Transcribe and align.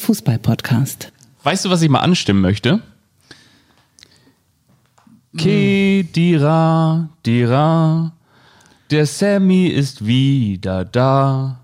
Fußball-Podcast. 0.00 1.12
Weißt 1.42 1.64
du, 1.64 1.70
was 1.70 1.82
ich 1.82 1.88
mal 1.88 2.00
anstimmen 2.00 2.40
möchte? 2.40 2.82
Kedira, 5.36 7.08
Dira, 7.24 8.12
der 8.90 9.06
Sammy 9.06 9.68
ist 9.68 10.04
wieder 10.04 10.84
da. 10.84 11.60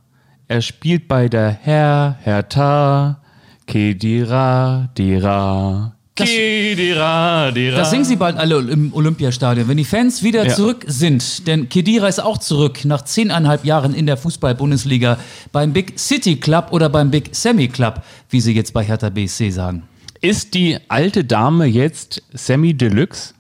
Er 0.47 0.63
spielt 0.63 1.09
bei 1.09 1.29
der 1.29 1.51
Herr 1.51 2.17
Hertha. 2.23 3.21
Kedira, 3.67 4.91
Dira. 4.97 5.96
Das- 6.17 6.29
Kedira, 6.29 7.51
Dira. 7.53 7.77
Das 7.77 7.91
singen 7.91 8.05
sie 8.05 8.17
bald 8.17 8.37
alle 8.39 8.59
im 8.59 8.93
Olympiastadion, 8.95 9.69
wenn 9.69 9.77
die 9.77 9.85
Fans 9.85 10.23
wieder 10.23 10.47
Ja. 10.47 10.55
zurück 10.55 10.85
sind. 10.89 11.47
Denn 11.47 11.69
Kedira 11.69 12.09
ist 12.09 12.21
auch 12.23 12.39
zurück 12.39 12.85
nach 12.85 13.03
zehneinhalb 13.03 13.65
Jahren 13.65 13.95
in 13.95 14.07
der 14.07 14.17
Fußball-Bundesliga 14.17 15.19
beim 15.53 15.73
Big 15.73 15.99
City 15.99 16.37
Club 16.37 16.69
oder 16.71 16.89
beim 16.89 17.11
Big 17.11 17.31
Sammy 17.35 17.69
Club, 17.69 18.03
wie 18.31 18.41
sie 18.41 18.53
jetzt 18.55 18.73
bei 18.73 18.83
Hertha 18.83 19.11
BSC 19.11 19.51
sagen. 19.51 19.83
Ist 20.23 20.55
die 20.55 20.79
alte 20.89 21.25
Dame 21.25 21.67
jetzt 21.67 22.23
Sammy 22.33 22.73
Deluxe? 22.75 23.35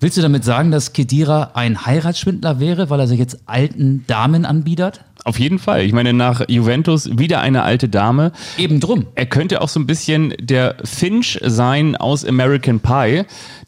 Willst 0.00 0.16
du 0.16 0.22
damit 0.22 0.44
sagen, 0.44 0.72
dass 0.72 0.92
Kedira 0.92 1.52
ein 1.54 1.86
Heiratsschwindler 1.86 2.58
wäre, 2.58 2.90
weil 2.90 2.98
er 2.98 3.06
sich 3.06 3.20
jetzt 3.20 3.38
alten 3.46 4.02
Damen 4.08 4.44
anbietet? 4.44 5.00
Auf 5.24 5.38
jeden 5.38 5.60
Fall. 5.60 5.82
Ich 5.82 5.92
meine, 5.92 6.12
nach 6.12 6.48
Juventus 6.48 7.16
wieder 7.16 7.40
eine 7.40 7.62
alte 7.62 7.88
Dame. 7.88 8.32
Eben 8.58 8.80
drum. 8.80 9.06
Er 9.14 9.26
könnte 9.26 9.60
auch 9.60 9.68
so 9.68 9.78
ein 9.78 9.86
bisschen 9.86 10.34
der 10.40 10.76
Finch 10.82 11.38
sein 11.42 11.94
aus 11.96 12.24
American 12.24 12.80
Pie. 12.80 13.22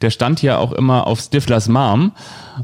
Der 0.05 0.11
stand 0.11 0.43
ja 0.43 0.59
auch 0.59 0.73
immer 0.73 1.07
auf 1.07 1.19
Stiflers 1.19 1.67
Mom. 1.67 2.13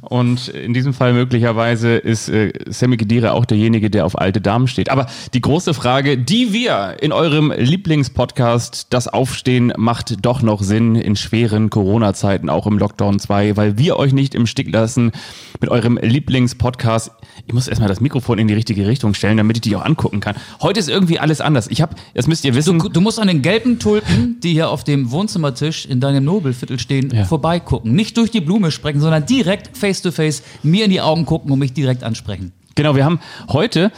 Und 0.03 0.49
in 0.49 0.75
diesem 0.75 0.93
Fall 0.93 1.15
möglicherweise 1.15 1.97
ist 1.97 2.29
äh, 2.29 2.53
Sammy 2.69 2.99
Khedira 2.99 3.33
auch 3.33 3.45
derjenige, 3.47 3.89
der 3.91 4.05
auf 4.05 4.17
alte 4.19 4.41
Damen 4.43 4.69
steht. 4.69 4.91
Aber 4.91 5.07
die 5.33 5.41
große 5.41 5.73
Frage, 5.73 6.19
die 6.19 6.53
wir 6.53 6.99
in 7.01 7.13
eurem 7.13 7.51
Lieblingspodcast, 7.57 8.89
das 8.91 9.09
Aufstehen 9.09 9.73
macht 9.77 10.25
doch 10.25 10.43
noch 10.43 10.63
Sinn 10.63 10.95
in 10.97 11.17
schweren 11.17 11.71
Corona-Zeiten, 11.71 12.51
auch 12.51 12.67
im 12.67 12.79
Lockdown 12.79 13.19
2, 13.19 13.57
weil 13.57 13.79
wir 13.79 13.97
euch 13.97 14.13
nicht 14.13 14.35
im 14.35 14.47
Stich 14.47 14.71
lassen 14.71 15.13
mit 15.61 15.71
eurem 15.71 15.99
Lieblingspodcast. 16.01 17.11
Ich 17.47 17.55
muss 17.55 17.67
erstmal 17.67 17.89
das 17.89 18.01
Mikrofon 18.01 18.39
in 18.39 18.49
die 18.49 18.55
richtige 18.55 18.87
Richtung 18.87 19.15
stellen, 19.15 19.39
damit 19.39 19.57
ich 19.57 19.61
die 19.63 19.75
auch 19.77 19.85
angucken 19.85 20.21
kann. 20.21 20.37
Heute 20.61 20.79
ist 20.79 20.89
irgendwie 20.89 21.19
alles 21.19 21.41
anders. 21.41 21.69
Ich 21.69 21.81
habe, 21.81 21.97
das 22.15 22.27
müsst 22.27 22.45
ihr 22.45 22.55
wissen, 22.55 22.79
Du, 22.79 22.89
du 22.89 23.01
musst 23.01 23.19
an 23.19 23.29
den 23.29 23.43
gelben 23.43 23.79
Tulpen, 23.79 24.39
die 24.43 24.53
hier 24.53 24.69
auf 24.71 24.85
dem 24.85 25.11
Wohnzimmertisch 25.11 25.87
in 25.87 26.01
deinem 26.01 26.25
Nobelviertel 26.25 26.79
stehen, 26.79 27.11
Ja. 27.13 27.25
Vorbeigucken. 27.31 27.95
Nicht 27.95 28.17
durch 28.17 28.31
die 28.31 28.41
Blume 28.41 28.71
sprechen, 28.71 29.01
sondern 29.01 29.25
direkt 29.25 29.77
face 29.77 30.03
to 30.03 30.11
face 30.11 30.43
mir 30.63 30.85
in 30.85 30.91
die 30.91 31.01
Augen 31.01 31.25
gucken 31.25 31.51
und 31.51 31.59
mich 31.59 31.73
direkt 31.73 32.05
ansprechen. 32.05 32.53
Genau, 32.75 32.95
wir 32.95 33.05
haben 33.05 33.21
heute 33.49 33.91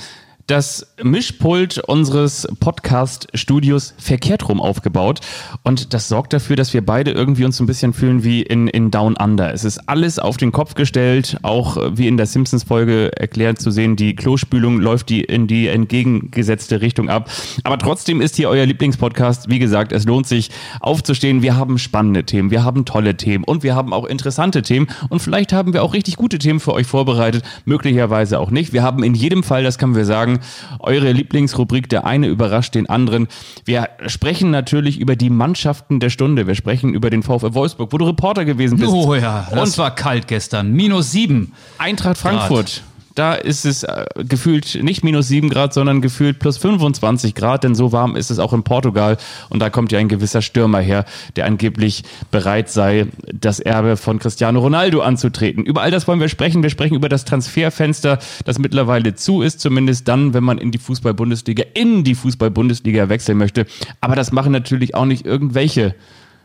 das 0.46 0.94
Mischpult 1.02 1.78
unseres 1.78 2.48
Podcast-Studios 2.60 3.94
verkehrt 3.98 4.48
rum 4.48 4.60
aufgebaut. 4.60 5.20
Und 5.62 5.94
das 5.94 6.08
sorgt 6.08 6.32
dafür, 6.32 6.56
dass 6.56 6.74
wir 6.74 6.84
beide 6.84 7.12
irgendwie 7.12 7.44
uns 7.44 7.56
so 7.56 7.64
ein 7.64 7.66
bisschen 7.66 7.92
fühlen 7.92 8.24
wie 8.24 8.42
in, 8.42 8.66
in 8.68 8.90
Down 8.90 9.16
Under. 9.16 9.52
Es 9.52 9.64
ist 9.64 9.88
alles 9.88 10.18
auf 10.18 10.36
den 10.36 10.52
Kopf 10.52 10.74
gestellt, 10.74 11.38
auch 11.42 11.76
äh, 11.76 11.96
wie 11.96 12.08
in 12.08 12.16
der 12.16 12.26
Simpsons-Folge 12.26 13.10
erklärt 13.16 13.60
zu 13.60 13.70
sehen, 13.70 13.96
die 13.96 14.16
Klospülung 14.16 14.80
läuft 14.80 15.08
die 15.08 15.22
in 15.22 15.46
die 15.46 15.68
entgegengesetzte 15.68 16.80
Richtung 16.80 17.08
ab. 17.08 17.30
Aber 17.64 17.78
trotzdem 17.78 18.20
ist 18.20 18.36
hier 18.36 18.48
euer 18.48 18.66
Lieblingspodcast. 18.66 19.48
Wie 19.48 19.58
gesagt, 19.58 19.92
es 19.92 20.04
lohnt 20.04 20.26
sich 20.26 20.50
aufzustehen. 20.80 21.42
Wir 21.42 21.56
haben 21.56 21.78
spannende 21.78 22.24
Themen, 22.24 22.50
wir 22.50 22.64
haben 22.64 22.84
tolle 22.84 23.16
Themen 23.16 23.44
und 23.44 23.62
wir 23.62 23.74
haben 23.74 23.92
auch 23.92 24.04
interessante 24.04 24.62
Themen. 24.62 24.88
Und 25.08 25.20
vielleicht 25.20 25.52
haben 25.52 25.72
wir 25.72 25.82
auch 25.82 25.94
richtig 25.94 26.16
gute 26.16 26.38
Themen 26.38 26.60
für 26.60 26.72
euch 26.72 26.86
vorbereitet, 26.86 27.44
möglicherweise 27.64 28.38
auch 28.38 28.50
nicht. 28.50 28.72
Wir 28.72 28.82
haben 28.82 29.02
in 29.02 29.14
jedem 29.14 29.42
Fall, 29.42 29.62
das 29.62 29.78
können 29.78 29.94
wir 29.94 30.04
sagen, 30.04 30.31
eure 30.80 31.12
Lieblingsrubrik, 31.12 31.88
der 31.88 32.04
eine 32.04 32.26
überrascht 32.28 32.74
den 32.74 32.88
anderen. 32.88 33.28
Wir 33.64 33.88
sprechen 34.06 34.50
natürlich 34.50 34.98
über 34.98 35.16
die 35.16 35.30
Mannschaften 35.30 36.00
der 36.00 36.10
Stunde. 36.10 36.46
Wir 36.46 36.54
sprechen 36.54 36.94
über 36.94 37.10
den 37.10 37.22
VfL 37.22 37.54
Wolfsburg, 37.54 37.92
wo 37.92 37.98
du 37.98 38.06
Reporter 38.06 38.44
gewesen 38.44 38.78
bist. 38.78 38.90
Oh 38.90 39.14
ja, 39.14 39.46
das 39.50 39.70
Und 39.70 39.78
war 39.78 39.94
kalt 39.94 40.28
gestern. 40.28 40.72
Minus 40.72 41.12
sieben. 41.12 41.52
Eintracht 41.78 42.18
Frankfurt. 42.18 42.82
Da 43.14 43.34
ist 43.34 43.66
es 43.66 43.82
äh, 43.82 44.06
gefühlt 44.16 44.82
nicht 44.82 45.04
minus 45.04 45.28
7 45.28 45.50
Grad, 45.50 45.74
sondern 45.74 46.00
gefühlt 46.00 46.38
plus 46.38 46.56
25 46.56 47.34
Grad, 47.34 47.64
denn 47.64 47.74
so 47.74 47.92
warm 47.92 48.16
ist 48.16 48.30
es 48.30 48.38
auch 48.38 48.52
in 48.52 48.62
Portugal. 48.62 49.16
Und 49.50 49.60
da 49.60 49.68
kommt 49.70 49.90
ja 49.92 49.98
ein 49.98 50.08
gewisser 50.08 50.40
Stürmer 50.40 50.80
her, 50.80 51.04
der 51.36 51.46
angeblich 51.46 52.04
bereit 52.30 52.70
sei, 52.70 53.06
das 53.32 53.58
Erbe 53.60 53.96
von 53.96 54.18
Cristiano 54.18 54.60
Ronaldo 54.60 55.02
anzutreten. 55.02 55.64
Über 55.64 55.82
all 55.82 55.90
das 55.90 56.08
wollen 56.08 56.20
wir 56.20 56.28
sprechen. 56.28 56.62
Wir 56.62 56.70
sprechen 56.70 56.94
über 56.94 57.10
das 57.10 57.24
Transferfenster, 57.24 58.18
das 58.44 58.58
mittlerweile 58.58 59.14
zu 59.14 59.42
ist, 59.42 59.60
zumindest 59.60 60.08
dann, 60.08 60.32
wenn 60.32 60.44
man 60.44 60.56
in 60.58 60.70
die 60.70 60.78
Fußball-Bundesliga, 60.78 61.64
in 61.74 62.04
die 62.04 62.14
Fußball-Bundesliga 62.14 63.10
wechseln 63.10 63.38
möchte. 63.38 63.66
Aber 64.00 64.16
das 64.16 64.32
machen 64.32 64.52
natürlich 64.52 64.94
auch 64.94 65.04
nicht 65.04 65.26
irgendwelche, 65.26 65.94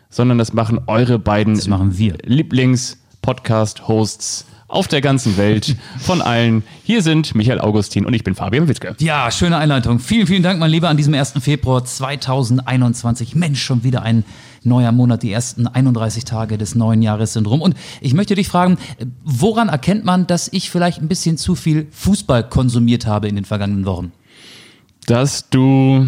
sondern 0.09 0.38
das 0.38 0.51
machen 0.53 0.81
eure 0.88 1.19
beiden 1.19 1.56
Das 1.56 1.67
machen 1.67 1.97
wir. 1.97 2.16
Lieblings-Podcast-Hosts 2.23 4.45
auf 4.67 4.88
der 4.88 5.01
ganzen 5.01 5.38
Welt 5.38 5.78
von 6.00 6.22
allen. 6.22 6.63
Hier 6.83 7.01
sind 7.01 7.35
Michael 7.35 7.59
Augustin 7.61 8.05
und 8.05 8.13
ich 8.13 8.23
bin 8.23 8.35
Fabian 8.35 8.67
Wittke. 8.67 8.95
Ja, 9.00 9.31
schöne 9.31 9.57
Einleitung. 9.57 10.00
Vielen, 10.00 10.28
vielen 10.28 10.44
Dank, 10.44 10.59
mein 10.59 10.69
Lieber, 10.72 10.89
an 10.89 10.97
diesem 10.97 11.13
1. 11.13 11.33
Februar 11.39 11.85
2021. 11.85 13.35
Mensch, 13.35 13.61
schon 13.61 13.83
wieder 13.83 14.01
ein 14.01 14.25
neuer 14.63 14.91
Monat. 14.91 15.23
Die 15.23 15.31
ersten 15.31 15.67
31 15.67 16.25
Tage 16.25 16.57
des 16.57 16.75
neuen 16.75 17.01
Jahres 17.01 17.33
sind 17.33 17.47
rum. 17.47 17.61
Und 17.61 17.75
ich 18.01 18.13
möchte 18.13 18.35
dich 18.35 18.50
fragen, 18.50 18.77
woran 19.23 19.69
erkennt 19.69 20.03
man, 20.03 20.27
dass 20.27 20.50
ich 20.51 20.69
vielleicht 20.69 21.01
ein 21.01 21.07
bisschen 21.07 21.38
zu 21.38 21.56
viel 21.56 21.88
Fußball 21.91 22.50
konsumiert 22.50 23.06
habe 23.06 23.29
in 23.29 23.35
den 23.35 23.45
vergangenen 23.45 23.85
Wochen? 23.85 24.11
Dass 25.06 25.50
du, 25.50 26.06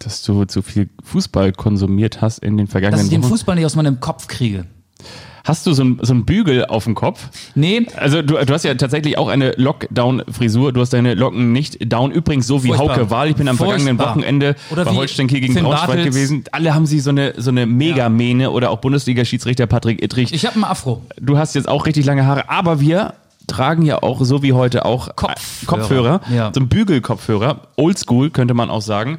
dass 0.00 0.22
du 0.22 0.44
zu 0.44 0.60
viel 0.60 0.90
Fußball 1.02 1.52
konsumiert 1.52 2.20
hast 2.20 2.40
in 2.40 2.58
den 2.58 2.66
Dass 2.66 2.72
vergangenen 2.72 3.04
ich 3.06 3.10
den 3.10 3.22
Wochen. 3.22 3.30
Fußball 3.30 3.54
nicht 3.54 3.64
aus 3.64 3.76
meinem 3.76 4.00
Kopf 4.00 4.28
kriege. 4.28 4.66
Hast 5.44 5.66
du 5.66 5.72
so 5.72 5.82
ein, 5.82 5.98
so 6.02 6.14
Bügel 6.14 6.66
auf 6.66 6.84
dem 6.84 6.94
Kopf? 6.94 7.28
Nee, 7.54 7.86
Also 7.96 8.22
du, 8.22 8.34
du 8.44 8.52
hast 8.52 8.64
ja 8.64 8.74
tatsächlich 8.74 9.18
auch 9.18 9.28
eine 9.28 9.52
Lockdown-Frisur. 9.56 10.72
Du 10.72 10.80
hast 10.80 10.92
deine 10.92 11.14
Locken 11.14 11.52
nicht 11.52 11.78
down. 11.92 12.10
Übrigens 12.10 12.46
so 12.46 12.62
wie 12.64 12.68
Furchtbar. 12.68 12.96
Hauke 12.96 13.10
Wahl. 13.10 13.28
Ich 13.30 13.36
bin 13.36 13.48
am 13.48 13.56
vergangenen 13.56 13.96
Furchtbar. 13.96 14.16
Wochenende 14.16 14.56
Oder 14.70 14.84
bei 14.84 14.92
Holstein 14.92 15.26
Kiel 15.26 15.40
gegen 15.40 15.54
Finn 15.54 15.64
Braunschweig 15.64 15.86
Bartels. 15.88 16.14
gewesen. 16.14 16.44
Alle 16.52 16.74
haben 16.74 16.86
sie 16.86 17.00
so 17.00 17.10
eine, 17.10 17.34
so 17.36 17.50
eine 17.50 17.66
Megamähne 17.66 18.50
oder 18.50 18.70
auch 18.70 18.78
Bundesliga-Schiedsrichter 18.78 19.66
Patrick 19.66 20.02
Ittrich. 20.02 20.32
ich 20.32 20.46
habe 20.46 20.54
einen 20.56 20.64
Afro. 20.64 21.02
Du 21.20 21.38
hast 21.38 21.54
jetzt 21.54 21.68
auch 21.68 21.86
richtig 21.86 22.04
lange 22.06 22.24
Haare, 22.26 22.48
aber 22.48 22.80
wir 22.80 23.14
tragen 23.48 23.82
ja 23.84 24.02
auch, 24.02 24.24
so 24.24 24.42
wie 24.42 24.52
heute 24.52 24.84
auch, 24.84 25.16
Kopfhörer. 25.16 25.36
äh, 25.62 25.66
Kopfhörer. 25.66 26.20
Ja. 26.32 26.50
So 26.54 26.60
ein 26.60 26.68
Bügelkopfhörer. 26.68 27.60
Oldschool, 27.76 28.30
könnte 28.30 28.54
man 28.54 28.70
auch 28.70 28.82
sagen. 28.82 29.18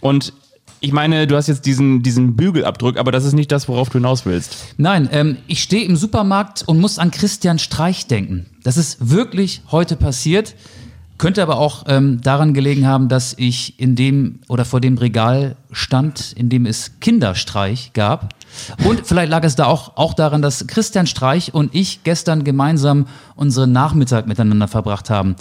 Und 0.00 0.32
ich 0.80 0.92
meine, 0.92 1.26
du 1.26 1.36
hast 1.36 1.46
jetzt 1.46 1.66
diesen, 1.66 2.02
diesen 2.02 2.36
Bügelabdruck, 2.36 2.96
aber 2.96 3.12
das 3.12 3.24
ist 3.24 3.34
nicht 3.34 3.52
das, 3.52 3.68
worauf 3.68 3.90
du 3.90 3.98
hinaus 3.98 4.24
willst. 4.24 4.56
Nein, 4.78 5.08
ähm, 5.12 5.36
ich 5.46 5.62
stehe 5.62 5.84
im 5.84 5.96
Supermarkt 5.96 6.64
und 6.66 6.80
muss 6.80 6.98
an 6.98 7.10
Christian 7.10 7.58
Streich 7.58 8.06
denken. 8.06 8.46
Das 8.62 8.76
ist 8.76 9.10
wirklich 9.10 9.62
heute 9.70 9.96
passiert. 9.96 10.54
Könnte 11.18 11.42
aber 11.42 11.58
auch 11.58 11.84
ähm, 11.86 12.22
daran 12.22 12.54
gelegen 12.54 12.86
haben, 12.86 13.10
dass 13.10 13.34
ich 13.36 13.78
in 13.78 13.94
dem 13.94 14.38
oder 14.48 14.64
vor 14.64 14.80
dem 14.80 14.96
Regal 14.96 15.56
stand, 15.70 16.32
in 16.32 16.48
dem 16.48 16.64
es 16.64 16.98
Kinderstreich 17.00 17.92
gab. 17.92 18.34
Und 18.86 19.06
vielleicht 19.06 19.30
lag 19.30 19.44
es 19.44 19.54
da 19.54 19.66
auch, 19.66 19.98
auch 19.98 20.14
daran, 20.14 20.40
dass 20.40 20.66
Christian 20.66 21.06
Streich 21.06 21.52
und 21.52 21.74
ich 21.74 22.04
gestern 22.04 22.42
gemeinsam 22.42 23.06
unseren 23.36 23.70
Nachmittag 23.70 24.26
miteinander 24.26 24.66
verbracht 24.66 25.10
haben. 25.10 25.36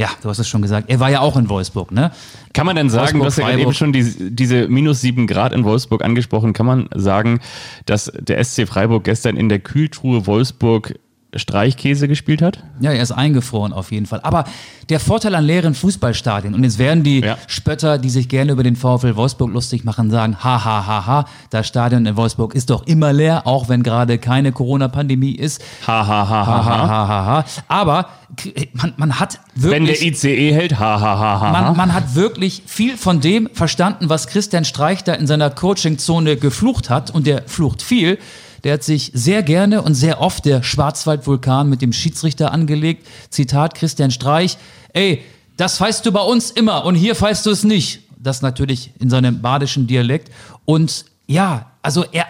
Ja, 0.00 0.08
du 0.22 0.30
hast 0.30 0.38
es 0.38 0.48
schon 0.48 0.62
gesagt. 0.62 0.88
Er 0.88 0.98
war 0.98 1.10
ja 1.10 1.20
auch 1.20 1.36
in 1.36 1.50
Wolfsburg, 1.50 1.92
ne? 1.92 2.10
Kann 2.54 2.64
man 2.64 2.74
denn 2.74 2.88
sagen, 2.88 3.18
du 3.18 3.24
Wolfsburg, 3.24 3.48
hast 3.48 3.52
ja 3.52 3.58
eben 3.58 3.74
schon 3.74 3.92
die, 3.92 4.30
diese 4.34 4.66
minus 4.66 5.02
sieben 5.02 5.26
Grad 5.26 5.52
in 5.52 5.62
Wolfsburg 5.62 6.02
angesprochen, 6.02 6.54
kann 6.54 6.64
man 6.64 6.88
sagen, 6.94 7.40
dass 7.84 8.10
der 8.18 8.42
SC 8.42 8.66
Freiburg 8.66 9.04
gestern 9.04 9.36
in 9.36 9.50
der 9.50 9.58
Kühltruhe 9.58 10.26
Wolfsburg 10.26 10.98
Streichkäse 11.36 12.08
gespielt 12.08 12.42
hat? 12.42 12.58
Ja, 12.80 12.90
er 12.92 13.02
ist 13.02 13.12
eingefroren 13.12 13.72
auf 13.72 13.92
jeden 13.92 14.06
Fall. 14.06 14.20
Aber 14.22 14.44
der 14.88 14.98
Vorteil 14.98 15.34
an 15.36 15.44
leeren 15.44 15.74
Fußballstadien, 15.74 16.54
und 16.54 16.64
jetzt 16.64 16.78
werden 16.78 17.04
die 17.04 17.20
Ja. 17.20 17.36
Spötter, 17.46 17.98
die 17.98 18.10
sich 18.10 18.28
gerne 18.28 18.52
über 18.52 18.62
den 18.64 18.74
VfL 18.76 19.14
Wolfsburg 19.14 19.52
lustig 19.52 19.84
machen, 19.84 20.10
sagen, 20.10 20.36
ha, 20.42 20.64
ha, 20.64 20.86
ha, 20.86 21.06
ha, 21.06 21.24
das 21.50 21.68
Stadion 21.68 22.04
in 22.06 22.16
Wolfsburg 22.16 22.54
ist 22.54 22.70
doch 22.70 22.86
immer 22.86 23.12
leer, 23.12 23.46
auch 23.46 23.68
wenn 23.68 23.82
gerade 23.82 24.18
keine 24.18 24.50
Corona-Pandemie 24.52 25.32
ist. 25.32 25.62
Ha, 25.86 26.06
ha, 26.06 26.28
ha, 26.28 26.46
Ha, 26.46 26.64
ha, 26.64 26.88
ha, 26.88 27.08
ha. 27.08 27.26
ha. 27.26 27.44
Aber 27.68 28.06
k- 28.36 28.68
man, 28.72 28.94
man 28.96 29.20
hat 29.20 29.38
Wenn 29.54 29.84
der 29.86 29.94
wirklich... 30.00 30.24
ICE 30.24 30.52
hält, 30.52 30.78
ha, 30.80 31.00
ha, 31.00 31.18
ha, 31.18 31.40
ha. 31.40 31.52
Man, 31.52 31.76
man 31.76 31.94
hat 31.94 32.14
wirklich 32.16 32.62
viel 32.66 32.96
von 32.96 33.20
dem 33.20 33.48
verstanden, 33.52 34.08
was 34.08 34.26
Christian 34.26 34.64
Streich 34.64 35.04
da 35.04 35.12
in 35.14 35.26
seiner 35.28 35.50
Coachingzone 35.50 36.36
geflucht 36.36 36.90
hat. 36.90 37.10
Und 37.12 37.26
der 37.28 37.42
flucht 37.46 37.82
viel. 37.82 38.18
Der 38.64 38.74
hat 38.74 38.82
sich 38.82 39.10
sehr 39.14 39.42
gerne 39.42 39.82
und 39.82 39.94
sehr 39.94 40.20
oft 40.20 40.44
der 40.44 40.62
Schwarzwaldvulkan 40.62 41.68
mit 41.68 41.82
dem 41.82 41.92
Schiedsrichter 41.92 42.52
angelegt. 42.52 43.06
Zitat 43.30 43.74
Christian 43.74 44.10
Streich. 44.10 44.58
Ey, 44.92 45.22
das 45.56 45.80
weißt 45.80 46.04
du 46.06 46.12
bei 46.12 46.22
uns 46.22 46.50
immer 46.50 46.84
und 46.84 46.94
hier 46.94 47.18
weißt 47.20 47.46
du 47.46 47.50
es 47.50 47.64
nicht. 47.64 48.00
Das 48.18 48.42
natürlich 48.42 48.92
in 48.98 49.10
seinem 49.10 49.40
badischen 49.40 49.86
Dialekt. 49.86 50.30
Und 50.64 51.06
ja, 51.26 51.70
also 51.82 52.04
er, 52.12 52.26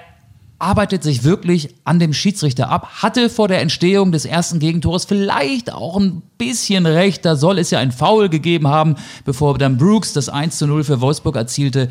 arbeitet 0.60 1.02
sich 1.02 1.24
wirklich 1.24 1.74
an 1.84 1.98
dem 1.98 2.12
Schiedsrichter 2.12 2.68
ab, 2.68 3.02
hatte 3.02 3.30
vor 3.30 3.48
der 3.48 3.62
Entstehung 3.62 4.12
des 4.12 4.26
ersten 4.26 4.58
Gegentores 4.58 5.06
vielleicht 5.06 5.72
auch 5.72 5.96
ein 5.96 6.22
bisschen 6.36 6.84
recht, 6.86 7.24
da 7.24 7.34
soll 7.34 7.58
es 7.58 7.70
ja 7.70 7.78
ein 7.78 7.92
Foul 7.92 8.28
gegeben 8.28 8.68
haben, 8.68 8.96
bevor 9.24 9.56
dann 9.56 9.78
Brooks 9.78 10.12
das 10.12 10.28
1 10.28 10.58
zu 10.58 10.66
0 10.66 10.84
für 10.84 11.00
Wolfsburg 11.00 11.36
erzielte. 11.36 11.88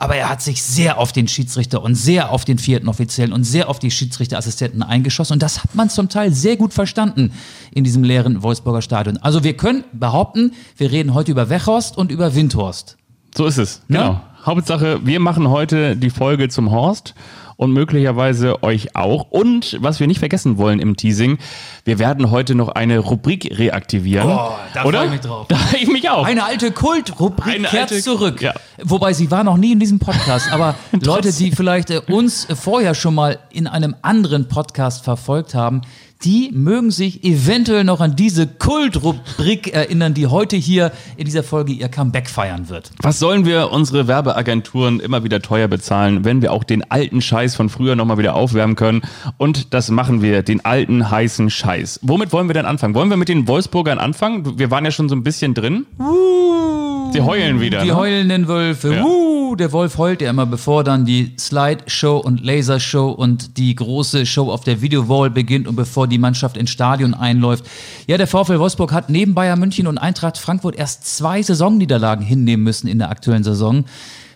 Aber 0.00 0.14
er 0.14 0.28
hat 0.28 0.40
sich 0.40 0.62
sehr 0.62 0.98
auf 0.98 1.12
den 1.12 1.26
Schiedsrichter 1.26 1.82
und 1.82 1.96
sehr 1.96 2.30
auf 2.30 2.44
den 2.44 2.58
vierten 2.58 2.88
Offiziellen 2.88 3.32
und 3.32 3.42
sehr 3.42 3.68
auf 3.68 3.80
die 3.80 3.90
Schiedsrichterassistenten 3.90 4.82
eingeschossen. 4.82 5.34
Und 5.34 5.42
das 5.42 5.64
hat 5.64 5.74
man 5.74 5.90
zum 5.90 6.08
Teil 6.08 6.32
sehr 6.32 6.56
gut 6.56 6.72
verstanden 6.72 7.32
in 7.72 7.82
diesem 7.82 8.04
leeren 8.04 8.42
Wolfsburger 8.44 8.80
Stadion. 8.80 9.16
Also 9.18 9.42
wir 9.42 9.56
können 9.56 9.82
behaupten, 9.92 10.52
wir 10.76 10.92
reden 10.92 11.14
heute 11.14 11.32
über 11.32 11.50
Wechhorst 11.50 11.98
und 11.98 12.12
über 12.12 12.36
Windhorst. 12.36 12.96
So 13.36 13.46
ist 13.46 13.58
es, 13.58 13.82
genau. 13.88 14.00
Ja? 14.00 14.24
Hauptsache, 14.46 15.00
wir 15.04 15.18
machen 15.18 15.50
heute 15.50 15.96
die 15.96 16.10
Folge 16.10 16.48
zum 16.48 16.70
Horst 16.70 17.14
und 17.58 17.72
möglicherweise 17.72 18.62
euch 18.62 18.94
auch. 18.94 19.30
Und 19.30 19.76
was 19.80 19.98
wir 19.98 20.06
nicht 20.06 20.20
vergessen 20.20 20.58
wollen 20.58 20.78
im 20.78 20.96
Teasing, 20.96 21.38
wir 21.84 21.98
werden 21.98 22.30
heute 22.30 22.54
noch 22.54 22.68
eine 22.68 23.00
Rubrik 23.00 23.58
reaktivieren. 23.58 24.30
Oh, 24.30 24.50
da 24.72 24.82
freue 24.82 25.04
ich 25.06 25.10
mich 25.10 25.20
drauf. 25.20 25.46
Da 25.48 25.56
freue 25.56 25.80
ich 25.80 25.88
mich 25.88 26.08
auch. 26.08 26.24
Eine 26.24 26.44
alte 26.44 26.70
Kultrubrik 26.70 27.64
kehrt 27.64 27.90
alte, 27.90 28.00
zurück. 28.00 28.40
Ja. 28.40 28.54
Wobei 28.82 29.12
sie 29.12 29.30
war 29.32 29.42
noch 29.42 29.56
nie 29.56 29.72
in 29.72 29.80
diesem 29.80 29.98
Podcast, 29.98 30.52
aber 30.52 30.76
Leute, 30.92 31.32
die 31.32 31.50
vielleicht 31.50 31.90
äh, 31.90 32.00
uns 32.08 32.46
vorher 32.54 32.94
schon 32.94 33.16
mal 33.16 33.40
in 33.50 33.66
einem 33.66 33.96
anderen 34.02 34.46
Podcast 34.46 35.02
verfolgt 35.02 35.54
haben, 35.54 35.82
die 36.24 36.50
mögen 36.52 36.90
sich 36.90 37.22
eventuell 37.24 37.84
noch 37.84 38.00
an 38.00 38.16
diese 38.16 38.46
Kultrubrik 38.46 39.72
erinnern, 39.72 40.14
die 40.14 40.26
heute 40.26 40.56
hier 40.56 40.92
in 41.16 41.24
dieser 41.24 41.42
Folge 41.42 41.72
ihr 41.72 41.88
Comeback 41.88 42.28
feiern 42.28 42.68
wird. 42.68 42.90
Was 43.02 43.18
sollen 43.18 43.46
wir 43.46 43.70
unsere 43.70 44.08
Werbeagenturen 44.08 45.00
immer 45.00 45.22
wieder 45.22 45.40
teuer 45.40 45.68
bezahlen, 45.68 46.24
wenn 46.24 46.42
wir 46.42 46.52
auch 46.52 46.64
den 46.64 46.90
alten 46.90 47.20
Scheiß 47.22 47.54
von 47.54 47.68
früher 47.68 47.94
nochmal 47.94 48.18
wieder 48.18 48.34
aufwärmen 48.34 48.74
können? 48.74 49.02
Und 49.36 49.74
das 49.74 49.90
machen 49.90 50.22
wir, 50.22 50.42
den 50.42 50.64
alten 50.64 51.10
heißen 51.10 51.50
Scheiß. 51.50 52.00
Womit 52.02 52.32
wollen 52.32 52.48
wir 52.48 52.54
denn 52.54 52.66
anfangen? 52.66 52.94
Wollen 52.94 53.10
wir 53.10 53.16
mit 53.16 53.28
den 53.28 53.46
Wolfsburgern 53.46 53.98
anfangen? 53.98 54.58
Wir 54.58 54.70
waren 54.70 54.84
ja 54.84 54.90
schon 54.90 55.08
so 55.08 55.14
ein 55.14 55.22
bisschen 55.22 55.54
drin. 55.54 55.86
Uh, 55.98 57.12
Sie 57.12 57.20
heulen 57.20 57.60
wieder. 57.60 57.82
Die 57.82 57.88
ne? 57.88 57.96
heulenden 57.96 58.48
Wölfe. 58.48 58.94
Ja. 58.94 59.04
Uh, 59.04 59.27
der 59.54 59.72
Wolf 59.72 59.98
heult 59.98 60.22
ja 60.22 60.30
immer, 60.30 60.46
bevor 60.46 60.84
dann 60.84 61.04
die 61.04 61.34
Slideshow 61.38 62.18
und 62.18 62.44
Lasershow 62.44 63.10
und 63.10 63.56
die 63.56 63.74
große 63.74 64.26
Show 64.26 64.50
auf 64.50 64.62
der 64.62 64.80
Videowall 64.80 65.30
beginnt 65.30 65.68
und 65.68 65.76
bevor 65.76 66.06
die 66.06 66.18
Mannschaft 66.18 66.56
ins 66.56 66.70
Stadion 66.70 67.14
einläuft. 67.14 67.64
Ja, 68.06 68.16
der 68.16 68.26
VfL 68.26 68.58
Wolfsburg 68.58 68.92
hat 68.92 69.10
neben 69.10 69.34
Bayern 69.34 69.58
München 69.58 69.86
und 69.86 69.98
Eintracht 69.98 70.38
Frankfurt 70.38 70.76
erst 70.76 71.16
zwei 71.16 71.42
Saisonniederlagen 71.42 72.24
hinnehmen 72.24 72.64
müssen 72.64 72.88
in 72.88 72.98
der 72.98 73.10
aktuellen 73.10 73.44
Saison. 73.44 73.84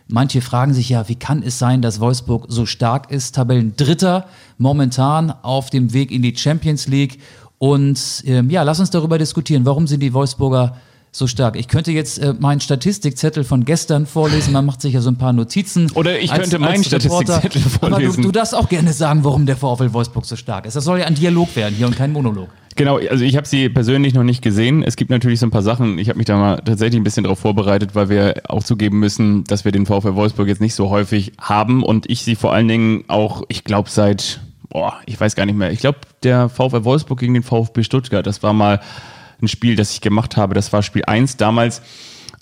Manche 0.09 0.43
fragen 0.43 0.75
sich 0.75 0.89
ja, 0.89 1.09
wie 1.09 1.15
kann 1.15 1.43
es 1.43 1.59
sein, 1.59 1.81
dass 1.81 2.01
Wolfsburg 2.01 2.47
so 2.49 2.67
stark 2.67 3.11
ist? 3.11 3.35
Tabellendritter 3.35 4.27
momentan 4.59 5.31
auf 5.31 5.71
dem 5.71 5.93
Weg 5.93 6.11
in 6.11 6.23
die 6.23 6.37
Champions 6.37 6.87
League. 6.87 7.19
Und 7.59 8.23
ähm, 8.27 8.51
ja, 8.51 8.63
lass 8.63 8.81
uns 8.81 8.91
darüber 8.91 9.19
diskutieren. 9.19 9.65
Warum 9.65 9.87
sind 9.87 10.01
die 10.01 10.13
Wolfsburger 10.13 10.77
so 11.15 11.27
stark. 11.27 11.57
Ich 11.57 11.69
könnte 11.69 11.93
jetzt 11.93 12.19
äh, 12.19 12.33
meinen 12.39 12.61
Statistikzettel 12.61 13.45
von 13.45 13.67
gestern 13.67 14.07
vorlesen, 14.07 14.55
man 14.55 14.65
macht 14.65 14.81
sich 14.81 14.95
ja 14.95 15.03
so 15.03 15.11
ein 15.11 15.19
paar 15.19 15.35
Notizen. 15.35 15.91
Oder 15.93 16.19
ich 16.19 16.33
könnte 16.33 16.57
als, 16.57 16.59
meinen 16.59 16.85
Statistikzettel 16.85 17.61
vorlesen. 17.61 18.07
Aber 18.07 18.17
du, 18.17 18.23
du 18.23 18.33
darfst 18.33 18.55
auch 18.55 18.69
gerne 18.69 18.95
sagen, 18.95 19.23
warum 19.23 19.45
der 19.45 19.57
VfL 19.57 19.93
Wolfsburg 19.93 20.25
so 20.25 20.37
stark 20.37 20.65
ist. 20.65 20.75
Das 20.75 20.85
soll 20.85 21.01
ja 21.01 21.05
ein 21.05 21.15
Dialog 21.15 21.55
werden 21.55 21.75
hier 21.77 21.87
und 21.87 21.97
kein 21.97 22.13
Monolog. 22.13 22.49
Genau, 22.77 22.97
also 22.97 23.25
ich 23.25 23.37
habe 23.37 23.47
sie 23.47 23.69
persönlich 23.69 24.15
noch 24.15 24.23
nicht 24.23 24.41
gesehen. 24.41 24.83
Es 24.83 24.97
gibt 24.97 25.11
natürlich 25.11 25.39
so 25.39 25.47
ein 25.47 25.51
paar 25.51 25.63
Sachen, 25.63 25.99
ich 25.99 26.09
habe 26.09 26.17
mich 26.17 26.25
da 26.25 26.39
mal 26.39 26.63
tatsächlich 26.65 26.99
ein 26.99 27.05
bisschen 27.05 27.25
darauf 27.25 27.39
vorbereitet, 27.39 27.95
weil 27.95 28.09
wir 28.09 28.35
auch 28.49 28.65
zugeben 28.65 28.99
müssen, 28.99 29.45
dass 29.45 29.67
wir 29.67 29.73
den 29.73 29.85
VfL 29.85 30.15
Wolfsburg 30.15 30.49
jetzt 30.49 30.63
nicht 30.63 30.75
so 30.75 30.89
häufig 30.89 31.33
haben 31.39 31.83
und 31.83 32.09
ich 32.09 32.23
sie 32.25 32.35
vor 32.35 32.55
allen 32.55 32.69
Dingen 32.69 33.05
auch, 33.09 33.43
ich 33.49 33.65
glaube 33.65 33.91
seit, 33.91 34.41
boah, 34.71 34.95
ich 35.05 35.21
weiß 35.21 35.37
gar 35.37 35.45
nicht 35.45 35.57
mehr, 35.57 35.71
ich 35.71 35.81
glaube 35.81 35.99
der 36.23 36.49
VfL 36.49 36.85
Wolfsburg 36.85 37.21
gegen 37.21 37.35
den 37.35 37.43
VfB 37.43 37.83
Stuttgart, 37.83 38.27
das 38.27 38.43
war 38.43 38.55
mal 38.55 38.81
ein 39.43 39.49
Spiel, 39.49 39.77
das 39.77 39.93
ich 39.93 40.01
gemacht 40.01 40.37
habe. 40.37 40.55
Das 40.55 40.73
war 40.73 40.83
Spiel 40.83 41.05
1 41.05 41.37
damals. 41.37 41.83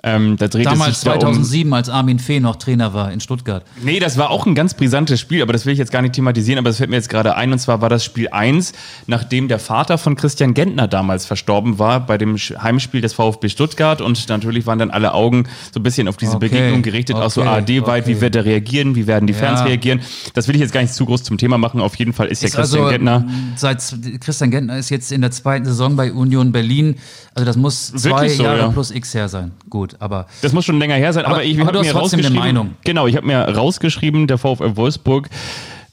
Ähm, 0.02 0.36
da 0.38 0.48
Damals 0.48 0.92
es 0.92 1.00
sich 1.00 1.10
2007, 1.10 1.68
um, 1.68 1.74
als 1.74 1.88
Armin 1.90 2.18
Fee 2.18 2.40
noch 2.40 2.56
Trainer 2.56 2.94
war 2.94 3.12
in 3.12 3.20
Stuttgart. 3.20 3.64
Nee, 3.82 4.00
das 4.00 4.16
war 4.16 4.30
auch 4.30 4.46
ein 4.46 4.54
ganz 4.54 4.74
brisantes 4.74 5.20
Spiel, 5.20 5.42
aber 5.42 5.52
das 5.52 5.66
will 5.66 5.74
ich 5.74 5.78
jetzt 5.78 5.92
gar 5.92 6.00
nicht 6.00 6.14
thematisieren, 6.14 6.58
aber 6.58 6.70
das 6.70 6.78
fällt 6.78 6.88
mir 6.88 6.96
jetzt 6.96 7.10
gerade 7.10 7.36
ein. 7.36 7.52
Und 7.52 7.58
zwar 7.58 7.82
war 7.82 7.90
das 7.90 8.04
Spiel 8.04 8.28
1, 8.30 8.72
nachdem 9.06 9.48
der 9.48 9.58
Vater 9.58 9.98
von 9.98 10.16
Christian 10.16 10.54
Gentner 10.54 10.88
damals 10.88 11.26
verstorben 11.26 11.78
war 11.78 12.06
bei 12.06 12.16
dem 12.16 12.36
Heimspiel 12.36 13.02
des 13.02 13.12
VfB 13.12 13.50
Stuttgart. 13.50 14.00
Und 14.00 14.28
natürlich 14.28 14.66
waren 14.66 14.78
dann 14.78 14.90
alle 14.90 15.12
Augen 15.12 15.44
so 15.72 15.80
ein 15.80 15.82
bisschen 15.82 16.08
auf 16.08 16.16
diese 16.16 16.36
okay. 16.36 16.48
Begegnung 16.48 16.82
gerichtet, 16.82 17.16
okay. 17.16 17.26
auch 17.26 17.30
so 17.30 17.42
ARD-weit. 17.42 18.04
Okay. 18.04 18.16
Wie 18.16 18.20
wird 18.22 18.36
er 18.36 18.44
reagieren? 18.44 18.94
Wie 18.94 19.06
werden 19.06 19.26
die 19.26 19.34
Fans 19.34 19.60
ja. 19.60 19.66
reagieren? 19.66 20.00
Das 20.32 20.48
will 20.48 20.54
ich 20.54 20.62
jetzt 20.62 20.72
gar 20.72 20.80
nicht 20.80 20.94
zu 20.94 21.04
groß 21.04 21.24
zum 21.24 21.36
Thema 21.36 21.58
machen. 21.58 21.80
Auf 21.80 21.96
jeden 21.96 22.14
Fall 22.14 22.28
ist, 22.28 22.42
ist 22.42 22.54
ja 22.54 22.60
Christian 22.60 22.84
also, 22.84 22.92
Gentner. 22.92 23.26
Seit 23.56 23.82
Christian 24.20 24.50
Gentner 24.50 24.78
ist 24.78 24.88
jetzt 24.88 25.12
in 25.12 25.20
der 25.20 25.30
zweiten 25.30 25.66
Saison 25.66 25.96
bei 25.96 26.12
Union 26.12 26.52
Berlin. 26.52 26.96
Also 27.34 27.44
das 27.44 27.56
muss 27.56 27.92
zwei 27.92 28.28
so, 28.28 28.42
Jahre 28.42 28.58
ja. 28.58 28.68
plus 28.68 28.90
X 28.90 29.14
her 29.14 29.28
sein. 29.28 29.52
Gut, 29.68 29.89
aber. 29.98 30.26
Das 30.42 30.52
muss 30.52 30.64
schon 30.64 30.78
länger 30.78 30.94
her 30.94 31.12
sein, 31.12 31.24
aber, 31.24 31.36
aber 31.36 31.44
ich 31.44 31.58
habe 31.58 31.80
mir 31.80 31.92
rausgeschrieben. 31.92 32.38
Meinung. 32.38 32.74
Genau, 32.84 33.06
ich 33.06 33.16
habe 33.16 33.26
mir 33.26 33.38
rausgeschrieben, 33.38 34.26
der 34.26 34.38
VfL 34.38 34.76
Wolfsburg 34.76 35.28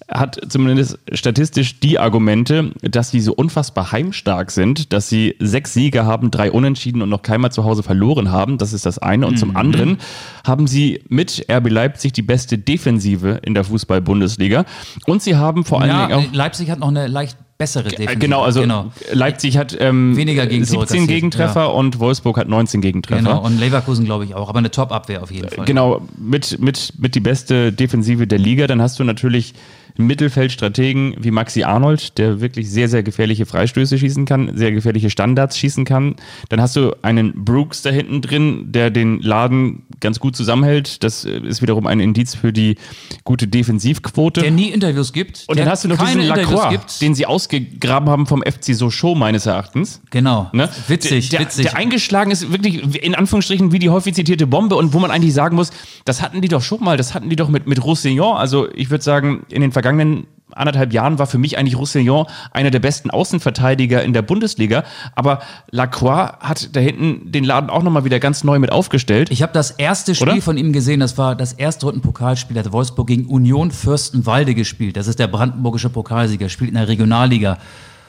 hat 0.10 0.40
zumindest 0.48 1.00
statistisch 1.12 1.80
die 1.80 2.00
Argumente, 2.00 2.72
dass 2.82 3.12
sie 3.12 3.20
so 3.20 3.34
unfassbar 3.34 3.92
heimstark 3.92 4.52
sind, 4.52 4.94
dass 4.94 5.10
sie 5.10 5.36
sechs 5.40 5.74
Siege 5.74 6.06
haben, 6.06 6.32
drei 6.32 6.52
Unentschieden 6.52 7.02
und 7.02 7.10
noch 7.10 7.24
keinmal 7.24 7.52
zu 7.52 7.66
Hause 7.66 7.84
verloren 7.84 8.32
haben. 8.32 8.58
Das 8.58 8.72
ist 8.72 8.86
das 8.86 9.00
eine. 9.00 9.28
Und 9.28 9.34
mhm. 9.34 9.38
zum 9.38 9.56
anderen 9.58 9.98
haben 10.46 10.68
sie 10.68 11.04
mit 11.10 11.46
RB 11.52 11.70
Leipzig 11.70 12.14
die 12.14 12.22
beste 12.22 12.58
Defensive 12.58 13.40
in 13.44 13.54
der 13.54 13.66
Fußball-Bundesliga. 13.66 14.64
Und 15.06 15.22
sie 15.22 15.36
haben 15.36 15.66
vor 15.66 15.82
allen 15.82 15.90
ja, 15.90 16.08
Dingen 16.08 16.30
auch. 16.30 16.34
Leipzig 16.34 16.72
hat 16.72 16.80
noch 16.80 16.88
eine 16.88 17.08
leicht 17.08 17.38
bessere 17.57 17.89
Defensive. 17.89 18.19
Genau, 18.19 18.44
also 18.44 18.62
genau. 18.62 18.92
Leipzig 19.12 19.57
hat 19.57 19.75
ähm, 19.80 20.15
weniger 20.15 20.45
Gegentore 20.45 20.88
17 20.88 21.07
Gegentreffer 21.07 21.62
ja. 21.62 21.65
und 21.68 22.00
Wolfsburg 22.00 22.38
hat 22.38 22.48
19 22.48 22.81
Gegentreffer. 22.81 23.21
Genau, 23.21 23.44
und 23.44 23.59
Leverkusen 23.59 24.06
glaube 24.06 24.25
ich 24.25 24.36
auch, 24.36 24.50
aber 24.50 24.59
eine 24.59 24.71
Top-Abwehr 24.71 25.24
auf 25.24 25.31
jeden 25.31 25.50
Fall. 25.50 25.65
Genau, 25.65 26.01
mit, 26.18 26.59
mit, 26.59 26.94
mit 26.98 27.15
die 27.15 27.19
beste 27.19 27.71
Defensive 27.71 28.27
der 28.27 28.39
Liga. 28.39 28.68
Dann 28.68 28.81
hast 28.81 29.00
du 29.00 29.04
natürlich 29.04 29.54
Mittelfeldstrategen 29.98 31.16
wie 31.20 31.32
Maxi 31.32 31.64
Arnold, 31.64 32.18
der 32.18 32.42
wirklich 32.42 32.70
sehr, 32.70 32.90
sehr 32.90 33.04
gefährliche 33.04 33.46
Freistöße 33.46 33.98
schießen 33.98 34.26
kann, 34.26 34.56
sehr 34.56 34.72
gefährliche 34.72 35.10
Standards 35.10 35.58
schießen 35.58 35.86
kann. 35.86 36.16
Dann 36.50 36.62
hast 36.62 36.76
du 36.76 36.96
einen 37.02 37.46
Brooks 37.46 37.82
da 37.82 37.90
hinten 37.90 38.22
drin, 38.22 38.72
der 38.72 38.90
den 38.90 39.20
Laden 39.22 39.84
ganz 40.00 40.20
gut 40.20 40.36
zusammenhält. 40.36 41.04
Das 41.04 41.26
äh, 41.26 41.40
ist 41.40 41.62
wiederum 41.62 41.88
ein 41.88 42.00
Indiz 42.00 42.36
für 42.36 42.54
die 42.54 42.78
gute 43.24 43.48
Defensivquote. 43.48 44.42
Der 44.42 44.52
nie 44.52 44.70
Interviews 44.70 45.14
gibt. 45.14 45.46
Und 45.48 45.60
dann 45.60 45.70
hast 45.70 45.84
du 45.84 45.88
noch 45.88 45.98
diesen 45.98 46.22
Lacroix, 46.22 46.70
gibt. 46.70 47.02
den 47.02 47.16
sie 47.16 47.26
ausgegraben 47.26 48.10
haben 48.10 48.27
vom 48.27 48.42
FC 48.42 48.75
Sochaux 48.75 49.18
meines 49.18 49.46
Erachtens. 49.46 50.01
Genau. 50.10 50.50
Ne? 50.54 50.70
Witzig, 50.88 51.30
der, 51.30 51.42
witzig. 51.42 51.66
Der 51.68 51.75
eingeschlagen 51.75 52.32
ist 52.32 52.51
wirklich 52.51 53.04
in 53.04 53.16
Anführungsstrichen 53.16 53.72
wie 53.72 53.80
die 53.80 53.89
häufig 53.89 54.13
zitierte 54.13 54.48
Bombe 54.48 54.75
und 54.75 54.94
wo 54.94 55.00
man 55.00 55.12
eigentlich 55.12 55.34
sagen 55.34 55.56
muss, 55.56 55.72
das 56.06 56.22
hatten 56.22 56.42
die 56.42 56.48
doch 56.48 56.62
schon 56.62 56.84
mal, 56.84 56.98
das 56.98 57.13
hatten 57.13 57.30
die 57.30 57.36
doch 57.36 57.50
mit, 57.50 57.68
mit 57.68 57.84
Roussillon. 57.84 58.38
Also 58.38 58.68
ich 58.74 58.89
würde 58.89 59.04
sagen, 59.04 59.46
in 59.50 59.62
den 59.62 59.72
vergangenen 59.72 59.87
vergangenen 59.88 60.27
anderthalb 60.53 60.91
Jahren 60.91 61.20
war 61.20 61.27
für 61.27 61.38
mich 61.38 61.58
eigentlich 61.58 61.77
Roussillon 61.77 62.25
einer 62.51 62.72
der 62.72 62.79
besten 62.79 63.12
Außenverteidiger 63.12 64.01
in 64.03 64.13
der 64.13 64.24
Bundesliga. 64.24 64.84
Aber 65.13 65.39
Lacroix 65.72 66.34
hat 66.39 66.75
da 66.75 66.79
hinten 66.79 67.32
den 67.32 67.44
Laden 67.44 67.70
auch 67.70 67.84
nochmal 67.84 68.06
wieder 68.06 68.20
ganz 68.20 68.44
neu 68.44 68.58
mit 68.58 68.72
aufgestellt. 68.72 69.29
Ich 69.29 69.44
habe 69.44 69.53
das 69.53 69.72
erste 69.72 70.15
Spiel 70.15 70.29
Oder? 70.29 70.41
von 70.41 70.58
ihm 70.58 70.74
gesehen. 70.74 71.00
Das 71.00 71.17
war 71.17 71.36
das 71.36 71.53
erste 71.53 71.86
Rundenpokalspiel. 71.86 72.58
Hat 72.58 72.72
Wolfsburg 72.72 73.08
gegen 73.08 73.25
Union 73.27 73.72
Fürstenwalde 73.72 74.56
gespielt. 74.56 74.98
Das 74.98 75.08
ist 75.08 75.20
der 75.20 75.27
brandenburgische 75.27 75.89
Pokalsieger, 75.89 76.50
spielt 76.50 76.70
in 76.70 76.75
der 76.75 76.88
Regionalliga. 76.88 77.60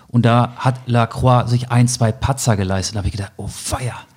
Und 0.06 0.25
da 0.25 0.54
hat 0.56 0.80
Lacroix 0.87 1.50
sich 1.50 1.70
ein, 1.70 1.87
zwei 1.87 2.12
Patzer 2.12 2.56
geleistet. 2.56 2.94
Da 2.94 2.99
habe 2.99 3.08
ich 3.08 3.12
gedacht, 3.12 3.32
oh 3.37 3.47
feier 3.47 4.07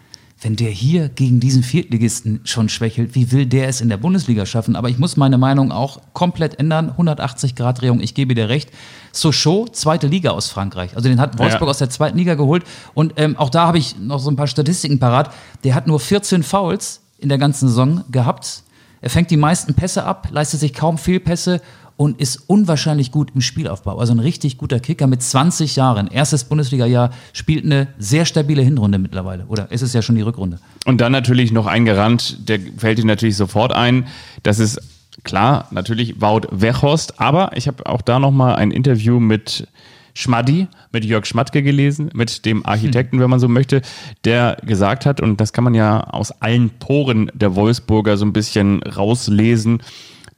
wenn 0.42 0.56
der 0.56 0.72
hier 0.72 1.08
gegen 1.08 1.40
diesen 1.40 1.62
Viertligisten 1.62 2.42
schon 2.46 2.68
schwächelt, 2.68 3.14
wie 3.14 3.32
will 3.32 3.46
der 3.46 3.68
es 3.68 3.80
in 3.80 3.90
der 3.90 3.98
Bundesliga 3.98 4.48
schaffen? 4.48 4.76
Aber 4.76 4.90
ich 4.90 4.98
muss 4.98 5.16
meine 5.16 5.38
Meinung 5.38 5.72
auch 5.72 6.02
komplett 6.14 6.60
ändern. 6.60 6.90
180 6.90 7.56
Grad 7.56 7.82
Drehung, 7.82 8.02
ich 8.02 8.16
gebe 8.16 8.34
dir 8.34 8.50
recht. 8.50 8.72
Sochaux, 9.12 9.72
zweite 9.72 10.08
Liga 10.08 10.32
aus 10.32 10.50
Frankreich. 10.50 10.96
Also 10.96 11.10
den 11.10 11.22
hat 11.22 11.38
Wolfsburg 11.38 11.68
ja. 11.68 11.70
aus 11.70 11.78
der 11.78 11.92
zweiten 11.92 12.18
Liga 12.18 12.34
geholt. 12.34 12.64
Und 12.96 13.14
ähm, 13.18 13.38
auch 13.38 13.52
da 13.52 13.68
habe 13.68 13.78
ich 13.78 14.00
noch 14.00 14.20
so 14.20 14.32
ein 14.32 14.36
paar 14.36 14.48
Statistiken 14.48 14.98
parat. 14.98 15.32
Der 15.64 15.76
hat 15.76 15.86
nur 15.86 16.00
14 16.00 16.42
Fouls 16.42 17.02
in 17.20 17.30
der 17.30 17.38
ganzen 17.38 17.68
Saison 17.68 18.04
gehabt. 18.10 18.64
Er 19.02 19.12
fängt 19.12 19.30
die 19.30 19.38
meisten 19.38 19.76
Pässe 19.76 20.06
ab, 20.06 20.28
leistet 20.32 20.60
sich 20.60 20.74
kaum 20.74 20.98
Fehlpässe 20.98 21.62
und 22.02 22.20
ist 22.20 22.46
unwahrscheinlich 22.48 23.12
gut 23.12 23.30
im 23.36 23.42
Spielaufbau. 23.42 24.00
Also 24.00 24.12
ein 24.12 24.20
richtig 24.20 24.58
guter 24.58 24.80
Kicker 24.80 25.06
mit 25.06 25.22
20 25.22 25.76
Jahren. 25.76 26.08
Erstes 26.08 26.46
Bundesliga-Jahr, 26.46 27.12
spielt 27.32 27.64
eine 27.64 27.90
sehr 28.00 28.26
stabile 28.26 28.64
Hinrunde 28.64 28.98
mittlerweile. 28.98 29.46
Oder 29.46 29.72
ist 29.72 29.84
es 29.84 29.94
ja 29.94 30.02
schon 30.02 30.16
die 30.16 30.24
Rückrunde? 30.24 30.58
Und 30.88 31.00
dann 31.00 31.12
natürlich 31.12 31.52
noch 31.52 31.68
ein 31.68 31.86
Garant, 31.86 32.50
der 32.50 32.60
fällt 32.76 32.98
dir 32.98 33.06
natürlich 33.06 33.38
sofort 33.38 33.72
ein. 33.72 34.08
Das 34.42 34.58
ist 34.58 34.82
klar, 35.24 35.68
natürlich 35.70 36.20
Wout 36.20 36.48
Weghorst. 36.50 37.22
Aber 37.22 37.56
ich 37.56 37.68
habe 37.68 37.86
auch 37.86 38.02
da 38.02 38.18
nochmal 38.18 38.56
ein 38.56 38.72
Interview 38.72 39.20
mit 39.20 39.68
Schmaddi, 40.16 40.68
mit 40.92 41.06
Jörg 41.06 41.28
Schmatke 41.28 41.62
gelesen, 41.62 42.10
mit 42.16 42.48
dem 42.48 42.66
Architekten, 42.66 43.20
wenn 43.20 43.30
man 43.30 43.40
so 43.40 43.48
möchte, 43.48 43.84
der 44.26 44.58
gesagt 44.66 45.06
hat, 45.06 45.22
und 45.22 45.40
das 45.40 45.54
kann 45.54 45.64
man 45.64 45.76
ja 45.76 46.02
aus 46.06 46.32
allen 46.42 46.72
Poren 46.72 47.30
der 47.36 47.56
Wolfsburger 47.56 48.18
so 48.18 48.26
ein 48.26 48.34
bisschen 48.34 48.82
rauslesen, 48.82 49.84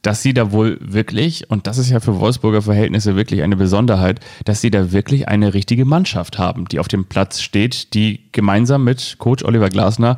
dass 0.03 0.22
sie 0.22 0.33
da 0.33 0.51
wohl 0.51 0.77
wirklich, 0.81 1.50
und 1.50 1.65
das 1.65 1.77
ist 1.77 1.89
ja 1.89 2.00
für 2.00 2.19
Wolfsburger 2.19 2.62
Verhältnisse 2.62 3.15
wirklich 3.15 3.41
eine 3.41 3.55
Besonderheit, 3.55 4.19
dass 4.45 4.62
sie 4.62 4.69
da 4.69 4.91
wirklich 4.91 5.29
eine 5.29 5.53
richtige 5.53 5.86
Mannschaft 5.86 6.38
haben, 6.38 6.67
die 6.67 6.79
auf 6.79 6.89
dem 6.89 7.05
Platz 7.05 7.41
steht, 7.41 7.93
die 7.93 8.19
gemeinsam 8.33 8.83
mit 8.83 9.15
Coach 9.17 9.43
Oliver 9.43 9.69
Glasner 9.69 10.17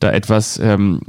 da 0.00 0.10
etwas 0.10 0.58
ähm, 0.58 1.02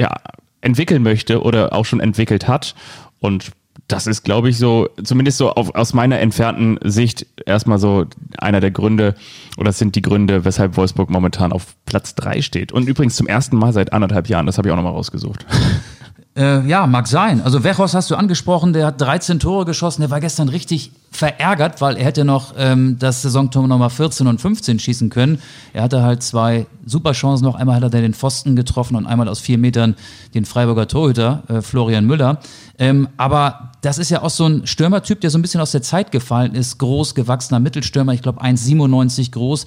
ja, 0.00 0.14
entwickeln 0.60 1.02
möchte 1.02 1.42
oder 1.42 1.72
auch 1.72 1.84
schon 1.84 1.98
entwickelt 1.98 2.46
hat. 2.46 2.76
Und 3.18 3.50
das 3.88 4.06
ist, 4.06 4.22
glaube 4.22 4.50
ich, 4.50 4.58
so, 4.58 4.88
zumindest 5.02 5.38
so 5.38 5.50
auf, 5.50 5.74
aus 5.74 5.94
meiner 5.94 6.20
entfernten 6.20 6.78
Sicht 6.84 7.26
erstmal 7.44 7.80
so 7.80 8.06
einer 8.38 8.60
der 8.60 8.70
Gründe, 8.70 9.16
oder 9.56 9.72
sind 9.72 9.96
die 9.96 10.02
Gründe, 10.02 10.44
weshalb 10.44 10.76
Wolfsburg 10.76 11.10
momentan 11.10 11.52
auf 11.52 11.74
Platz 11.86 12.14
drei 12.14 12.40
steht. 12.40 12.70
Und 12.70 12.88
übrigens 12.88 13.16
zum 13.16 13.26
ersten 13.26 13.56
Mal 13.56 13.72
seit 13.72 13.92
anderthalb 13.92 14.28
Jahren, 14.28 14.46
das 14.46 14.58
habe 14.58 14.68
ich 14.68 14.72
auch 14.72 14.76
nochmal 14.76 14.92
rausgesucht. 14.92 15.44
Äh, 16.36 16.66
ja, 16.68 16.86
mag 16.86 17.08
sein. 17.08 17.40
Also 17.40 17.64
Wechos 17.64 17.94
hast 17.94 18.10
du 18.10 18.14
angesprochen, 18.14 18.72
der 18.72 18.86
hat 18.86 19.00
13 19.00 19.40
Tore 19.40 19.64
geschossen, 19.64 20.02
der 20.02 20.10
war 20.10 20.20
gestern 20.20 20.48
richtig 20.48 20.92
verärgert, 21.10 21.80
weil 21.80 21.96
er 21.96 22.04
hätte 22.04 22.24
noch 22.24 22.54
ähm, 22.56 22.96
das 22.98 23.22
Saisontor 23.22 23.66
Nummer 23.66 23.90
14 23.90 24.26
und 24.26 24.40
15 24.40 24.78
schießen 24.78 25.10
können. 25.10 25.40
Er 25.72 25.82
hatte 25.82 26.02
halt 26.02 26.22
zwei 26.22 26.66
super 26.86 27.12
Chancen 27.12 27.44
noch. 27.44 27.54
Einmal 27.54 27.76
hat 27.76 27.94
er 27.94 28.02
den 28.02 28.14
Pfosten 28.14 28.56
getroffen 28.56 28.94
und 28.94 29.06
einmal 29.06 29.28
aus 29.28 29.40
vier 29.40 29.58
Metern 29.58 29.96
den 30.34 30.44
Freiburger 30.44 30.86
Torhüter, 30.86 31.42
äh, 31.48 31.60
Florian 31.60 32.04
Müller. 32.04 32.38
Ähm, 32.78 33.08
aber 33.16 33.72
das 33.80 33.98
ist 33.98 34.10
ja 34.10 34.22
auch 34.22 34.30
so 34.30 34.46
ein 34.46 34.66
Stürmertyp, 34.66 35.20
der 35.20 35.30
so 35.30 35.38
ein 35.38 35.42
bisschen 35.42 35.60
aus 35.60 35.72
der 35.72 35.82
Zeit 35.82 36.12
gefallen 36.12 36.54
ist. 36.54 36.78
Groß, 36.78 37.14
gewachsener 37.14 37.58
Mittelstürmer, 37.58 38.12
ich 38.12 38.22
glaube 38.22 38.42
1,97 38.42 39.32
groß, 39.32 39.66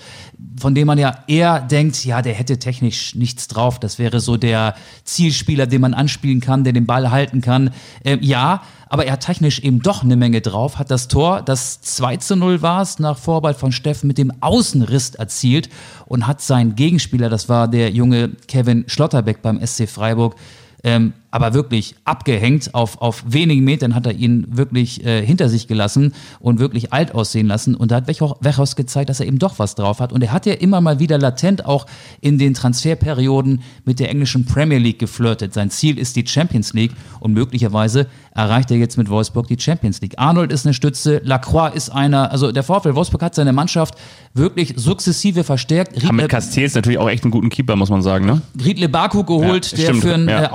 von 0.61 0.75
dem 0.75 0.87
man 0.87 0.99
ja 0.99 1.23
eher 1.27 1.59
denkt, 1.59 2.05
ja, 2.05 2.21
der 2.21 2.33
hätte 2.33 2.59
technisch 2.59 3.15
nichts 3.15 3.47
drauf. 3.47 3.79
Das 3.79 3.97
wäre 3.97 4.19
so 4.19 4.37
der 4.37 4.75
Zielspieler, 5.03 5.65
den 5.65 5.81
man 5.81 5.93
anspielen 5.93 6.39
kann, 6.39 6.63
der 6.63 6.71
den 6.71 6.85
Ball 6.85 7.09
halten 7.09 7.41
kann. 7.41 7.71
Ähm, 8.05 8.19
ja, 8.21 8.61
aber 8.87 9.05
er 9.05 9.13
hat 9.13 9.21
technisch 9.21 9.59
eben 9.59 9.81
doch 9.81 10.03
eine 10.03 10.15
Menge 10.15 10.41
drauf, 10.41 10.77
hat 10.77 10.91
das 10.91 11.07
Tor, 11.07 11.41
das 11.41 11.81
2 11.81 12.17
zu 12.17 12.35
0 12.35 12.61
war 12.61 12.81
es, 12.81 12.99
nach 12.99 13.17
Vorball 13.17 13.53
von 13.53 13.71
Steffen 13.71 14.07
mit 14.07 14.17
dem 14.17 14.31
Außenriss 14.41 15.15
erzielt 15.15 15.69
und 16.05 16.27
hat 16.27 16.41
seinen 16.41 16.75
Gegenspieler, 16.75 17.29
das 17.29 17.49
war 17.49 17.67
der 17.67 17.89
junge 17.89 18.31
Kevin 18.47 18.83
Schlotterbeck 18.87 19.41
beim 19.41 19.65
SC 19.65 19.87
Freiburg, 19.89 20.35
ähm, 20.83 21.13
aber 21.31 21.53
wirklich 21.53 21.95
abgehängt. 22.05 22.75
Auf, 22.75 23.01
auf 23.01 23.23
wenigen 23.25 23.63
Metern 23.63 23.95
hat 23.95 24.05
er 24.05 24.13
ihn 24.13 24.45
wirklich 24.49 25.03
äh, 25.05 25.25
hinter 25.25 25.49
sich 25.49 25.67
gelassen 25.67 26.13
und 26.39 26.59
wirklich 26.59 26.93
alt 26.93 27.15
aussehen 27.15 27.47
lassen. 27.47 27.75
Und 27.75 27.91
da 27.91 27.95
hat 27.95 28.07
Wechhaus 28.07 28.75
gezeigt, 28.75 29.09
dass 29.09 29.19
er 29.19 29.27
eben 29.27 29.39
doch 29.39 29.57
was 29.57 29.75
drauf 29.75 29.99
hat. 29.99 30.13
Und 30.13 30.21
er 30.21 30.31
hat 30.31 30.45
ja 30.45 30.53
immer 30.53 30.81
mal 30.81 30.99
wieder 30.99 31.17
latent 31.17 31.65
auch 31.65 31.85
in 32.19 32.37
den 32.37 32.53
Transferperioden 32.53 33.61
mit 33.85 33.99
der 33.99 34.09
englischen 34.09 34.45
Premier 34.45 34.77
League 34.77 34.99
geflirtet. 34.99 35.53
Sein 35.53 35.69
Ziel 35.69 35.97
ist 35.97 36.15
die 36.15 36.27
Champions 36.27 36.73
League 36.73 36.91
und 37.19 37.33
möglicherweise 37.33 38.07
erreicht 38.33 38.71
er 38.71 38.77
jetzt 38.77 38.97
mit 38.97 39.09
Wolfsburg 39.09 39.47
die 39.47 39.59
Champions 39.59 40.01
League. 40.01 40.13
Arnold 40.17 40.51
ist 40.51 40.65
eine 40.65 40.73
Stütze, 40.73 41.21
Lacroix 41.23 41.75
ist 41.75 41.89
einer, 41.89 42.31
also 42.31 42.51
der 42.51 42.63
VfL 42.63 42.95
Wolfsburg 42.95 43.21
hat 43.21 43.35
seine 43.35 43.53
Mannschaft 43.53 43.95
wirklich 44.33 44.73
sukzessive 44.77 45.43
verstärkt. 45.43 46.01
Haben 46.03 46.15
mit 46.15 46.29
Castells 46.29 46.75
natürlich 46.75 46.97
auch 46.97 47.09
echt 47.09 47.23
einen 47.23 47.31
guten 47.31 47.49
Keeper, 47.49 47.75
muss 47.75 47.89
man 47.89 48.01
sagen, 48.01 48.25
ne? 48.25 48.41
Riedle 48.63 48.89
Baku 48.89 49.23
geholt, 49.23 49.71
ja, 49.71 49.77
der 49.77 49.83
stimmt, 49.83 50.01
für 50.01 50.13
einen 50.13 50.29
ja. 50.29 50.45
Äh, 50.45 50.49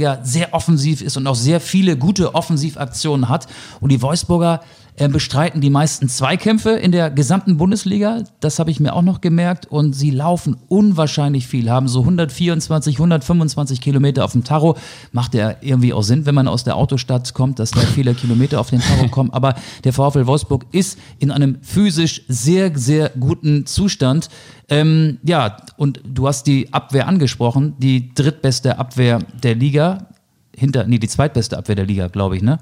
Außenverteidiger 0.00 0.20
sehr 0.22 0.54
offensiv 0.54 1.02
ist 1.02 1.16
und 1.16 1.26
auch 1.26 1.34
sehr 1.34 1.60
viele 1.60 1.96
gute 1.96 2.34
Offensivaktionen 2.34 3.28
hat. 3.28 3.46
Und 3.80 3.90
die 3.92 4.02
Wolfsburger 4.02 4.60
bestreiten 5.08 5.60
die 5.60 5.70
meisten 5.70 6.08
Zweikämpfe 6.08 6.70
in 6.70 6.92
der 6.92 7.10
gesamten 7.10 7.56
Bundesliga. 7.56 8.24
Das 8.40 8.58
habe 8.58 8.70
ich 8.70 8.80
mir 8.80 8.92
auch 8.94 9.02
noch 9.02 9.20
gemerkt. 9.20 9.66
Und 9.66 9.94
sie 9.94 10.10
laufen 10.10 10.56
unwahrscheinlich 10.68 11.46
viel, 11.46 11.70
haben 11.70 11.88
so 11.88 12.00
124, 12.00 12.96
125 12.96 13.80
Kilometer 13.80 14.24
auf 14.24 14.32
dem 14.32 14.44
Tarot. 14.44 14.78
Macht 15.12 15.34
ja 15.34 15.54
irgendwie 15.60 15.92
auch 15.92 16.02
Sinn, 16.02 16.26
wenn 16.26 16.34
man 16.34 16.48
aus 16.48 16.64
der 16.64 16.76
Autostadt 16.76 17.32
kommt, 17.34 17.58
dass 17.58 17.70
da 17.70 17.80
viele 17.80 18.14
Kilometer 18.14 18.60
auf 18.60 18.70
den 18.70 18.80
Tarot 18.80 19.10
kommen. 19.10 19.30
Aber 19.32 19.54
der 19.84 19.92
VfL 19.92 20.26
Wolfsburg 20.26 20.66
ist 20.72 20.98
in 21.18 21.30
einem 21.30 21.58
physisch 21.62 22.22
sehr, 22.28 22.76
sehr 22.76 23.10
guten 23.10 23.66
Zustand. 23.66 24.28
Ähm, 24.68 25.18
ja, 25.22 25.56
und 25.76 26.00
du 26.04 26.28
hast 26.28 26.46
die 26.46 26.72
Abwehr 26.72 27.08
angesprochen, 27.08 27.74
die 27.78 28.14
drittbeste 28.14 28.78
Abwehr 28.78 29.20
der 29.42 29.54
Liga. 29.54 30.08
Hinter, 30.54 30.84
nee, 30.84 30.98
die 30.98 31.08
zweitbeste 31.08 31.56
Abwehr 31.56 31.76
der 31.76 31.86
Liga, 31.86 32.08
glaube 32.08 32.36
ich, 32.36 32.42
ne? 32.42 32.58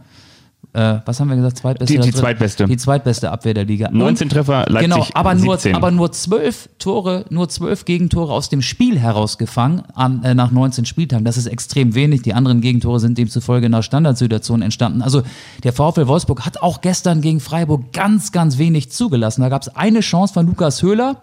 Äh, 0.74 1.00
was 1.06 1.18
haben 1.18 1.28
wir 1.28 1.36
gesagt, 1.36 1.56
zweitbeste? 1.58 1.94
Die, 1.98 2.00
die 2.00 2.12
zweitbeste. 2.12 2.66
Die 2.66 2.76
zweitbeste 2.76 3.30
Abwehr 3.30 3.54
der 3.54 3.64
Liga. 3.64 3.88
19 3.90 4.28
Treffer, 4.28 4.66
Leipzig 4.68 4.90
Genau, 4.90 5.06
aber 5.14 5.34
nur, 5.34 5.56
17. 5.56 5.74
aber 5.74 5.90
nur 5.90 6.12
zwölf 6.12 6.68
Tore, 6.78 7.24
nur 7.30 7.48
zwölf 7.48 7.84
Gegentore 7.86 8.32
aus 8.32 8.48
dem 8.50 8.60
Spiel 8.60 8.98
herausgefangen 8.98 9.82
an, 9.94 10.22
äh, 10.24 10.34
nach 10.34 10.50
19 10.50 10.84
Spieltagen. 10.84 11.24
Das 11.24 11.38
ist 11.38 11.46
extrem 11.46 11.94
wenig. 11.94 12.22
Die 12.22 12.34
anderen 12.34 12.60
Gegentore 12.60 13.00
sind 13.00 13.16
demzufolge 13.16 13.70
nach 13.70 13.82
Standardsituationen 13.82 14.62
entstanden. 14.62 15.00
Also 15.00 15.22
der 15.64 15.72
VfL 15.72 16.06
Wolfsburg 16.06 16.44
hat 16.44 16.62
auch 16.62 16.82
gestern 16.82 17.22
gegen 17.22 17.40
Freiburg 17.40 17.92
ganz, 17.92 18.30
ganz 18.30 18.58
wenig 18.58 18.92
zugelassen. 18.92 19.40
Da 19.40 19.48
gab 19.48 19.62
es 19.62 19.74
eine 19.74 20.00
Chance 20.00 20.34
von 20.34 20.46
Lukas 20.46 20.82
Höhler, 20.82 21.16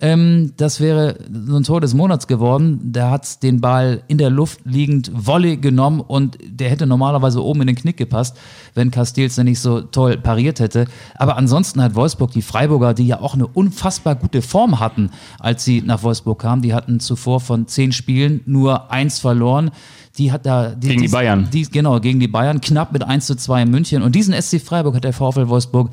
ähm, 0.00 0.52
das 0.56 0.80
wäre 0.80 1.18
so 1.46 1.56
ein 1.56 1.62
Tor 1.62 1.80
des 1.80 1.92
Monats 1.94 2.26
geworden. 2.26 2.80
Der 2.92 3.10
hat 3.10 3.42
den 3.42 3.60
Ball 3.60 4.02
in 4.08 4.16
der 4.16 4.30
Luft 4.30 4.60
liegend 4.64 5.10
Volley 5.14 5.58
genommen 5.58 6.00
und 6.00 6.38
der 6.42 6.70
hätte 6.70 6.86
normalerweise 6.86 7.44
oben 7.44 7.62
in 7.62 7.66
den 7.66 7.76
Knick 7.76 7.98
gepasst, 7.98 8.38
wenn 8.74 8.90
Castells 8.90 9.34
dann 9.34 9.44
nicht 9.44 9.60
so 9.60 9.82
toll 9.82 10.16
pariert 10.16 10.58
hätte. 10.58 10.86
Aber 11.16 11.36
ansonsten 11.36 11.82
hat 11.82 11.94
Wolfsburg 11.94 12.30
die 12.30 12.42
Freiburger, 12.42 12.94
die 12.94 13.06
ja 13.06 13.20
auch 13.20 13.34
eine 13.34 13.46
unfassbar 13.46 14.14
gute 14.14 14.40
Form 14.40 14.80
hatten, 14.80 15.10
als 15.38 15.64
sie 15.64 15.82
nach 15.82 16.02
Wolfsburg 16.02 16.40
kamen. 16.40 16.62
Die 16.62 16.72
hatten 16.72 17.00
zuvor 17.00 17.40
von 17.40 17.66
zehn 17.66 17.92
Spielen 17.92 18.40
nur 18.46 18.90
eins 18.90 19.18
verloren. 19.18 19.70
Die 20.18 20.32
hat 20.32 20.44
da 20.44 20.70
die, 20.70 20.88
gegen 20.88 21.02
die, 21.02 21.06
die 21.06 21.12
Bayern. 21.12 21.48
Die, 21.52 21.62
genau, 21.62 22.00
gegen 22.00 22.20
die 22.20 22.28
Bayern, 22.28 22.60
knapp 22.60 22.92
mit 22.92 23.02
1 23.02 23.26
zu 23.26 23.36
2 23.36 23.62
in 23.62 23.70
München. 23.70 24.02
Und 24.02 24.14
diesen 24.14 24.34
SC 24.34 24.60
Freiburg 24.60 24.96
hat 24.96 25.04
der 25.04 25.12
VfL 25.12 25.48
Wolfsburg 25.48 25.90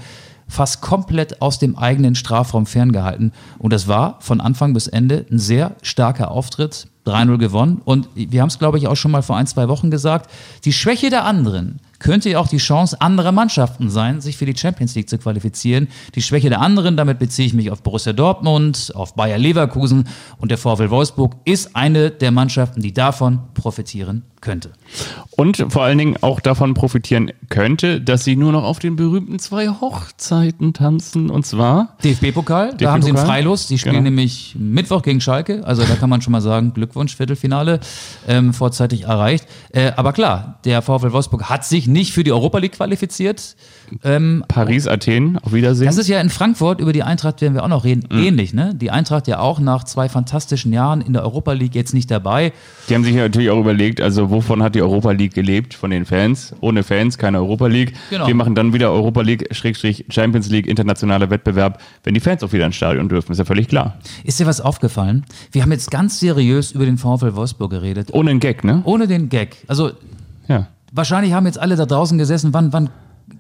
fast 0.48 0.82
komplett 0.82 1.42
aus 1.42 1.60
dem 1.60 1.78
eigenen 1.78 2.16
Strafraum 2.16 2.66
ferngehalten. 2.66 3.34
Und 3.60 3.74
das 3.74 3.88
war 3.88 4.18
von 4.20 4.42
Anfang 4.42 4.74
bis 4.74 4.88
Ende 4.88 5.26
ein 5.32 5.40
sehr 5.40 5.76
starker 5.82 6.32
Auftritt. 6.32 6.88
3-0 7.08 7.38
gewonnen. 7.38 7.82
Und 7.86 8.10
wir 8.16 8.42
haben 8.42 8.50
es, 8.50 8.60
glaube 8.60 8.78
ich, 8.78 8.88
auch 8.88 8.96
schon 8.96 9.12
mal 9.12 9.22
vor 9.22 9.38
ein, 9.38 9.48
zwei 9.48 9.68
Wochen 9.70 9.90
gesagt. 9.90 10.30
Die 10.66 10.74
Schwäche 10.74 11.10
der 11.10 11.24
anderen 11.24 11.80
könnte 12.00 12.30
ja 12.30 12.40
auch 12.40 12.48
die 12.48 12.58
Chance 12.58 13.02
anderer 13.02 13.32
Mannschaften 13.32 13.90
sein, 13.90 14.22
sich 14.22 14.38
für 14.38 14.46
die 14.46 14.56
Champions 14.56 14.94
League 14.94 15.10
zu 15.10 15.18
qualifizieren. 15.18 15.88
Die 16.16 16.22
Schwäche 16.22 16.50
der 16.50 16.62
anderen, 16.62 16.98
damit 16.98 17.18
beziehe 17.18 17.48
ich 17.48 17.54
mich 17.54 17.72
auf 17.72 17.82
Borussia 17.82 18.14
Dortmund, 18.14 18.92
auf 18.94 19.16
Bayer 19.16 19.38
Leverkusen 19.38 20.08
und 20.38 20.52
der 20.52 20.58
VfL 20.58 20.90
Wolfsburg 20.90 21.38
ist 21.46 21.76
eine 21.76 22.12
der 22.12 22.32
Mannschaften, 22.32 22.82
die 22.82 22.94
davon 22.94 23.40
profitieren 23.54 24.24
könnte. 24.42 24.72
Und 25.32 25.66
vor 25.70 25.84
allen 25.84 25.98
Dingen 25.98 26.18
auch 26.22 26.40
davon 26.40 26.74
profitieren 26.74 27.32
könnte, 27.50 28.02
dass 28.02 28.24
sie 28.24 28.36
nur 28.36 28.52
noch 28.52 28.64
auf 28.64 28.80
den 28.80 28.96
berühmten 28.96 29.40
zwei 29.40 29.68
Hochzeiten 29.70 30.74
tanzen. 30.74 31.30
Und 31.30 31.46
zwar 31.46 31.98
DFB-Pokal. 32.04 32.70
DFB 32.70 32.80
da 32.80 32.92
haben 32.92 33.02
sie 33.02 33.10
einen 33.10 33.18
Freilos. 33.18 33.68
Sie 33.68 33.78
spielen 33.78 33.96
genau. 33.96 34.06
nämlich 34.06 34.56
Mittwoch 34.58 35.02
gegen 35.02 35.22
Schalke. 35.22 35.64
Also 35.66 35.84
da 35.84 35.96
kann 35.96 36.10
man 36.10 36.22
schon 36.22 36.32
mal 36.32 36.42
sagen, 36.42 36.74
Glückwunsch, 36.74 37.16
Viertelfinale 37.16 37.80
ähm, 38.28 38.54
vorzeitig 38.54 39.04
erreicht. 39.04 39.46
Äh, 39.72 39.92
aber 39.96 40.14
klar, 40.14 40.60
der 40.66 40.82
VfL 40.82 41.12
Wolfsburg 41.12 41.50
hat 41.50 41.66
sich 41.66 41.88
nicht 41.88 42.14
für 42.14 42.24
die 42.24 42.32
Europa 42.32 42.58
League 42.60 42.74
qualifiziert. 42.74 43.56
Ähm, 44.04 44.44
Paris, 44.48 44.88
Athen, 44.88 45.38
auf 45.42 45.54
Wiedersehen. 45.54 45.88
Das 45.88 45.98
ist 45.98 46.08
ja 46.08 46.20
in 46.20 46.30
Frankfurt, 46.30 46.82
über 46.82 46.94
die 46.94 47.04
Eintracht 47.04 47.42
werden 47.42 47.54
wir 47.54 47.64
auch 47.64 47.70
noch 47.70 47.84
reden, 47.84 48.04
mhm. 48.10 48.24
ähnlich. 48.24 48.54
Ne? 48.54 48.74
Die 48.76 48.92
Eintracht 48.92 49.28
ja 49.28 49.40
auch 49.40 49.60
nach 49.60 49.84
zwei 49.84 50.10
fantastischen 50.10 50.74
Jahren 50.74 51.02
in 51.02 51.14
der 51.14 51.24
Europa 51.24 51.54
League 51.54 51.76
jetzt 51.76 51.94
nicht 51.94 52.12
dabei. 52.12 52.54
Die 52.90 52.96
haben 52.96 53.04
sich 53.04 53.16
natürlich 53.16 53.50
auch 53.50 53.60
überlegt, 53.60 54.02
also 54.02 54.30
wovon 54.30 54.64
hat 54.64 54.76
die 54.76 54.82
Europa 54.82 55.12
League 55.12 55.34
gelebt? 55.34 55.74
Von 55.74 55.92
den 55.92 56.06
Fans. 56.06 56.54
Ohne 56.62 56.84
Fans 56.84 57.18
keine 57.18 57.40
Europa 57.40 57.68
League. 57.68 57.94
Genau. 58.10 58.28
Wir 58.28 58.36
machen 58.36 58.56
dann 58.56 58.74
wieder 58.74 58.92
Europa 58.92 59.22
League, 59.22 59.48
Schrägstrich 59.52 60.06
Champions 60.10 60.50
League, 60.50 60.68
internationaler 60.68 61.30
Wettbewerb, 61.30 61.82
wenn 62.04 62.14
die 62.14 62.20
Fans 62.20 62.44
auch 62.44 62.54
wieder 62.54 62.66
ins 62.66 62.76
Stadion 62.76 63.10
dürfen. 63.10 63.32
Ist 63.32 63.40
ja 63.40 63.46
völlig 63.46 63.68
klar. 63.68 63.98
Ist 64.24 64.40
dir 64.40 64.46
was 64.46 64.62
aufgefallen? 64.62 65.26
Wir 65.52 65.62
haben 65.62 65.72
jetzt 65.72 65.92
ganz 65.92 66.20
seriös 66.20 66.72
über 66.72 66.86
den 66.86 66.98
VfL 66.98 67.36
Wolfsburg 67.36 67.72
geredet. 67.72 68.10
Ohne 68.12 68.32
den 68.32 68.40
Gag, 68.40 68.64
ne? 68.64 68.82
Ohne 68.86 69.08
den 69.08 69.30
Gag. 69.30 69.58
Also 69.68 69.92
ja. 70.48 70.68
wahrscheinlich 70.92 71.34
haben 71.34 71.46
jetzt 71.46 71.60
alle 71.60 71.76
da 71.76 71.86
draußen 71.86 72.18
gesessen, 72.18 72.54
wann, 72.54 72.74
wann 72.74 72.90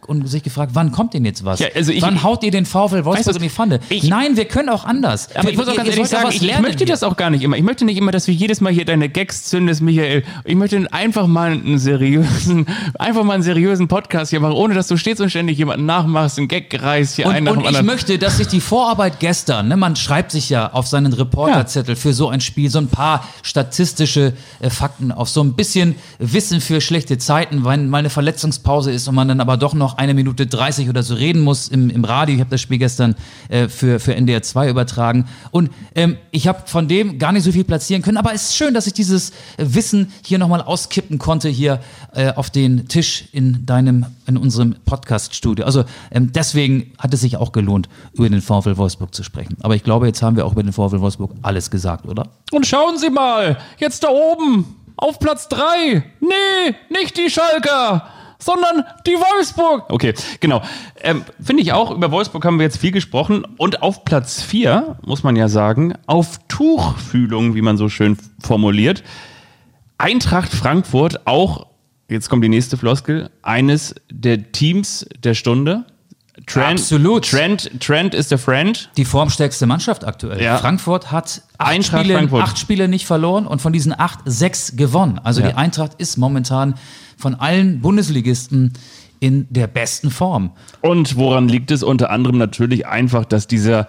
und 0.06 0.28
sich 0.28 0.44
gefragt, 0.44 0.72
wann 0.76 0.92
kommt 0.92 1.14
denn 1.14 1.26
jetzt 1.26 1.44
was? 1.44 1.60
Ja, 1.60 1.68
also 1.76 1.92
ich, 1.92 2.02
wann 2.02 2.24
haut 2.24 2.44
ihr 2.44 2.52
den 2.52 2.66
VfL 2.66 3.06
Wolfsburg 3.06 3.36
in 3.38 3.42
die 3.42 3.50
Pfanne? 3.50 3.80
Ich, 3.90 4.04
Nein, 4.04 4.38
wir 4.38 4.46
können 4.46 4.70
auch 4.70 4.86
anders. 4.86 5.30
Aber 5.36 5.50
ich 5.50 5.58
muss 5.58 5.68
auch 5.68 5.76
ganz 5.76 5.90
ehrlich 5.90 6.08
sagen, 6.08 6.30
ich, 6.30 6.42
ich 6.42 6.60
möchte 6.60 6.86
das 6.86 7.04
auch 7.04 7.18
gar 7.18 7.30
nicht 7.30 7.44
immer. 7.44 7.58
Ich 7.58 7.64
möchte 7.64 7.86
nicht 7.86 7.98
immer, 7.98 8.12
dass 8.12 8.28
wir 8.28 8.34
jedes 8.34 8.62
Mal 8.62 8.72
hier 8.72 8.86
deine 8.86 9.10
Gags 9.10 9.46
zündest, 9.46 9.82
Michael. 9.82 10.24
Ich 10.44 10.56
möchte 10.56 10.86
einfach 10.92 11.28
mal 11.28 11.52
einen 11.52 11.80
seriösen, 11.80 12.68
einfach 13.00 13.24
mal 13.24 13.36
einen 13.36 13.44
seriösen 13.44 13.88
Podcast 13.88 14.30
hier 14.30 14.40
machen, 14.40 14.54
ohne 14.54 14.74
dass 14.74 14.88
du 14.88 14.98
stets 14.98 15.22
und 15.22 15.30
ständig 15.30 15.58
jemanden 15.58 15.86
nachmachst, 15.86 16.38
einen 16.38 16.48
Gag 16.48 16.78
reißt 16.82 17.16
hier 17.16 17.26
und, 17.26 17.34
einen 17.34 17.46
nach 17.46 17.56
Und 17.56 17.70
ich 17.70 17.82
möchte, 17.84 18.18
dass 18.18 18.38
sich 18.38 18.48
die 18.48 18.62
Vorarbeit 18.62 19.20
gestern, 19.20 19.68
ne, 19.68 19.78
man 19.78 19.96
schreibt 19.96 20.32
sich 20.32 20.50
ja 20.50 20.72
auf 20.74 20.88
seinen 20.88 21.14
Reporterzettel 21.14 21.96
ja. 21.96 22.00
für 22.00 22.14
so 22.14 22.30
ein 22.30 22.42
Spiel 22.42 22.70
so 22.70 22.80
ein 22.80 22.88
paar 22.88 23.28
statistische 23.44 24.34
äh, 24.60 24.70
Fakten 24.70 25.12
auf, 25.12 25.30
so 25.30 25.42
ein 25.42 25.54
bisschen 25.54 25.96
Wissen 26.20 26.62
für 26.62 26.82
schlechte 26.82 27.18
Zeiten, 27.18 27.66
wenn 27.66 27.90
mal 27.90 28.00
eine 28.00 28.10
Verletzungspause 28.10 28.92
ist 28.92 29.08
und 29.08 29.16
man 29.16 29.28
dann 29.28 29.40
aber 29.40 29.58
doch 29.58 29.74
noch 29.74 29.87
eine 29.96 30.14
Minute 30.14 30.48
30 30.48 30.90
oder 30.90 31.04
so 31.04 31.16
reden 31.16 31.42
muss 31.42 31.68
im, 31.68 31.90
im 31.90 32.04
Radio. 32.04 32.36
Ich 32.36 32.42
habe 32.42 32.50
das 32.50 32.62
Spiel 32.62 32.78
gestern 32.78 33.16
äh, 33.50 33.68
für, 33.68 34.00
für 34.00 34.16
NDR 34.16 34.42
2 34.42 34.70
übertragen. 34.70 35.28
Und 35.52 35.72
ähm, 35.96 36.18
ich 36.32 36.48
habe 36.48 36.64
von 36.66 36.88
dem 36.88 37.20
gar 37.20 37.32
nicht 37.32 37.44
so 37.44 37.52
viel 37.52 37.64
platzieren 37.64 38.02
können. 38.02 38.18
Aber 38.18 38.34
es 38.34 38.50
ist 38.50 38.56
schön, 38.58 38.74
dass 38.74 38.88
ich 38.88 38.94
dieses 38.94 39.32
Wissen 39.58 40.12
hier 40.24 40.38
nochmal 40.38 40.62
auskippen 40.62 41.18
konnte, 41.18 41.50
hier 41.50 41.80
äh, 42.14 42.34
auf 42.34 42.50
den 42.50 42.88
Tisch 42.88 43.26
in 43.32 43.66
deinem, 43.66 44.06
in 44.26 44.38
unserem 44.38 44.76
Podcast-Studio. 44.86 45.66
Also 45.66 45.86
ähm, 46.12 46.32
deswegen 46.32 46.92
hat 46.98 47.14
es 47.14 47.22
sich 47.22 47.38
auch 47.38 47.52
gelohnt, 47.52 47.90
über 48.14 48.30
den 48.30 48.42
VfL 48.42 48.78
Wolfsburg 48.78 49.14
zu 49.14 49.24
sprechen. 49.24 49.58
Aber 49.62 49.76
ich 49.76 49.84
glaube, 49.84 50.08
jetzt 50.08 50.22
haben 50.22 50.36
wir 50.36 50.46
auch 50.46 50.52
über 50.54 50.64
den 50.64 50.74
VfL 50.74 51.00
Wolfsburg 51.00 51.32
alles 51.42 51.72
gesagt, 51.72 52.06
oder? 52.06 52.30
Und 52.52 52.66
schauen 52.66 52.98
Sie 52.98 53.10
mal, 53.10 53.58
jetzt 53.80 54.04
da 54.04 54.10
oben, 54.10 54.66
auf 54.98 55.20
Platz 55.20 55.48
3. 55.48 56.04
Nee, 56.20 56.76
nicht 56.90 57.18
die 57.18 57.30
Schalker 57.30 58.08
sondern 58.40 58.84
die 59.06 59.12
Wolfsburg. 59.12 59.86
Okay, 59.90 60.14
genau. 60.40 60.62
Ähm, 61.02 61.24
Finde 61.42 61.64
ich 61.64 61.74
auch, 61.74 61.92
über 61.92 62.12
Wolfsburg 62.12 62.46
haben 62.46 62.60
wir 62.60 62.66
jetzt 62.66 62.78
viel 62.78 62.92
gesprochen. 62.92 63.46
Und 63.58 63.82
auf 63.82 64.06
Platz 64.06 64.42
4, 64.42 64.98
muss 65.06 65.24
man 65.24 65.36
ja 65.36 65.48
sagen, 65.48 65.94
auf 66.06 66.40
Tuchfühlung, 66.48 67.56
wie 67.56 67.62
man 67.62 67.78
so 67.78 67.90
schön 67.90 68.18
formuliert, 68.40 69.04
Eintracht 69.98 70.52
Frankfurt 70.52 71.26
auch, 71.26 71.68
jetzt 72.08 72.30
kommt 72.30 72.44
die 72.44 72.50
nächste 72.50 72.78
Floskel, 72.78 73.32
eines 73.42 73.96
der 74.12 74.52
Teams 74.52 75.08
der 75.24 75.34
Stunde. 75.34 75.86
Trent, 76.48 76.80
Absolut. 76.80 77.30
Trent, 77.30 77.70
Trent 77.82 78.14
ist 78.16 78.32
der 78.32 78.38
Friend. 78.38 78.90
Die 78.96 79.04
formstärkste 79.04 79.66
Mannschaft 79.68 80.06
aktuell. 80.06 80.42
Ja. 80.42 80.58
Frankfurt 80.58 81.12
hat 81.12 81.42
acht 81.58 81.84
Spiele, 81.84 82.14
Frankfurt. 82.16 82.42
acht 82.42 82.58
Spiele 82.58 82.88
nicht 82.88 83.06
verloren 83.06 83.46
und 83.46 83.62
von 83.62 83.74
diesen 83.74 83.94
acht 83.98 84.20
sechs 84.26 84.78
gewonnen. 84.78 85.20
Also 85.22 85.42
Ja. 85.42 85.50
die 85.50 85.54
Eintracht 85.56 85.96
ist 85.98 86.18
momentan 86.18 86.76
von 87.18 87.36
allen 87.36 87.82
Bundesligisten 87.82 88.72
in 89.20 89.46
der 89.50 89.68
besten 89.68 90.10
Form. 90.10 90.52
Und 90.82 91.18
woran 91.18 91.50
liegt 91.50 91.70
es? 91.72 91.84
Unter 91.84 92.12
anderem 92.12 92.38
natürlich 92.38 92.88
einfach, 92.88 93.26
dass 93.26 93.48
dieser, 93.48 93.88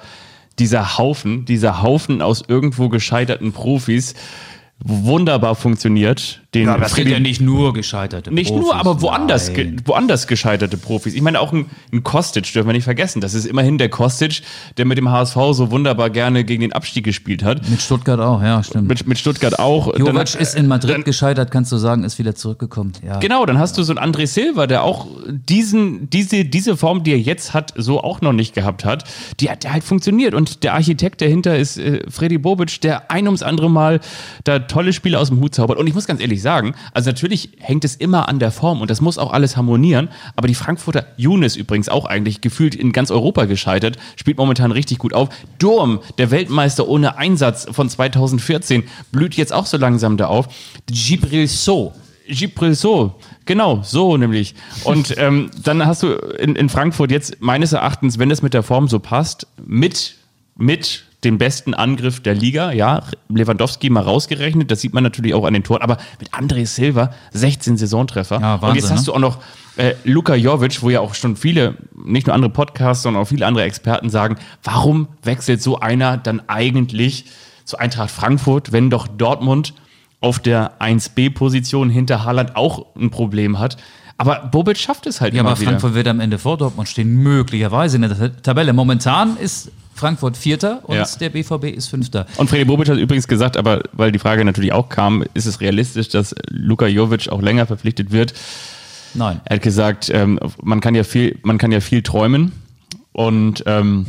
dieser 0.59 0.99
Haufen, 0.99 1.45
dieser 1.45 1.83
Haufen 1.83 2.21
aus 2.23 2.43
irgendwo 2.49 2.89
gescheiterten 2.89 3.53
Profis 3.53 4.15
wunderbar 4.85 5.55
funktioniert. 5.55 6.41
Den 6.55 6.67
Freddy- 6.85 7.21
nicht 7.21 7.43
nur 7.43 7.75
gescheiterte 7.75 8.33
Nicht 8.33 8.49
Profis. 8.49 8.65
nur, 8.65 8.75
aber 8.77 9.03
woanders, 9.03 9.53
ge 9.53 9.77
woanders 9.85 10.27
gescheiterte 10.27 10.79
Profis. 10.79 11.13
Ich 11.15 11.21
meine, 11.21 11.41
auch 11.41 11.53
ein, 11.53 11.67
ein 11.93 12.03
Kostic 12.05 12.51
dürfen 12.53 12.69
wir 12.69 12.73
nicht 12.73 12.85
vergessen. 12.85 13.21
Das 13.21 13.35
ist 13.35 13.45
immerhin 13.45 13.77
der 13.77 13.91
Kostic, 13.91 14.41
der 14.79 14.87
mit 14.87 14.97
dem 14.97 15.11
HSV 15.11 15.35
so 15.53 15.71
wunderbar 15.71 16.09
gerne 16.09 16.45
gegen 16.45 16.63
den 16.63 16.73
Abstieg 16.73 17.05
gespielt 17.05 17.43
hat. 17.43 17.69
Mit 17.69 17.83
Stuttgart 17.83 18.19
auch, 18.21 18.41
ja, 18.43 18.63
stimmt. 18.63 18.89
Mit, 18.89 19.07
mit 19.07 19.19
Stuttgart 19.19 19.59
auch. 19.59 19.89
Jovic 19.99 20.15
Dann- 20.15 20.41
ist 20.41 20.55
in 20.55 20.69
Madrid 20.69 20.95
dann- 20.95 21.05
gescheitert, 21.05 21.51
kannst 21.51 21.71
du 21.71 21.77
sagen, 21.77 22.03
ist 22.05 22.19
wieder 22.19 22.35
zurückgekommen. 22.35 22.93
Ja. 23.05 23.19
Genau, 23.19 23.45
dann 23.45 23.59
hast 23.59 23.77
du 23.77 23.83
so 23.83 23.95
einen 23.95 24.15
André 24.15 24.27
Silva, 24.27 24.67
der 24.67 24.85
auch 24.85 25.07
diesen, 25.29 26.09
diese, 26.09 26.47
diese 26.47 26.79
Form, 26.79 27.03
die 27.03 27.11
er 27.13 27.19
jetzt 27.21 27.53
hat, 27.53 27.75
so 27.77 28.03
auch 28.03 28.23
noch 28.23 28.33
nicht 28.33 28.55
gehabt 28.55 28.87
hat, 28.87 29.05
die 29.41 29.51
hat 29.51 29.65
der 29.65 29.73
halt 29.75 29.85
funktioniert. 29.85 30.33
Und 30.35 30.63
der 30.65 30.73
Architekt 30.75 31.21
dahinter 31.21 31.59
ist 31.59 31.77
äh, 31.79 32.01
Freddy 32.09 32.39
Bobic, 32.39 32.81
der 32.81 33.11
ein 33.11 33.27
ums 33.27 33.43
andere 33.43 33.69
Mal 33.71 34.01
da 34.45 34.59
tolle 34.69 34.93
Spiele 34.93 35.19
aus 35.19 35.29
dem 35.29 35.41
Hut 35.41 35.55
zaubert. 35.55 35.79
Und 35.79 35.87
ich 35.87 35.95
muss 35.95 36.07
ganz 36.07 36.21
ehrlich 36.21 36.43
sagen, 36.43 36.75
also 36.93 37.11
natürlich 37.11 37.51
hängt 37.59 37.85
es 37.85 37.97
immer 37.97 38.29
an 38.29 38.39
der 38.39 38.51
Form 38.51 38.81
und 38.81 38.91
das 38.91 39.01
muss 39.01 39.19
auch 39.19 39.33
alles 39.33 39.57
harmonieren. 39.57 40.09
Aber 40.37 40.49
die 40.49 40.55
Frankfurter, 40.55 41.07
Younes 41.17 41.57
übrigens 41.57 41.89
auch 41.89 42.05
eigentlich 42.05 42.41
gefühlt 42.41 42.75
in 42.75 42.93
ganz 42.93 43.11
Europa 43.11 43.47
gescheitert, 43.47 43.97
spielt 44.17 44.39
momentan 44.39 44.71
richtig 44.73 44.99
gut 44.99 45.13
auf. 45.13 45.29
Durm, 45.59 46.01
der 46.19 46.31
Weltmeister 46.31 46.87
ohne 46.87 47.17
Einsatz 47.17 47.67
von 47.71 47.89
2014, 47.89 48.85
blüht 49.11 49.35
jetzt 49.35 49.53
auch 49.53 49.67
so 49.67 49.77
langsam 49.77 50.17
da 50.17 50.27
auf. 50.27 50.49
Gibril 50.87 51.49
So. 51.49 51.93
Gibril 52.29 52.75
so, 52.75 53.15
genau, 53.47 53.81
so 53.83 54.17
nämlich. 54.17 54.55
Und 54.85 55.15
ähm, 55.17 55.51
dann 55.63 55.87
hast 55.87 56.03
du 56.03 56.13
in, 56.13 56.57
in 56.57 56.69
Frankfurt 56.69 57.11
jetzt 57.11 57.41
meines 57.41 57.73
Erachtens, 57.73 58.19
wenn 58.19 58.31
es 58.31 58.43
mit 58.43 58.55
der 58.55 58.63
Form 58.63 58.89
so 58.89 58.99
passt, 58.99 59.47
mit, 59.65 60.15
mit 60.59 61.05
dem 61.25 61.39
besten 61.39 61.75
Angriff 61.75 62.21
der 62.21 62.35
Liga, 62.35 62.71
ja, 62.71 63.03
Lewandowski 63.29 63.91
mal 63.91 64.03
rausgerechnet, 64.03 64.71
das 64.71 64.81
sieht 64.81 64.95
man 64.95 65.03
natürlich 65.03 65.35
auch 65.35 65.45
an 65.45 65.53
den 65.53 65.65
Toren, 65.65 65.83
aber 65.83 65.97
mit 66.21 66.33
André 66.33 66.67
Silva 66.67 67.13
16 67.33 67.77
Saisontreffer. 67.77 68.41
Ja, 68.41 68.63
Wahnsinn, 68.63 68.69
Und 68.69 68.77
jetzt 68.77 68.91
hast 68.91 69.01
ne? 69.01 69.07
du 69.07 69.15
auch 69.15 69.19
noch 69.19 69.39
äh, 69.77 69.95
Luka 70.05 70.35
Jovic, 70.35 70.83
wo 70.83 70.91
ja 70.91 71.01
auch 71.01 71.15
schon 71.15 71.37
viele, 71.37 71.77
nicht 71.97 72.27
nur 72.27 72.35
andere 72.35 72.53
Podcasts, 72.53 73.03
sondern 73.03 73.23
auch 73.23 73.29
viele 73.29 73.47
andere 73.47 73.65
Experten 73.65 74.11
sagen, 74.11 74.37
warum 74.63 75.09
wechselt 75.23 75.61
so 75.63 75.81
einer 75.81 76.19
dann 76.19 76.43
eigentlich 76.49 77.25
zu 77.65 77.79
Eintracht 77.79 78.11
Frankfurt, 78.11 78.73
wenn 78.73 78.89
doch 78.89 79.09
Dortmund 79.09 79.75
auf 80.21 80.39
der 80.39 80.81
1B-Position 80.81 81.91
hinter 81.91 82.25
Haaland 82.25 82.57
auch 82.57 82.87
ein 82.97 83.11
Problem 83.11 83.59
hat. 83.59 83.77
Aber 84.19 84.49
Bobic 84.51 84.77
schafft 84.77 85.07
es 85.07 85.21
halt 85.21 85.33
Ja, 85.33 85.41
immer 85.41 85.51
aber 85.51 85.61
wieder. 85.61 85.71
Frankfurt 85.71 85.95
wird 85.95 86.09
am 86.09 86.21
Ende 86.21 86.39
vor 86.39 86.59
Dortmund 86.59 86.89
stehen, 86.89 87.23
möglicherweise 87.23 87.97
in 87.97 88.03
der 88.03 88.43
Tabelle. 88.43 88.73
Momentan 88.73 89.37
ist 89.37 89.71
Frankfurt 89.95 90.37
Vierter 90.37 90.81
und 90.85 90.97
Ja. 90.97 91.07
der 91.21 91.31
BVB 91.31 91.65
ist 91.75 91.87
Fünfter. 91.89 92.27
Und 92.37 92.51
Freddy 92.51 92.65
Bobic 92.65 92.89
hat 92.89 92.99
übrigens 92.99 93.29
gesagt, 93.29 93.57
aber 93.57 93.81
weil 93.93 94.11
die 94.13 94.19
Frage 94.19 94.45
natürlich 94.45 94.73
auch 94.73 94.89
kam, 94.89 95.25
ist 95.35 95.47
es 95.47 95.61
realistisch, 95.61 96.09
dass 96.09 96.35
Luka 96.51 96.87
Jovic 96.87 97.29
auch 97.29 97.41
länger 97.41 97.67
verpflichtet 97.67 98.11
wird? 98.11 98.35
Nein. 99.15 99.41
Er 99.45 99.57
hat 99.57 99.63
gesagt, 99.63 100.11
ähm, 100.13 100.39
man, 100.63 100.81
kann 100.81 100.95
ja 100.95 101.05
viel, 101.05 101.39
man 101.43 101.59
kann 101.59 101.73
ja 101.73 101.81
viel 101.81 102.03
träumen. 102.03 102.53
Und 103.13 103.65
ähm, 103.67 104.07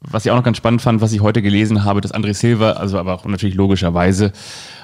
was 0.00 0.24
ich 0.24 0.30
auch 0.30 0.36
noch 0.36 0.44
ganz 0.44 0.56
spannend 0.56 0.82
fand, 0.82 1.00
was 1.00 1.12
ich 1.12 1.20
heute 1.20 1.42
gelesen 1.42 1.84
habe, 1.84 2.00
dass 2.00 2.14
André 2.14 2.34
Silva, 2.34 2.72
also 2.72 2.98
aber 2.98 3.14
auch 3.14 3.24
natürlich 3.24 3.54
logischerweise, 3.54 4.32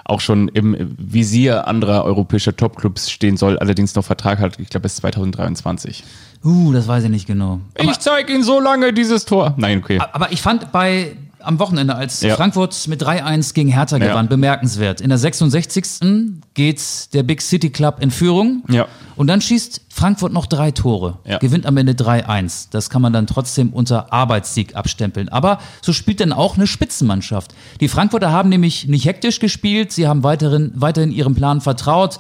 auch 0.05 0.21
schon 0.21 0.49
im 0.49 0.77
Visier 0.99 1.69
anderer 1.69 2.05
europäischer 2.05 2.57
Topclubs 2.57 3.11
stehen 3.11 3.37
soll, 3.37 3.59
allerdings 3.59 3.95
noch 3.95 4.05
Vertrag 4.05 4.39
hat, 4.39 4.59
ich 4.59 4.69
glaube 4.69 4.83
bis 4.83 4.97
2023. 4.97 6.05
Uh, 6.45 6.73
das 6.73 6.89
weiß 6.89 7.05
ich 7.05 7.11
nicht 7.11 7.27
genau. 7.27 7.61
ich 7.79 7.99
zeige 7.99 8.33
Ihnen 8.33 8.43
so 8.43 8.61
lange 8.61 8.93
dieses 8.93 9.25
Tor. 9.27 9.55
Nein, 9.57 9.79
okay. 9.79 10.01
Aber 10.13 10.33
ich 10.33 10.41
fand 10.41 10.73
bei 10.73 11.17
am 11.43 11.59
Wochenende, 11.59 11.95
als 11.95 12.21
Ja. 12.21 12.37
Frankfurt 12.37 12.87
mit 12.89 13.03
3-1 13.03 13.55
gegen 13.55 13.71
Hertha 13.71 13.97
Ja. 13.97 14.09
gewann, 14.09 14.29
bemerkenswert. 14.29 15.01
In 15.01 15.09
der 15.09 15.19
66. 15.19 16.41
geht 16.55 16.81
der 17.15 17.23
Big 17.23 17.43
City 17.43 17.71
Club 17.71 17.97
in 18.01 18.11
Führung. 18.11 18.63
Ja. 18.69 18.87
Und 19.17 19.27
dann 19.27 19.41
schießt 19.41 19.83
Frankfurt 19.93 20.33
noch 20.33 20.47
drei 20.47 20.71
Tore. 20.71 21.19
Ja. 21.27 21.39
Gewinnt 21.39 21.67
am 21.67 21.77
Ende 21.77 21.93
3-1. 21.95 22.69
Das 22.71 22.89
kann 22.91 23.03
man 23.03 23.13
dann 23.13 23.27
trotzdem 23.27 23.71
unter 23.71 24.13
Arbeitssieg 24.13 24.77
abstempeln. 24.77 25.29
Aber 25.29 25.59
so 25.83 25.93
spielt 25.93 26.21
dann 26.21 26.33
auch 26.33 26.57
eine 26.57 26.67
Spitzenmannschaft. 26.67 27.53
Die 27.81 27.89
Frankfurter 27.89 28.31
haben 28.33 28.49
nämlich 28.49 28.87
nicht 28.89 29.05
hektisch 29.05 29.39
gespielt. 29.41 29.93
Sie 29.93 30.07
haben 30.09 30.23
weiterhin, 30.23 30.73
weiterhin 30.75 31.13
ihrem 31.13 31.35
Plan 31.35 31.61
vertraut. 31.61 32.19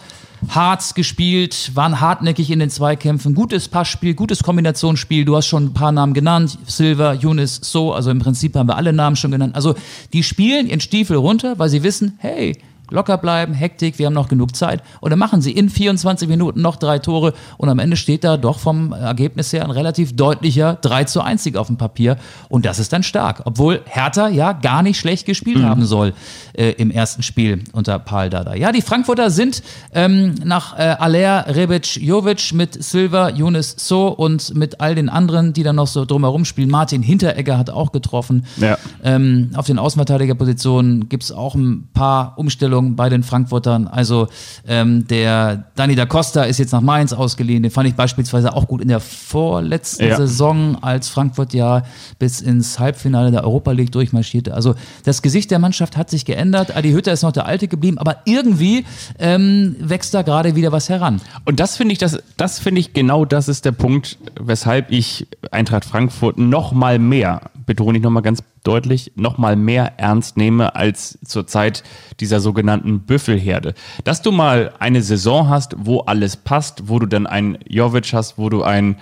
Hart 0.49 0.95
gespielt, 0.95 1.73
waren 1.75 2.01
hartnäckig 2.01 2.51
in 2.51 2.59
den 2.59 2.71
Zweikämpfen. 2.71 3.35
Gutes 3.35 3.69
Passspiel, 3.69 4.15
gutes 4.15 4.43
Kombinationsspiel. 4.43 5.25
Du 5.25 5.37
hast 5.37 5.47
schon 5.47 5.67
ein 5.67 5.75
paar 5.75 5.93
Namen 5.93 6.15
genannt. 6.15 6.59
Silva, 6.67 7.13
Younes, 7.13 7.61
So. 7.63 7.93
Also 7.93 8.11
im 8.11 8.21
Prinzip 8.21 8.57
haben 8.57 8.69
wir 8.69 8.77
alle 8.77 8.93
Namen 8.93 9.17
schon 9.17 9.31
genannt. 9.31 9.55
Also 9.55 9.75
die 10.13 10.23
spielen 10.23 10.67
ihren 10.67 10.81
Stiefel 10.81 11.17
runter, 11.17 11.59
weil 11.59 11.69
sie 11.69 11.83
wissen, 11.83 12.15
hey, 12.19 12.57
locker 12.91 13.19
bleiben, 13.19 13.55
Hektik, 13.55 13.99
wir 13.99 14.07
haben 14.07 14.15
noch 14.15 14.29
genug 14.29 14.57
Zeit. 14.57 14.83
Und 15.01 15.11
dann 15.11 15.19
machen 15.19 15.41
sie 15.41 15.53
in 15.53 15.69
24 15.69 16.29
Minuten 16.29 16.61
noch 16.61 16.77
drei 16.77 16.99
Tore 16.99 17.35
und 17.57 17.69
am 17.69 17.79
Ende 17.79 17.97
steht 17.97 18.25
da 18.25 18.37
doch 18.37 18.59
vom 18.59 18.93
Ergebnis 18.93 19.53
her 19.53 19.65
ein 19.65 19.71
relativ 19.71 20.17
deutlicher 20.17 20.79
3 20.81 21.05
zu 21.05 21.21
1 21.21 21.43
Sieg 21.43 21.57
auf 21.57 21.69
dem 21.69 21.77
Papier. 21.77 22.17
Und 22.49 22.67
das 22.67 22.79
ist 22.79 22.93
dann 22.93 23.03
stark. 23.03 23.43
Obwohl 23.45 23.83
Hertha 23.87 24.29
ja 24.29 24.53
gar 24.53 24.83
nicht 24.83 24.99
schlecht 24.99 25.27
gespielt 25.27 25.63
haben 25.63 25.85
soll 25.85 26.15
äh, 26.55 26.73
im 26.73 26.91
ersten 26.91 27.23
Spiel 27.23 27.65
unter 27.73 27.99
Paul 27.99 28.31
Dada. 28.31 28.55
Ja, 28.55 28.73
die 28.73 28.83
Frankfurter 28.83 29.31
sind 29.31 29.63
ähm, 29.95 30.35
nach 30.45 30.79
äh, 30.79 30.83
Aller, 30.83 31.47
Rebic, 31.49 31.97
Jovic 31.97 32.53
mit 32.53 32.83
Silva, 32.83 33.31
Younes 33.31 33.75
So 33.79 34.09
und 34.09 34.55
mit 34.55 34.81
all 34.81 34.95
den 34.95 35.09
anderen, 35.09 35.53
die 35.53 35.63
dann 35.63 35.77
noch 35.77 35.87
so 35.87 36.05
drumherum 36.05 36.45
spielen. 36.45 36.71
Martin 36.71 37.03
Hinteregger 37.03 37.59
hat 37.59 37.71
auch 37.71 37.93
getroffen. 37.93 38.47
Ja. 38.57 38.79
Ähm, 39.03 39.51
auf 39.55 39.67
den 39.67 39.79
Außenverteidigerpositionen 39.79 41.09
gibt 41.09 41.25
es 41.25 41.33
auch 41.33 41.55
ein 41.55 41.89
paar 41.93 42.39
Umstellungen 42.39 42.80
bei 42.83 43.09
den 43.09 43.23
Frankfurtern. 43.23 43.87
Also 43.87 44.29
ähm, 44.67 45.07
der 45.07 45.65
Dani 45.77 45.95
da 45.95 46.07
Costa 46.07 46.43
ist 46.45 46.59
jetzt 46.59 46.73
nach 46.73 46.81
Mainz 46.81 47.13
ausgeliehen. 47.13 47.63
Den 47.63 47.71
fand 47.71 47.89
ich 47.89 47.95
beispielsweise 47.95 48.55
auch 48.55 48.67
gut 48.67 48.81
in 48.81 48.89
der 48.89 49.01
vorletzten 49.01 50.09
Ja. 50.09 50.17
Saison, 50.17 50.83
als 50.83 51.09
Frankfurt 51.09 51.55
ja 51.55 51.83
bis 52.19 52.41
ins 52.41 52.79
Halbfinale 52.79 53.31
der 53.31 53.45
Europa 53.45 53.73
League 53.73 53.93
durchmarschierte. 53.93 54.55
Also 54.55 54.75
das 55.05 55.23
Gesicht 55.23 55.51
der 55.51 55.59
Mannschaft 55.59 55.97
hat 55.97 56.11
sich 56.11 56.25
geändert. 56.25 56.77
Adi 56.77 56.93
Hütter 56.93 57.13
ist 57.13 57.23
noch 57.23 57.33
der 57.33 57.47
alte 57.47 57.69
geblieben, 57.69 57.99
aber 57.99 58.19
irgendwie 58.25 58.85
ähm, 59.19 59.77
wächst 59.79 60.15
da 60.15 60.23
gerade 60.23 60.57
wieder 60.57 60.73
was 60.73 60.89
heran. 60.89 61.21
Und 61.45 61.61
das 61.61 61.77
finde 61.77 61.93
ich, 61.93 61.99
das, 61.99 62.23
das 62.37 62.59
finde 62.59 62.81
ich 62.81 62.93
genau 62.93 63.25
das 63.25 63.49
ist 63.49 63.65
der 63.65 63.73
Punkt, 63.73 64.19
weshalb 64.41 64.91
ich 64.91 65.27
Eintracht 65.51 65.85
Frankfurt 65.85 66.39
noch 66.39 66.73
mal 66.73 66.99
mehr, 66.99 67.43
betone 67.67 67.99
ich 67.99 68.05
noch 68.05 68.11
mal 68.11 68.21
ganz 68.21 68.43
deutlich, 68.65 69.13
noch 69.17 69.39
mal 69.39 69.57
mehr 69.57 69.95
ernst 69.99 70.37
nehme 70.37 70.75
als 70.75 71.19
zur 71.25 71.47
Zeit 71.47 71.83
dieser 72.21 72.41
sogenannten 72.41 73.01
Büffelherde. 73.01 73.75
Dass 74.05 74.23
du 74.23 74.33
mal 74.33 74.73
eine 74.79 75.03
Saison 75.03 75.49
hast, 75.49 75.75
wo 75.79 76.01
alles 76.01 76.37
passt, 76.37 76.89
wo 76.89 76.99
du 76.99 77.07
dann 77.07 77.27
einen 77.27 77.59
Jovic 77.69 78.13
hast, 78.13 78.37
wo 78.39 78.49
du 78.51 78.63
einen 78.63 78.97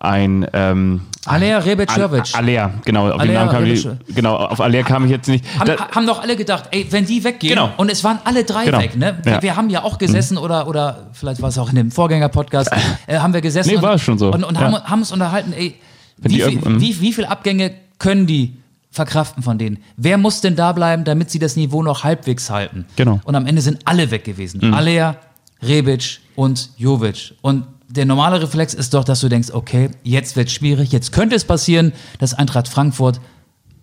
ein 0.00 0.46
ähm, 0.52 1.00
Alea 1.26 1.58
Rebic-Jovic. 1.58 2.32
Alea, 2.36 2.72
genau, 2.84 3.06
auf 3.08 3.14
den 3.14 3.20
Alea 3.22 3.40
Namen 3.46 3.50
kam 3.50 3.64
ich, 3.64 3.84
Rebic. 3.84 4.14
genau, 4.14 4.36
auf 4.36 4.60
Alea 4.60 4.84
kam 4.84 5.04
ich 5.04 5.10
jetzt 5.10 5.26
nicht. 5.28 5.44
Haben, 5.58 5.66
Da- 5.76 5.88
haben 5.90 6.06
doch 6.06 6.22
alle 6.22 6.36
gedacht, 6.36 6.66
ey, 6.70 6.86
wenn 6.90 7.04
die 7.04 7.24
weggehen, 7.24 7.54
Genau. 7.54 7.70
und 7.78 7.90
es 7.90 8.04
waren 8.04 8.20
alle 8.22 8.44
drei 8.44 8.66
Genau. 8.66 8.78
weg, 8.78 8.96
ne? 8.96 9.18
Wir, 9.24 9.32
Ja. 9.32 9.38
Mhm. 9.38 9.42
wir 9.42 9.56
haben 9.56 9.70
ja 9.70 9.82
auch 9.82 9.98
gesessen 9.98 10.38
oder, 10.38 10.68
oder 10.68 11.08
vielleicht 11.14 11.42
war 11.42 11.48
es 11.48 11.58
auch 11.58 11.68
in 11.70 11.74
dem 11.74 11.90
Vorgänger-Podcast, 11.90 12.70
äh, 13.08 13.18
haben 13.18 13.34
wir 13.34 13.40
gesessen 13.40 13.70
Nee, 13.70 13.76
und, 13.76 13.82
war 13.82 13.94
es 13.94 14.02
schon 14.02 14.18
so. 14.18 14.30
und, 14.32 14.44
und 14.44 14.54
Ja. 14.54 14.60
haben, 14.60 14.84
haben 14.84 15.00
uns 15.00 15.10
unterhalten, 15.10 15.52
ey, 15.52 15.74
wie, 16.18 16.38
irgendwann- 16.42 16.80
wie, 16.80 17.00
wie 17.00 17.12
viel 17.12 17.24
Abgänge 17.24 17.72
können 17.98 18.28
die 18.28 18.56
verkraften 18.90 19.42
von 19.42 19.58
denen? 19.58 19.78
Wer 19.96 20.18
muss 20.18 20.40
denn 20.40 20.56
da 20.56 20.72
bleiben, 20.72 21.04
damit 21.04 21.30
sie 21.30 21.38
das 21.38 21.56
Niveau 21.56 21.82
noch 21.82 22.04
halbwegs 22.04 22.50
halten? 22.50 22.86
Genau. 22.96 23.16
Mhm. 23.16 23.20
Und 23.24 23.34
am 23.34 23.46
Ende 23.46 23.62
sind 23.62 23.80
alle 23.84 24.10
weg 24.10 24.24
gewesen. 24.24 24.72
Alea, 24.72 25.16
Rebic 25.62 26.20
und 26.36 26.70
Jovic. 26.76 27.34
Und 27.42 27.64
der 27.88 28.04
normale 28.04 28.40
Reflex 28.42 28.74
ist 28.74 28.94
doch, 28.94 29.04
dass 29.04 29.20
du 29.20 29.28
denkst, 29.28 29.50
okay, 29.52 29.90
jetzt 30.02 30.36
wird 30.36 30.50
schwierig, 30.50 30.92
jetzt 30.92 31.12
könnte 31.12 31.34
es 31.34 31.44
passieren, 31.44 31.92
dass 32.18 32.34
Eintracht 32.34 32.68
Frankfurt 32.68 33.20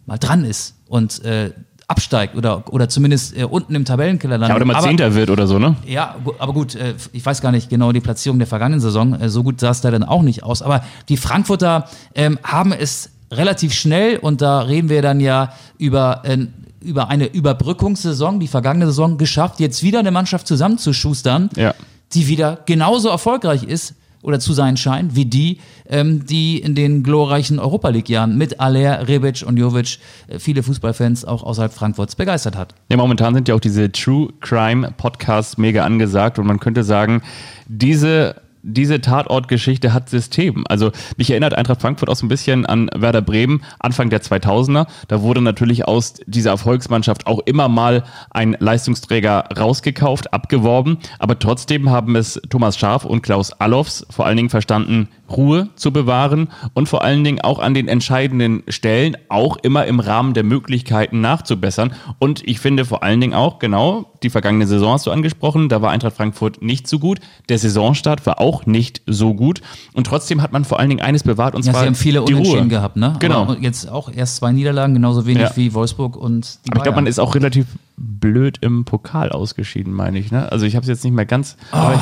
mal 0.05 0.17
dran 0.17 0.45
ist 0.45 0.75
und 0.87 1.23
äh, 1.25 1.51
absteigt 1.87 2.35
oder, 2.35 2.63
oder 2.71 2.89
zumindest 2.89 3.37
äh, 3.37 3.43
unten 3.43 3.75
im 3.75 3.85
Tabellenkeller 3.85 4.37
landet. 4.37 4.49
ja, 4.49 4.55
oder 4.55 4.65
mal 4.65 4.75
aber, 4.75 4.87
Zehnter 4.87 5.13
wird 5.13 5.29
oder 5.29 5.47
so, 5.47 5.59
ne? 5.59 5.75
ja, 5.85 6.15
aber 6.39 6.53
gut, 6.53 6.75
äh, 6.75 6.95
ich 7.13 7.25
weiß 7.25 7.41
gar 7.41 7.51
nicht 7.51 7.69
genau 7.69 7.91
die 7.91 7.99
Platzierung 7.99 8.39
der 8.39 8.47
vergangenen 8.47 8.79
Saison. 8.79 9.19
Äh, 9.19 9.29
so 9.29 9.43
gut 9.43 9.59
sah 9.59 9.69
es 9.69 9.81
da 9.81 9.91
dann 9.91 10.03
auch 10.03 10.21
nicht 10.21 10.43
aus. 10.43 10.61
Aber 10.61 10.83
die 11.09 11.17
Frankfurter 11.17 11.87
ähm, 12.15 12.39
haben 12.43 12.71
es 12.71 13.11
relativ 13.37 13.73
schnell 13.73 14.17
und 14.17 14.41
da 14.41 14.61
reden 14.61 14.89
wir 14.89 15.01
dann 15.01 15.19
ja 15.19 15.53
über, 15.77 16.21
äh, 16.25 16.37
über 16.81 17.09
eine 17.09 17.25
Überbrückungssaison, 17.27 18.39
die 18.39 18.47
vergangene 18.47 18.85
Saison 18.87 19.17
geschafft, 19.17 19.59
jetzt 19.59 19.83
wieder 19.83 19.99
eine 19.99 20.11
Mannschaft 20.11 20.47
zusammenzuschustern, 20.47 21.49
Ja. 21.55 21.73
die 22.13 22.27
wieder 22.27 22.59
genauso 22.65 23.09
erfolgreich 23.09 23.63
ist 23.63 23.95
oder 24.21 24.39
zu 24.39 24.53
sein 24.53 24.75
scheint, 24.75 25.15
wie 25.15 25.25
die, 25.25 25.59
ähm, 25.87 26.25
die 26.25 26.57
in 26.59 26.73
den 26.73 27.03
glorreichen 27.03 27.59
Europa 27.59 27.89
League-Jahren 27.89 28.35
mit 28.37 28.59
Aller, 28.59 29.07
Rebic 29.07 29.43
und 29.45 29.57
Jovic 29.57 29.99
äh, 30.27 30.39
viele 30.39 30.63
Fußballfans 30.63 31.25
auch 31.25 31.43
außerhalb 31.43 31.71
Frankfurts 31.71 32.15
begeistert 32.15 32.55
hat. 32.55 32.73
Ja, 32.89 32.97
momentan 32.97 33.35
sind 33.35 33.47
ja 33.47 33.53
auch 33.55 33.59
diese 33.59 33.91
True 33.91 34.29
Crime 34.41 34.91
Podcasts 34.97 35.57
mega 35.59 35.83
angesagt 35.85 36.39
und 36.39 36.47
man 36.47 36.59
könnte 36.59 36.83
sagen, 36.83 37.21
diese 37.67 38.35
diese 38.65 38.99
Tatortgeschichte 38.99 39.93
hat 39.93 40.09
System. 40.09 40.63
Also 40.67 40.91
mich 41.17 41.29
erinnert 41.29 41.53
Eintracht 41.53 41.81
Frankfurt 41.81 42.09
auch 42.09 42.15
so 42.15 42.25
ein 42.25 42.29
bisschen 42.29 42.65
an 42.65 42.89
Werder 42.95 43.21
Bremen 43.21 43.61
Anfang 43.79 44.09
der 44.09 44.21
2000er. 44.21 44.87
Da 45.07 45.21
wurde 45.21 45.41
natürlich 45.41 45.87
aus 45.87 46.15
dieser 46.25 46.49
Erfolgsmannschaft 46.49 47.27
auch 47.27 47.39
immer 47.45 47.69
mal 47.69 48.03
ein 48.31 48.57
Leistungsträger 48.59 49.45
rausgekauft, 49.57 50.33
abgeworben. 50.33 50.97
Aber 51.19 51.37
trotzdem 51.37 51.91
haben 51.91 52.15
es 52.15 52.41
Thomas 52.49 52.77
Scharf 52.77 53.05
und 53.05 53.21
Klaus 53.21 53.53
Allofs 53.53 54.05
vor 54.09 54.25
allen 54.25 54.37
Dingen 54.37 54.49
verstanden, 54.49 55.09
Ruhe 55.29 55.69
zu 55.75 55.91
bewahren 55.91 56.49
und 56.73 56.87
vor 56.89 57.03
allen 57.03 57.23
Dingen 57.23 57.41
auch 57.41 57.59
an 57.59 57.73
den 57.73 57.87
entscheidenden 57.87 58.63
Stellen 58.67 59.17
auch 59.29 59.57
immer 59.57 59.85
im 59.85 59.99
Rahmen 59.99 60.33
der 60.33 60.43
Möglichkeiten 60.43 61.21
nachzubessern. 61.21 61.93
Und 62.19 62.47
ich 62.47 62.59
finde 62.59 62.85
vor 62.85 63.03
allen 63.03 63.21
Dingen 63.21 63.33
auch, 63.33 63.59
genau, 63.59 64.11
die 64.23 64.29
vergangene 64.29 64.67
Saison 64.67 64.93
hast 64.93 65.05
du 65.07 65.11
angesprochen, 65.11 65.69
da 65.69 65.81
war 65.81 65.91
Eintracht 65.91 66.15
Frankfurt 66.15 66.61
nicht 66.61 66.87
so 66.87 66.99
gut. 66.99 67.19
Der 67.49 67.57
Saisonstart 67.59 68.25
war 68.25 68.39
auch 68.39 68.65
nicht 68.65 69.01
so 69.07 69.33
gut. 69.33 69.61
Und 69.93 70.07
trotzdem 70.07 70.41
hat 70.41 70.51
man 70.51 70.65
vor 70.65 70.79
allen 70.79 70.89
Dingen 70.89 71.01
eines 71.01 71.23
bewahrt, 71.23 71.55
und 71.55 71.65
Ja, 71.65 71.71
zwar 71.71 71.81
sie 71.81 71.87
haben 71.87 71.95
viele 71.95 72.23
die 72.25 72.33
Unentschieden 72.33 72.59
Ruhe. 72.61 72.67
gehabt, 72.69 72.95
ne? 72.97 73.15
Genau. 73.19 73.41
Aber 73.41 73.57
jetzt 73.59 73.89
auch 73.89 74.11
erst 74.13 74.37
zwei 74.37 74.51
Niederlagen, 74.51 74.93
genauso 74.93 75.25
wenig 75.25 75.43
Ja. 75.43 75.51
wie 75.55 75.73
Wolfsburg 75.73 76.15
und 76.17 76.59
die 76.65 76.71
Aber 76.71 76.77
ich 76.79 76.83
glaube, 76.83 76.95
man 76.95 77.03
Bayern. 77.05 77.07
ist 77.07 77.19
auch 77.19 77.35
relativ 77.35 77.65
blöd 77.97 78.57
im 78.61 78.85
Pokal 78.85 79.31
ausgeschieden, 79.31 79.93
meine 79.93 80.19
ich. 80.19 80.31
Ne? 80.31 80.51
Also 80.51 80.65
ich 80.65 80.75
habe 80.75 80.83
es 80.83 80.89
jetzt 80.89 81.03
nicht 81.03 81.13
mehr 81.13 81.25
ganz. 81.25 81.55
Aber 81.71 81.99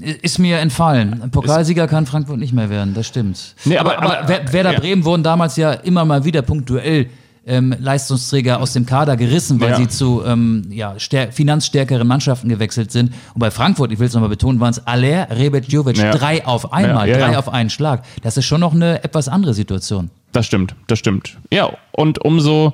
Ist 0.00 0.38
mir 0.38 0.58
entfallen. 0.58 1.30
Pokalsieger 1.30 1.86
kann 1.86 2.06
Frankfurt 2.06 2.38
nicht 2.38 2.52
mehr 2.52 2.68
werden, 2.70 2.94
das 2.94 3.06
stimmt. 3.06 3.54
Nee, 3.64 3.78
aber, 3.78 3.98
aber- 3.98 4.18
aber, 4.20 4.28
Wer- 4.28 4.52
Werder 4.52 4.72
ja. 4.72 4.80
Bremen 4.80 5.04
wurden 5.04 5.22
damals 5.22 5.56
ja 5.56 5.72
immer 5.72 6.04
mal 6.04 6.24
wieder 6.24 6.42
punktuell 6.42 7.06
ähm, 7.46 7.74
Leistungsträger 7.78 8.58
aus 8.58 8.72
dem 8.72 8.86
Kader 8.86 9.16
gerissen, 9.18 9.60
weil 9.60 9.70
Ja. 9.72 9.76
sie 9.76 9.86
zu 9.86 10.22
ähm, 10.26 10.62
ja, 10.70 10.98
stär 10.98 11.30
finanzstärkeren 11.30 12.08
Mannschaften 12.08 12.48
gewechselt 12.48 12.90
sind. 12.90 13.12
Und 13.34 13.38
bei 13.40 13.50
Frankfurt, 13.50 13.92
ich 13.92 13.98
will 13.98 14.06
es 14.06 14.14
nochmal 14.14 14.30
betonen, 14.30 14.60
waren 14.60 14.70
es 14.70 14.86
Aller, 14.86 15.28
Rebet, 15.30 15.70
Jovic, 15.70 15.98
Ja. 15.98 16.10
drei 16.12 16.46
auf 16.46 16.72
einmal, 16.72 17.06
drei 17.06 17.36
auf 17.36 17.50
einen 17.50 17.68
Schlag. 17.68 18.02
Das 18.22 18.38
ist 18.38 18.46
schon 18.46 18.60
noch 18.62 18.72
eine 18.72 19.04
etwas 19.04 19.28
andere 19.28 19.52
Situation. 19.52 20.10
Das 20.32 20.46
stimmt, 20.46 20.74
das 20.86 20.98
stimmt. 20.98 21.36
Ja, 21.52 21.68
und 21.92 22.24
umso 22.24 22.72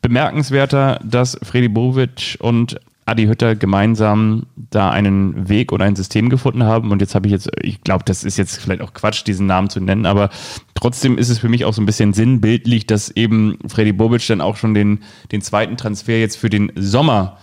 bemerkenswerter, 0.00 1.00
dass 1.02 1.36
Freddy 1.42 1.68
Bovic 1.68 2.36
und 2.40 2.78
Adi 3.06 3.26
Hütter 3.26 3.54
gemeinsam 3.54 4.46
da 4.70 4.90
einen 4.90 5.48
Weg 5.48 5.72
oder 5.72 5.84
ein 5.84 5.94
System 5.96 6.30
gefunden 6.30 6.62
haben. 6.64 6.90
Und 6.90 7.00
jetzt 7.00 7.14
habe 7.14 7.26
ich 7.26 7.32
jetzt, 7.32 7.50
ich 7.60 7.82
glaube, 7.82 8.04
das 8.06 8.24
ist 8.24 8.36
jetzt 8.38 8.56
vielleicht 8.60 8.80
auch 8.80 8.94
Quatsch, 8.94 9.26
diesen 9.26 9.46
Namen 9.46 9.68
zu 9.68 9.80
nennen, 9.80 10.06
aber 10.06 10.30
trotzdem 10.74 11.18
ist 11.18 11.28
es 11.28 11.38
für 11.38 11.48
mich 11.48 11.64
auch 11.64 11.74
so 11.74 11.82
ein 11.82 11.86
bisschen 11.86 12.12
sinnbildlich, 12.14 12.86
dass 12.86 13.10
eben 13.10 13.58
Freddy 13.68 13.92
Bobic 13.92 14.26
dann 14.26 14.40
auch 14.40 14.56
schon 14.56 14.72
den, 14.74 15.00
den 15.32 15.42
zweiten 15.42 15.76
Transfer 15.76 16.18
jetzt 16.18 16.36
für 16.38 16.48
den 16.48 16.72
Sommer 16.76 17.36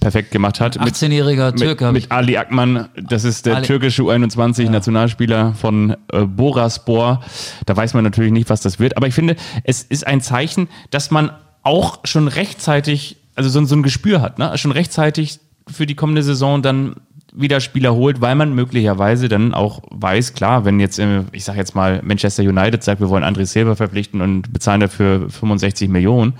perfekt 0.00 0.30
gemacht 0.30 0.60
hat. 0.60 0.78
Mit- 0.82 0.94
18-jähriger 0.94 1.54
Türke 1.56 1.86
mit, 1.92 2.02
mit 2.04 2.12
Ali 2.12 2.36
Akman, 2.36 2.88
das 2.96 3.24
ist 3.24 3.46
der 3.46 3.56
Ali- 3.56 3.66
türkische 3.66 4.02
U21-Nationalspieler 4.02 5.54
von 5.54 5.96
äh, 6.12 6.22
Boraspor. 6.24 7.22
Da 7.66 7.76
weiß 7.76 7.94
man 7.94 8.04
natürlich 8.04 8.32
nicht, 8.32 8.48
was 8.50 8.60
das 8.60 8.78
wird. 8.78 8.96
Aber 8.96 9.06
ich 9.06 9.14
finde, 9.14 9.36
es 9.64 9.82
ist 9.82 10.06
ein 10.06 10.20
Zeichen, 10.20 10.68
dass 10.90 11.10
man 11.10 11.30
auch 11.62 12.00
schon 12.04 12.28
rechtzeitig, 12.28 13.16
also 13.34 13.48
so, 13.48 13.64
so 13.64 13.76
ein 13.76 13.82
Gespür 13.82 14.20
hat, 14.20 14.38
ne? 14.38 14.56
schon 14.58 14.72
rechtzeitig 14.72 15.40
für 15.68 15.86
die 15.86 15.94
kommende 15.94 16.22
Saison 16.22 16.62
dann 16.62 16.96
wieder 17.34 17.60
Spieler 17.60 17.94
holt, 17.94 18.20
weil 18.20 18.34
man 18.34 18.54
möglicherweise 18.54 19.28
dann 19.28 19.54
auch 19.54 19.82
weiß, 19.90 20.34
klar, 20.34 20.64
wenn 20.64 20.80
jetzt, 20.80 20.98
äh, 20.98 21.22
ich 21.32 21.44
sage 21.44 21.58
jetzt 21.58 21.74
mal, 21.74 22.02
Manchester 22.02 22.42
United 22.42 22.82
sagt, 22.82 23.00
wir 23.00 23.08
wollen 23.08 23.24
André 23.24 23.46
Silva 23.46 23.74
verpflichten 23.74 24.20
und 24.20 24.52
bezahlen 24.52 24.80
dafür 24.80 25.30
65 25.30 25.88
Millionen, 25.88 26.34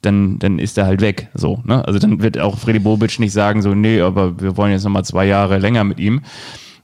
dann, 0.00 0.38
dann 0.38 0.58
ist 0.58 0.78
er 0.78 0.86
halt 0.86 1.00
weg. 1.00 1.28
So, 1.34 1.62
ne? 1.64 1.86
Also 1.86 1.98
dann 1.98 2.22
wird 2.22 2.38
auch 2.38 2.58
Freddy 2.58 2.78
Bobic 2.78 3.18
nicht 3.18 3.32
sagen, 3.32 3.62
so, 3.62 3.74
nee, 3.74 4.00
aber 4.00 4.40
wir 4.40 4.56
wollen 4.56 4.72
jetzt 4.72 4.84
nochmal 4.84 5.04
zwei 5.04 5.26
Jahre 5.26 5.58
länger 5.58 5.84
mit 5.84 6.00
ihm. 6.00 6.22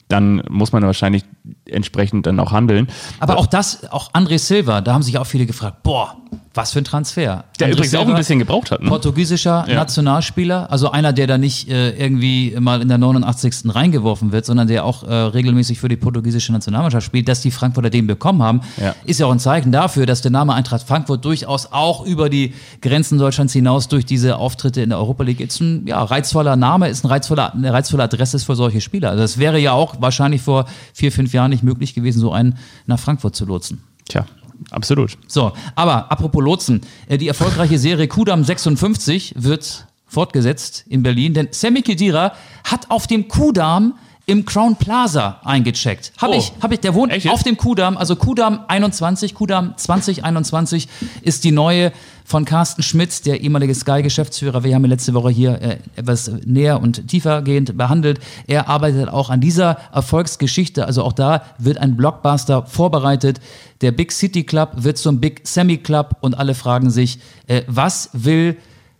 Dann 0.08 0.42
muss 0.48 0.72
man 0.72 0.82
wahrscheinlich 0.84 1.24
entsprechend 1.70 2.26
dann 2.26 2.38
auch 2.40 2.52
handeln. 2.52 2.88
Aber 3.20 3.36
auch 3.38 3.46
das, 3.46 3.90
auch 3.92 4.12
André 4.12 4.38
Silva, 4.38 4.80
da 4.80 4.92
haben 4.94 5.02
sich 5.02 5.18
auch 5.18 5.26
viele 5.26 5.46
gefragt, 5.46 5.82
boah, 5.82 6.16
was 6.54 6.72
für 6.72 6.78
ein 6.80 6.84
Transfer. 6.84 7.44
Der 7.60 7.68
André 7.68 7.72
übrigens 7.72 7.94
auch 7.94 8.00
ein 8.00 8.06
Silva, 8.06 8.18
bisschen 8.18 8.38
gebraucht 8.40 8.70
hat. 8.70 8.82
Ne? 8.82 8.88
Portugiesischer 8.88 9.64
Ja. 9.68 9.74
Nationalspieler, 9.76 10.70
also 10.72 10.90
einer, 10.90 11.12
der 11.12 11.26
da 11.26 11.38
nicht 11.38 11.68
äh, 11.70 11.90
irgendwie 11.90 12.56
mal 12.58 12.82
in 12.82 12.88
der 12.88 12.98
89. 12.98 13.74
reingeworfen 13.74 14.32
wird, 14.32 14.44
sondern 14.46 14.66
der 14.66 14.84
auch 14.84 15.04
äh, 15.04 15.12
regelmäßig 15.12 15.78
für 15.78 15.88
die 15.88 15.96
portugiesische 15.96 16.52
Nationalmannschaft 16.52 17.06
spielt, 17.06 17.28
dass 17.28 17.40
die 17.42 17.50
Frankfurter 17.50 17.90
den 17.90 18.06
bekommen 18.06 18.42
haben, 18.42 18.60
Ja. 18.82 18.94
ist 19.04 19.20
ja 19.20 19.26
auch 19.26 19.32
ein 19.32 19.38
Zeichen 19.38 19.70
dafür, 19.72 20.06
dass 20.06 20.20
der 20.22 20.30
Name 20.30 20.54
Eintracht 20.54 20.82
Frankfurt 20.86 21.24
durchaus 21.24 21.70
auch 21.72 22.04
über 22.04 22.28
die 22.28 22.54
Grenzen 22.82 23.18
Deutschlands 23.18 23.52
hinaus 23.52 23.88
durch 23.88 24.04
diese 24.06 24.36
Auftritte 24.36 24.80
in 24.80 24.88
der 24.90 24.98
Europa 24.98 25.22
League 25.24 25.40
jetzt 25.40 25.60
ein 25.60 25.86
ja, 25.86 26.02
reizvoller 26.02 26.56
Name, 26.56 26.88
ist 26.88 27.04
ein 27.04 27.08
reizvoller, 27.08 27.54
eine 27.54 27.72
reizvolle 27.72 28.02
Adresse 28.04 28.36
ist 28.36 28.44
für 28.44 28.56
solche 28.56 28.80
Spieler. 28.80 29.10
Also 29.10 29.22
das 29.22 29.38
wäre 29.38 29.58
ja 29.58 29.72
auch 29.72 30.00
wahrscheinlich 30.00 30.42
vor 30.42 30.64
vier, 30.92 31.12
fünf 31.12 31.32
Jahren 31.32 31.52
nicht 31.58 31.64
möglich 31.64 31.94
gewesen, 31.94 32.20
so 32.20 32.32
einen 32.32 32.56
nach 32.86 32.98
Frankfurt 33.00 33.34
zu 33.34 33.44
lotsen. 33.44 33.80
Tja, 34.08 34.26
absolut. 34.70 35.18
So, 35.26 35.52
aber 35.74 36.10
apropos 36.10 36.42
Lotsen, 36.42 36.80
äh, 37.08 37.18
die 37.18 37.28
erfolgreiche 37.28 37.78
Serie 37.78 38.08
Kudam 38.08 38.44
56 38.44 39.34
wird 39.36 39.86
fortgesetzt 40.06 40.84
in 40.88 41.02
Berlin, 41.02 41.34
denn 41.34 41.48
Sammy 41.50 41.82
Kedira 41.82 42.32
hat 42.64 42.90
auf 42.90 43.06
dem 43.06 43.28
Kudamm 43.28 43.94
im 44.26 44.44
Crown 44.44 44.76
Plaza 44.76 45.40
eingecheckt. 45.42 46.12
Hab 46.18 46.30
Oh. 46.30 46.34
ich, 46.34 46.52
hab 46.60 46.70
ich, 46.72 46.80
der 46.80 46.94
wohnt 46.94 47.12
Echt 47.12 47.28
auf 47.30 47.42
dem 47.42 47.56
Kudamm, 47.56 47.96
also 47.96 48.14
Kudamm 48.14 48.60
21, 48.68 49.34
Kudamm 49.34 49.74
2021 49.76 50.86
ist 51.22 51.44
die 51.44 51.50
neue 51.50 51.92
von 52.28 52.44
Carsten 52.44 52.82
Schmitz, 52.82 53.22
der 53.22 53.40
ehemalige 53.40 53.74
Sky-Geschäftsführer. 53.74 54.62
Wir 54.62 54.74
haben 54.74 54.84
ihn 54.84 54.90
letzte 54.90 55.14
Woche 55.14 55.30
hier 55.30 55.62
äh, 55.62 55.78
etwas 55.96 56.30
näher 56.44 56.78
und 56.82 57.08
tiefergehend 57.08 57.78
behandelt. 57.78 58.20
Er 58.46 58.68
arbeitet 58.68 59.08
auch 59.08 59.30
an 59.30 59.40
dieser 59.40 59.78
Erfolgsgeschichte. 59.94 60.84
Also 60.84 61.04
auch 61.04 61.14
da 61.14 61.42
wird 61.56 61.78
ein 61.78 61.96
Blockbuster 61.96 62.66
vorbereitet. 62.66 63.40
Der 63.80 63.92
Big 63.92 64.12
City 64.12 64.44
Club 64.44 64.72
wird 64.76 64.98
zum 64.98 65.20
Big 65.20 65.40
Semi 65.44 65.78
Club 65.78 66.18
und 66.20 66.36
alle 66.36 66.54
fragen 66.54 66.90
sich, 66.90 67.18
äh, 67.46 67.62
was 67.66 68.10
will 68.12 68.58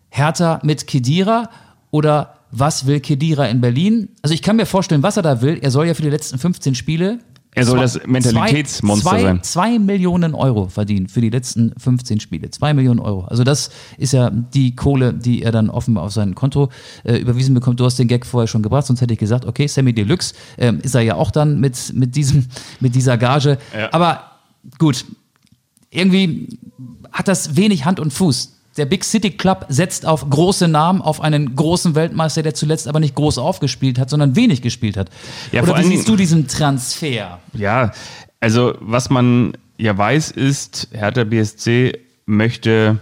Hertha 0.08 0.60
mit 0.62 0.86
Kedira 0.86 1.50
oder 1.90 2.32
was 2.50 2.86
will 2.86 3.00
Kedira 3.00 3.44
in 3.44 3.60
Berlin? 3.60 4.08
Also 4.22 4.32
ich 4.32 4.40
kann 4.40 4.56
mir 4.56 4.64
vorstellen, 4.64 5.02
was 5.02 5.18
er 5.18 5.22
da 5.22 5.42
will. 5.42 5.58
Er 5.60 5.70
soll 5.70 5.86
ja 5.86 5.92
für 5.92 6.00
die 6.00 6.08
letzten 6.08 6.38
15 6.38 6.74
Spiele 6.74 7.18
Er 7.54 7.64
soll 7.64 7.76
zwei- 7.78 7.82
das 7.82 8.06
Mentalitätsmonster 8.06 9.10
zwei, 9.10 9.22
sein. 9.22 9.42
Zwei 9.42 9.78
Millionen 9.78 10.34
Euro 10.34 10.68
verdienen 10.68 11.08
für 11.08 11.20
die 11.20 11.30
letzten 11.30 11.72
15 11.78 12.20
Spiele. 12.20 12.50
Zwei 12.50 12.72
Millionen 12.74 13.00
Euro. 13.00 13.24
Also 13.24 13.42
das 13.42 13.70
ist 13.96 14.12
ja 14.12 14.30
die 14.30 14.76
Kohle, 14.76 15.12
die 15.14 15.42
er 15.42 15.50
dann 15.50 15.68
offenbar 15.70 16.04
auf 16.04 16.12
sein 16.12 16.34
Konto 16.34 16.68
äh, 17.04 17.16
überwiesen 17.16 17.54
bekommt. 17.54 17.80
Du 17.80 17.84
hast 17.84 17.98
den 17.98 18.06
Gag 18.06 18.26
vorher 18.26 18.46
schon 18.46 18.62
gebracht, 18.62 18.86
sonst 18.86 19.00
hätte 19.00 19.12
ich 19.14 19.18
gesagt, 19.18 19.44
okay, 19.44 19.66
Sammy 19.66 19.92
Deluxe 19.92 20.34
ähm, 20.58 20.80
ist 20.82 20.94
er 20.94 21.00
ja 21.00 21.14
auch 21.16 21.30
dann 21.30 21.58
mit, 21.58 21.92
mit, 21.94 22.14
diesem, 22.14 22.46
mit 22.80 22.94
dieser 22.94 23.16
Gage. 23.18 23.58
Ja. 23.76 23.92
Aber 23.92 24.22
gut, 24.78 25.04
irgendwie 25.90 26.58
hat 27.12 27.28
das 27.28 27.56
wenig 27.56 27.84
Hand 27.84 27.98
und 27.98 28.12
Fuß. 28.12 28.54
Der 28.78 28.86
Big 28.86 29.04
City 29.04 29.30
Club 29.30 29.66
setzt 29.68 30.06
auf 30.06 30.28
große 30.28 30.68
Namen, 30.68 31.02
auf 31.02 31.20
einen 31.20 31.54
großen 31.54 31.94
Weltmeister, 31.94 32.42
der 32.42 32.54
zuletzt 32.54 32.88
aber 32.88 33.00
nicht 33.00 33.14
groß 33.14 33.38
aufgespielt 33.38 33.98
hat, 33.98 34.08
sondern 34.08 34.36
wenig 34.36 34.62
gespielt 34.62 34.96
hat. 34.96 35.10
Ja, 35.52 35.62
Oder 35.62 35.78
wie 35.78 35.84
siehst 35.84 36.08
du 36.08 36.16
diesen 36.16 36.46
Transfer? 36.46 37.40
Ja, 37.52 37.92
Also, 38.40 38.74
was 38.80 39.10
man 39.10 39.54
ja 39.76 39.96
weiß, 39.96 40.30
ist, 40.30 40.88
Hertha 40.92 41.24
BSC 41.24 41.98
möchte 42.26 42.98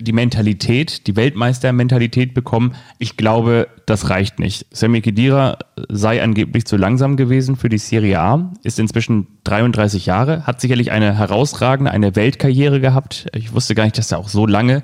die 0.00 0.12
Mentalität, 0.12 1.06
die 1.06 1.16
Weltmeistermentalität 1.16 2.34
bekommen. 2.34 2.74
Ich 2.98 3.16
glaube, 3.16 3.68
das 3.86 4.10
reicht 4.10 4.38
nicht. 4.38 4.66
Sammy 4.70 5.00
Kedira 5.00 5.58
sei 5.88 6.22
angeblich 6.22 6.64
zu 6.64 6.76
langsam 6.76 7.16
gewesen 7.16 7.56
für 7.56 7.68
die 7.68 7.78
Serie 7.78 8.20
A, 8.20 8.52
ist 8.62 8.78
inzwischen 8.78 9.26
33 9.44 10.06
Jahre, 10.06 10.46
hat 10.46 10.60
sicherlich 10.60 10.90
eine 10.90 11.16
herausragende, 11.16 11.90
eine 11.90 12.16
Weltkarriere 12.16 12.80
gehabt. 12.80 13.26
Ich 13.34 13.52
wusste 13.52 13.74
gar 13.74 13.84
nicht, 13.84 13.98
dass 13.98 14.12
er 14.12 14.18
auch 14.18 14.28
so 14.28 14.46
lange 14.46 14.82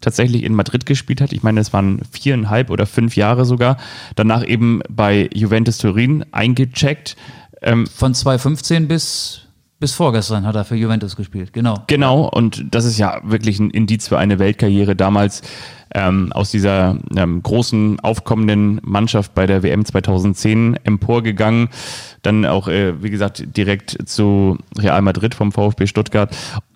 tatsächlich 0.00 0.42
in 0.42 0.54
Madrid 0.54 0.84
gespielt 0.84 1.20
hat. 1.20 1.32
Ich 1.32 1.42
meine, 1.42 1.60
es 1.60 1.72
waren 1.72 2.00
viereinhalb 2.10 2.70
oder 2.70 2.86
fünf 2.86 3.16
Jahre 3.16 3.44
sogar. 3.44 3.78
Danach 4.16 4.46
eben 4.46 4.80
bei 4.90 5.30
Juventus 5.32 5.78
Turin 5.78 6.24
eingecheckt. 6.32 7.16
Ähm, 7.62 7.86
Von 7.86 8.12
2015 8.12 8.88
bis 8.88 9.42
bis 9.82 9.94
vorgestern 9.94 10.46
hat 10.46 10.54
er 10.54 10.64
für 10.64 10.76
Juventus 10.76 11.16
gespielt, 11.16 11.52
genau. 11.52 11.74
Genau, 11.88 12.28
und 12.28 12.64
das 12.70 12.84
ist 12.84 12.98
ja 12.98 13.20
wirklich 13.24 13.58
ein 13.58 13.70
Indiz 13.70 14.06
für 14.06 14.16
eine 14.16 14.38
Weltkarriere 14.38 14.94
damals 14.94 15.42
ähm, 15.92 16.32
aus 16.32 16.52
dieser 16.52 16.98
ähm, 17.16 17.42
großen 17.42 17.98
aufkommenden 17.98 18.80
Mannschaft 18.84 19.34
bei 19.34 19.44
der 19.44 19.64
WM 19.64 19.84
2010 19.84 20.78
emporgegangen. 20.84 21.68
Dann 22.22 22.46
auch, 22.46 22.68
äh, 22.68 23.02
wie 23.02 23.10
gesagt, 23.10 23.56
direkt 23.56 24.08
zu 24.08 24.56
Real 24.78 25.02
Madrid 25.02 25.34
vom 25.34 25.50
VfB 25.50 25.88
Stuttgart. 25.88 26.32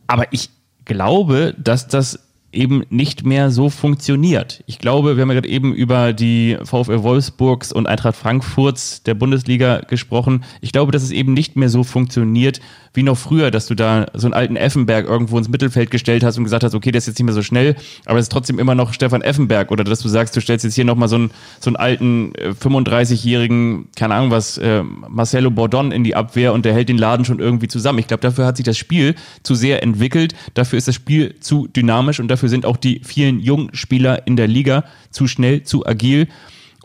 Aber 0.09 0.25
ich 0.33 0.51
glaube, 0.85 1.55
dass 1.59 1.87
das 1.87 2.27
eben 2.57 2.85
nicht 2.91 3.25
mehr 3.25 3.51
so 3.51 3.71
funktioniert. 3.71 4.65
Ich 4.67 4.79
glaube, 4.79 5.17
wir 5.17 5.23
haben 5.23 5.29
ja 5.29 5.35
gerade 5.35 5.49
eben 5.49 5.75
über 5.75 6.13
die 6.13 6.57
VfL 6.63 7.03
Wolfsburgs 7.03 7.73
und 7.73 7.87
Eintracht 7.87 8.17
Frankfurts 8.17 9.03
der 9.03 9.15
Bundesliga 9.15 9.81
gesprochen. 9.81 10.45
Ich 10.61 10.73
glaube, 10.73 10.91
dass 10.91 11.03
es 11.03 11.11
eben 11.11 11.35
nicht 11.35 11.57
mehr 11.57 11.69
so 11.69 11.85
funktioniert, 11.85 12.61
wie 12.97 13.03
noch 13.03 13.17
früher, 13.17 13.51
dass 13.51 13.67
du 13.67 13.75
da 13.75 14.07
so 14.15 14.27
einen 14.27 14.35
alten 14.35 14.57
Effenberg 14.57 15.07
irgendwo 15.07 15.39
ins 15.39 15.49
Mittelfeld 15.49 15.91
gestellt 15.91 16.25
hast 16.25 16.39
und 16.39 16.45
gesagt 16.45 16.65
hast, 16.65 16.75
okay, 16.75 16.91
der 16.91 16.99
ist 16.99 17.07
jetzt 17.07 17.19
nicht 17.19 17.27
mehr 17.27 17.35
so 17.35 17.43
schnell, 17.43 17.77
aber 18.07 18.19
es 18.19 18.25
ist 18.25 18.33
trotzdem 18.33 18.59
immer 18.59 18.75
noch 18.75 18.93
Stefan 18.93 19.23
Effenberg. 19.23 19.71
Oder 19.71 19.85
dass 19.85 20.01
du 20.01 20.09
sagst, 20.09 20.35
du 20.37 20.41
stellst 20.41 20.65
jetzt 20.65 20.75
hier 20.75 20.85
nochmal 20.85 21.09
so 21.09 21.17
einen, 21.17 21.31
so 21.61 21.71
einen 21.71 21.77
alten 21.77 22.35
äh, 22.35 22.51
35-jährigen, 22.51 23.89
keine 23.97 24.15
Ahnung 24.15 24.31
was, 24.31 24.59
äh, 24.59 24.83
Marcelo 24.83 25.51
Bordon 25.51 25.93
in 25.93 26.05
die 26.05 26.15
Abwehr 26.15 26.53
und 26.53 26.65
der 26.65 26.73
hält 26.73 26.89
den 26.89 26.99
Laden 26.99 27.25
schon 27.25 27.39
irgendwie 27.39 27.69
zusammen. 27.69 27.99
Ich 27.99 28.09
glaube, 28.09 28.23
dafür 28.23 28.47
hat 28.47 28.57
sich 28.57 28.65
das 28.65 28.79
Spiel 28.79 29.15
zu 29.43 29.55
sehr 29.55 29.83
entwickelt, 29.83 30.35
dafür 30.55 30.79
ist 30.79 30.89
das 30.89 30.95
Spiel 30.95 31.37
zu 31.41 31.67
dynamisch 31.69 32.21
und 32.21 32.29
dafür 32.29 32.49
sind 32.49 32.67
auch 32.67 32.77
die 32.77 33.01
vielen 33.05 33.41
jungen 33.41 33.75
Spieler 33.75 34.27
in 34.27 34.37
der 34.37 34.49
Liga 34.49 34.85
zu 35.11 35.27
schnell, 35.27 35.63
zu 35.63 35.87
agil 35.87 36.29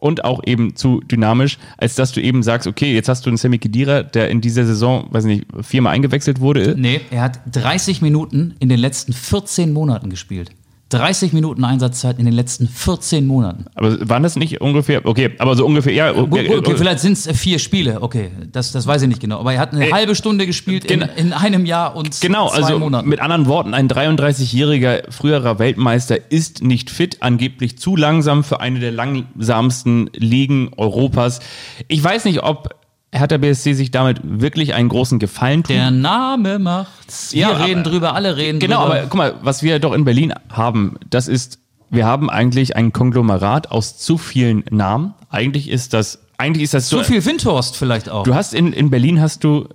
und 0.01 0.25
auch 0.25 0.41
eben 0.45 0.75
zu 0.75 0.99
dynamisch, 1.01 1.59
als 1.77 1.93
dass 1.93 2.11
du 2.11 2.21
eben 2.21 2.41
sagst, 2.41 2.67
okay, 2.67 2.93
jetzt 2.93 3.07
hast 3.07 3.25
du 3.25 3.29
einen 3.29 3.37
Semi 3.37 3.59
Kedira, 3.59 4.01
der 4.01 4.29
in 4.29 4.41
dieser 4.41 4.65
Saison, 4.65 5.05
weiß 5.11 5.25
nicht, 5.25 5.45
viermal 5.61 5.93
eingewechselt 5.93 6.39
wurde. 6.39 6.75
Nee, 6.75 7.01
er 7.11 7.21
hat 7.21 7.39
30 7.51 8.01
Minuten 8.01 8.55
in 8.59 8.67
den 8.67 8.79
letzten 8.79 9.13
14 9.13 9.71
Monaten 9.71 10.09
gespielt. 10.09 10.51
30 10.93 11.33
Minuten 11.33 11.63
Einsatzzeit 11.63 12.19
in 12.19 12.25
den 12.25 12.33
letzten 12.33 12.67
14 12.67 13.25
Monaten. 13.25 13.65
Aber 13.75 14.09
waren 14.09 14.23
das 14.23 14.35
nicht 14.35 14.61
ungefähr, 14.61 15.05
okay, 15.05 15.31
aber 15.39 15.55
so 15.55 15.65
ungefähr, 15.65 15.93
ja. 15.93 16.11
Okay, 16.11 16.47
okay, 16.47 16.57
okay 16.57 16.75
vielleicht 16.77 16.99
sind 16.99 17.13
es 17.13 17.27
vier 17.39 17.59
Spiele, 17.59 18.01
okay, 18.01 18.31
das, 18.51 18.71
das 18.71 18.85
weiß 18.85 19.01
ich 19.03 19.07
nicht 19.07 19.21
genau. 19.21 19.39
Aber 19.39 19.53
er 19.53 19.59
hat 19.59 19.73
eine 19.73 19.87
äh, 19.87 19.91
halbe 19.91 20.15
Stunde 20.15 20.45
gespielt 20.45 20.85
in, 20.85 21.01
in, 21.01 21.33
einem 21.33 21.65
Jahr 21.65 21.95
und 21.95 22.19
genau, 22.21 22.49
zwei 22.49 22.57
also 22.57 22.79
Monaten. 22.79 23.07
Mit 23.07 23.21
anderen 23.21 23.45
Worten, 23.47 23.73
ein 23.73 23.87
33-jähriger 23.87 25.11
früherer 25.11 25.59
Weltmeister 25.59 26.17
ist 26.29 26.63
nicht 26.63 26.89
fit, 26.89 27.17
angeblich 27.21 27.77
zu 27.77 27.95
langsam 27.95 28.43
für 28.43 28.59
eine 28.59 28.79
der 28.79 28.91
langsamsten 28.91 30.09
Ligen 30.13 30.71
Europas. 30.75 31.39
Ich 31.87 32.03
weiß 32.03 32.25
nicht, 32.25 32.43
ob 32.43 32.80
Hertha 33.13 33.37
BSC 33.37 33.73
sich 33.73 33.91
damit 33.91 34.21
wirklich 34.23 34.73
einen 34.73 34.87
großen 34.87 35.19
Gefallen 35.19 35.63
tut. 35.63 35.75
Der 35.75 35.91
Name 35.91 36.59
macht's. 36.59 37.33
Wir 37.33 37.41
ja, 37.41 37.49
reden 37.49 37.81
aber, 37.81 37.89
drüber, 37.89 38.15
alle 38.15 38.37
reden 38.37 38.59
genau, 38.59 38.83
drüber. 38.83 38.93
Genau, 38.93 38.99
aber 38.99 39.09
guck 39.09 39.17
mal, 39.17 39.35
was 39.41 39.63
wir 39.63 39.79
doch 39.79 39.93
in 39.93 40.05
Berlin 40.05 40.33
haben, 40.49 40.95
das 41.09 41.27
ist, 41.27 41.59
wir 41.89 42.05
haben 42.05 42.29
eigentlich 42.29 42.75
ein 42.77 42.93
Konglomerat 42.93 43.69
aus 43.69 43.97
zu 43.97 44.17
vielen 44.17 44.63
Namen. 44.69 45.13
Eigentlich 45.29 45.69
ist 45.69 45.93
das, 45.93 46.19
eigentlich 46.37 46.63
ist 46.63 46.73
das 46.73 46.87
zu 46.87 46.99
so, 46.99 47.03
viel 47.03 47.25
Windhorst 47.25 47.75
vielleicht 47.75 48.09
auch. 48.09 48.23
Du 48.23 48.33
hast 48.33 48.53
in, 48.53 48.71
in 48.71 48.89
Berlin 48.89 49.19
hast 49.19 49.43
du 49.43 49.67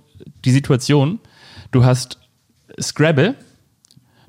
die 0.43 0.51
Situation, 0.51 1.19
du 1.71 1.85
hast 1.85 2.17
Scrabble, 2.81 3.35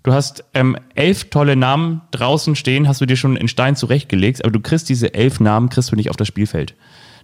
Du 0.05 0.15
hast 0.15 0.45
ähm, 0.55 0.77
elf 0.95 1.29
tolle 1.29 1.55
Namen 1.55 2.01
draußen 2.13 2.57
stehen, 2.57 2.89
hast 2.89 3.01
du 3.03 3.05
dir 3.05 3.17
schon 3.17 3.37
in 3.37 3.47
Stein 3.47 3.77
zurechtgelegt, 3.77 4.43
aber 4.43 4.53
du 4.53 4.61
kriegst 4.61 4.89
diese 4.89 5.13
elf 5.13 5.39
Namen, 5.39 5.69
kriegst 5.69 5.93
du 5.93 5.97
nicht 5.97 6.09
auf 6.09 6.17
das 6.17 6.29
Spielfeld. 6.29 6.75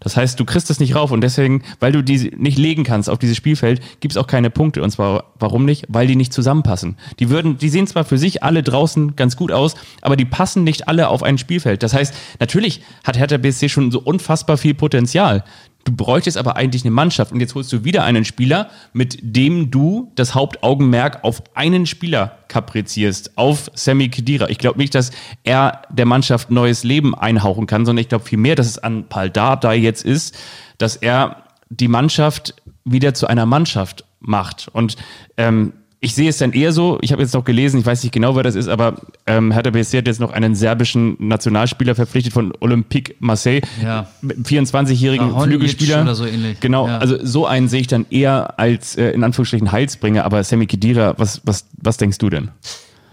Das 0.01 0.17
heißt, 0.17 0.39
du 0.39 0.45
kriegst 0.45 0.71
es 0.71 0.81
nicht 0.81 0.95
rauf 0.95 1.11
und 1.11 1.21
deswegen, 1.21 1.63
weil 1.81 1.93
du 1.93 2.03
die 2.03 2.33
nicht 2.37 2.59
legen 2.59 2.85
kannst 2.85 3.09
auf 3.09 3.19
dieses 3.19 3.37
Spielfeld, 3.37 3.81
gibt 4.01 4.13
es 4.13 4.17
auch 4.17 4.27
keine 4.27 4.51
Punkte. 4.51 4.83
Und 4.83 4.91
zwar, 4.91 5.33
warum 5.39 5.65
nicht? 5.65 5.87
Weil 5.89 6.07
die 6.07 6.17
nicht 6.17 6.33
zusammenpassen. 6.33 6.97
Die 7.19 7.31
würden, 7.31 7.59
die 7.59 7.69
sehen 7.69 7.87
zwar 7.87 8.05
für 8.05 8.19
sich 8.19 8.43
alle 8.43 8.63
draußen 8.63 9.17
ganz 9.17 9.37
gut 9.37 9.53
aus, 9.53 9.75
aber 10.01 10.17
die 10.17 10.25
passen 10.25 10.65
nicht 10.65 10.89
alle 10.89 11.09
auf 11.09 11.23
ein 11.23 11.39
Spielfeld. 11.39 11.83
Das 11.83 11.95
heißt, 11.95 12.15
natürlich 12.41 12.83
hat 13.05 13.19
Hertha 13.19 13.37
BSC 13.37 13.69
schon 13.69 13.91
so 13.91 14.01
unfassbar 14.01 14.57
viel 14.57 14.75
Potenzial. 14.75 15.45
Du 15.85 15.95
bräuchtest 15.95 16.39
aber 16.39 16.57
eigentlich 16.57 16.83
eine 16.83 16.91
Mannschaft 16.91 17.31
und 17.31 17.41
jetzt 17.41 17.55
holst 17.55 17.73
du 17.73 17.85
wieder 17.85 18.05
einen 18.05 18.25
Spieler, 18.25 18.71
mit 18.93 19.19
dem 19.21 19.71
du 19.71 20.11
das 20.15 20.35
Hauptaugenmerk 20.35 21.23
auf 21.23 21.43
einen 21.55 21.85
Spieler 21.85 22.39
kaprizierst, 22.49 23.37
auf 23.37 23.71
Sammy 23.75 24.09
Kedira. 24.09 24.49
Ich 24.49 24.59
glaube 24.59 24.79
nicht, 24.79 24.95
dass 24.95 25.11
er 25.43 25.83
der 25.91 26.07
Mannschaft 26.07 26.51
neues 26.51 26.85
Leben 26.85 27.15
einhauchen 27.15 27.67
kann, 27.67 27.85
sondern 27.85 28.03
ich 28.03 28.09
glaube 28.09 28.25
vielmehr, 28.25 28.55
dass 28.55 28.67
es 28.67 28.79
an 28.79 29.09
Paldada 29.09 29.73
jetzt 29.75 30.05
ist, 30.05 30.37
dass 30.79 30.97
er 30.97 31.45
die 31.69 31.89
Mannschaft 31.89 32.55
wieder 32.85 33.15
zu 33.15 33.27
einer 33.27 33.47
Mannschaft 33.47 34.05
macht. 34.21 34.69
Und 34.73 34.97
ähm, 35.37 35.75
ich 36.05 36.15
sehe 36.15 36.29
es 36.29 36.37
dann 36.37 36.53
eher 36.53 36.71
so, 36.71 36.99
ich 37.01 37.13
habe 37.13 37.23
jetzt 37.23 37.33
noch 37.33 37.45
gelesen, 37.47 37.81
ich 37.81 37.87
weiß 37.87 38.03
nicht 38.03 38.13
genau, 38.13 38.37
wer 38.37 38.43
das 38.43 38.57
ist, 38.57 38.69
aber 38.69 38.97
ähm, 39.27 39.51
Hertha 39.53 39.71
BSC 39.71 39.99
hat 39.99 40.07
jetzt 40.07 40.21
noch 40.21 40.33
einen 40.33 40.55
serbischen 40.55 41.17
Nationalspieler 41.19 41.95
verpflichtet 41.95 42.35
von 42.35 42.53
Olympique 42.61 43.15
Marseille, 43.21 43.63
ja. 43.83 44.07
24-jährigen 44.23 45.31
ja, 45.33 45.41
Flügelspieler. 45.41 46.03
Oder 46.03 46.15
so 46.15 46.27
ähnlich. 46.27 46.61
Genau, 46.61 46.87
ja. 46.89 46.99
also 46.99 47.17
so 47.25 47.47
einen 47.47 47.69
sehe 47.69 47.81
ich 47.81 47.87
dann 47.87 48.05
eher 48.11 48.59
als 48.59 48.97
äh, 48.97 49.13
in 49.13 49.25
Anführungsstrichen 49.25 49.73
Heilsbringer, 49.73 50.27
aber 50.27 50.45
Sammy 50.45 50.67
Kedira, 50.67 51.15
was, 51.17 51.41
was, 51.45 51.65
was 51.81 51.97
denkst 51.97 52.19
du 52.19 52.29
denn? 52.29 52.51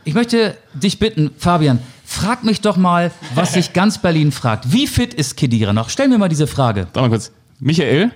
Ich 0.03 0.13
möchte 0.13 0.57
dich 0.73 0.99
bitten, 0.99 1.31
Fabian, 1.37 1.79
frag 2.03 2.43
mich 2.43 2.59
doch 2.59 2.75
mal, 2.75 3.11
was 3.35 3.53
sich 3.53 3.71
ganz 3.73 3.99
Berlin 3.99 4.33
fragt. 4.33 4.73
Wie 4.73 4.85
fit 4.85 5.13
ist 5.13 5.37
Kedira 5.37 5.71
noch? 5.71 5.89
Stell 5.89 6.09
mir 6.09 6.17
mal 6.17 6.27
diese 6.27 6.45
Frage. 6.45 6.87
Sag 6.93 7.03
mal 7.03 7.09
kurz. 7.09 7.31
Michael, 7.61 8.11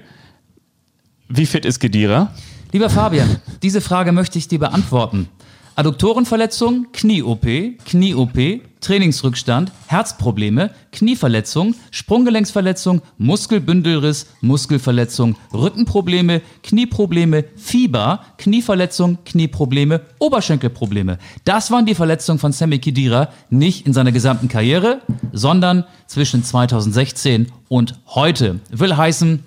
wie 1.29 1.45
fit 1.45 1.63
ist 1.63 1.79
Kedira? 1.79 2.33
Lieber 2.75 2.89
Fabian, 2.89 3.37
diese 3.63 3.79
Frage 3.79 4.11
möchte 4.11 4.37
ich 4.37 4.49
dir 4.49 4.59
beantworten. 4.59 5.29
Adduktorenverletzung, 5.77 6.87
Knie-OP, 6.91 7.45
Knie-OP, 7.85 8.37
Trainingsrückstand, 8.81 9.71
Herzprobleme, 9.87 10.71
Knieverletzung, 10.91 11.75
Sprunggelenksverletzung, 11.91 13.01
Muskelbündelriss, 13.17 14.27
Muskelverletzung, 14.41 15.37
Rückenprobleme, 15.53 16.41
Knieprobleme, 16.63 17.45
Fieber, 17.55 18.25
Knieverletzung, 18.37 19.19
Knieprobleme, 19.23 20.01
Oberschenkelprobleme. 20.19 21.17
Das 21.45 21.71
waren 21.71 21.85
die 21.85 21.95
Verletzungen 21.95 22.39
von 22.39 22.51
Sammy 22.51 22.79
Kidira 22.79 23.29
nicht 23.49 23.87
in 23.87 23.93
seiner 23.93 24.11
gesamten 24.11 24.49
Karriere, 24.49 24.99
sondern 25.31 25.85
zwischen 26.07 26.43
2016 26.43 27.53
und 27.69 27.97
heute. 28.07 28.59
Will 28.69 28.97
heißen, 28.97 29.43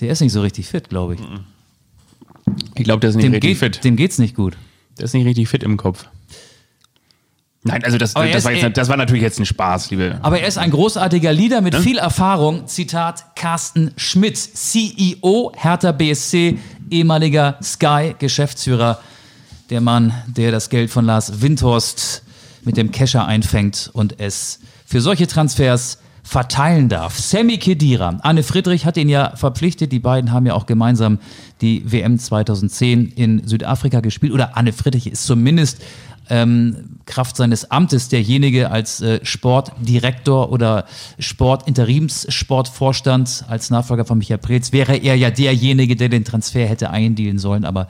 der 0.00 0.10
ist 0.10 0.20
nicht 0.20 0.32
so 0.32 0.42
richtig 0.42 0.68
fit, 0.68 0.88
glaube 0.88 1.14
ich. 1.14 1.20
Mhm. 1.20 1.55
Ich 2.78 2.84
glaube, 2.84 3.00
der 3.00 3.10
ist 3.10 3.16
nicht 3.16 3.24
dem 3.24 3.32
richtig 3.32 3.60
geht, 3.60 3.74
fit. 3.74 3.84
Dem 3.84 3.96
geht's 3.96 4.18
nicht 4.18 4.34
gut. 4.34 4.56
Der 4.98 5.04
ist 5.04 5.14
nicht 5.14 5.26
richtig 5.26 5.48
fit 5.48 5.62
im 5.62 5.76
Kopf. 5.76 6.06
Nein, 7.66 7.82
also 7.84 7.98
das, 7.98 8.14
das, 8.14 8.44
war 8.44 8.52
jetzt, 8.52 8.76
das, 8.76 8.88
war 8.88 8.96
natürlich 8.96 9.22
jetzt 9.22 9.40
ein 9.40 9.46
Spaß, 9.46 9.90
liebe. 9.90 10.18
Aber 10.22 10.38
er 10.38 10.46
ist 10.46 10.56
ein 10.56 10.70
großartiger 10.70 11.32
Leader 11.32 11.60
mit 11.60 11.74
hm? 11.74 11.82
viel 11.82 11.98
Erfahrung. 11.98 12.68
Zitat 12.68 13.34
Carsten 13.34 13.90
Schmidt, 13.96 14.36
CEO 14.36 15.52
Hertha 15.56 15.90
BSC, 15.90 16.58
ehemaliger 16.90 17.58
Sky-Geschäftsführer. 17.62 19.00
Der 19.70 19.80
Mann, 19.80 20.14
der 20.28 20.52
das 20.52 20.70
Geld 20.70 20.90
von 20.90 21.04
Lars 21.04 21.42
Windhorst 21.42 22.22
mit 22.62 22.76
dem 22.76 22.92
Kescher 22.92 23.26
einfängt 23.26 23.90
und 23.92 24.20
es 24.20 24.60
für 24.84 25.00
solche 25.00 25.26
Transfers 25.26 25.98
verteilen 26.26 26.88
darf. 26.88 27.16
Sammy 27.20 27.56
Kedira, 27.56 28.18
Anne 28.22 28.42
Friedrich 28.42 28.84
hat 28.84 28.96
ihn 28.96 29.08
ja 29.08 29.36
verpflichtet. 29.36 29.92
Die 29.92 30.00
beiden 30.00 30.32
haben 30.32 30.44
ja 30.44 30.54
auch 30.54 30.66
gemeinsam 30.66 31.20
die 31.60 31.90
WM 31.90 32.18
2010 32.18 33.12
in 33.14 33.46
Südafrika 33.46 34.00
gespielt. 34.00 34.32
Oder 34.32 34.56
Anne 34.56 34.72
Friedrich 34.72 35.06
ist 35.06 35.24
zumindest 35.24 35.84
ähm, 36.28 36.98
Kraft 37.06 37.36
seines 37.36 37.70
Amtes 37.70 38.08
derjenige 38.08 38.70
als 38.70 39.00
äh, 39.00 39.24
Sportdirektor 39.24 40.50
oder 40.50 40.84
Sportinterimssportvorstand 41.18 43.44
als 43.48 43.70
Nachfolger 43.70 44.04
von 44.04 44.18
Michael 44.18 44.38
Preetz 44.38 44.72
wäre 44.72 44.96
er 44.96 45.16
ja 45.16 45.30
derjenige, 45.30 45.96
der 45.96 46.08
den 46.08 46.24
Transfer 46.24 46.66
hätte 46.66 46.90
eindealen 46.90 47.38
sollen. 47.38 47.64
Aber 47.64 47.86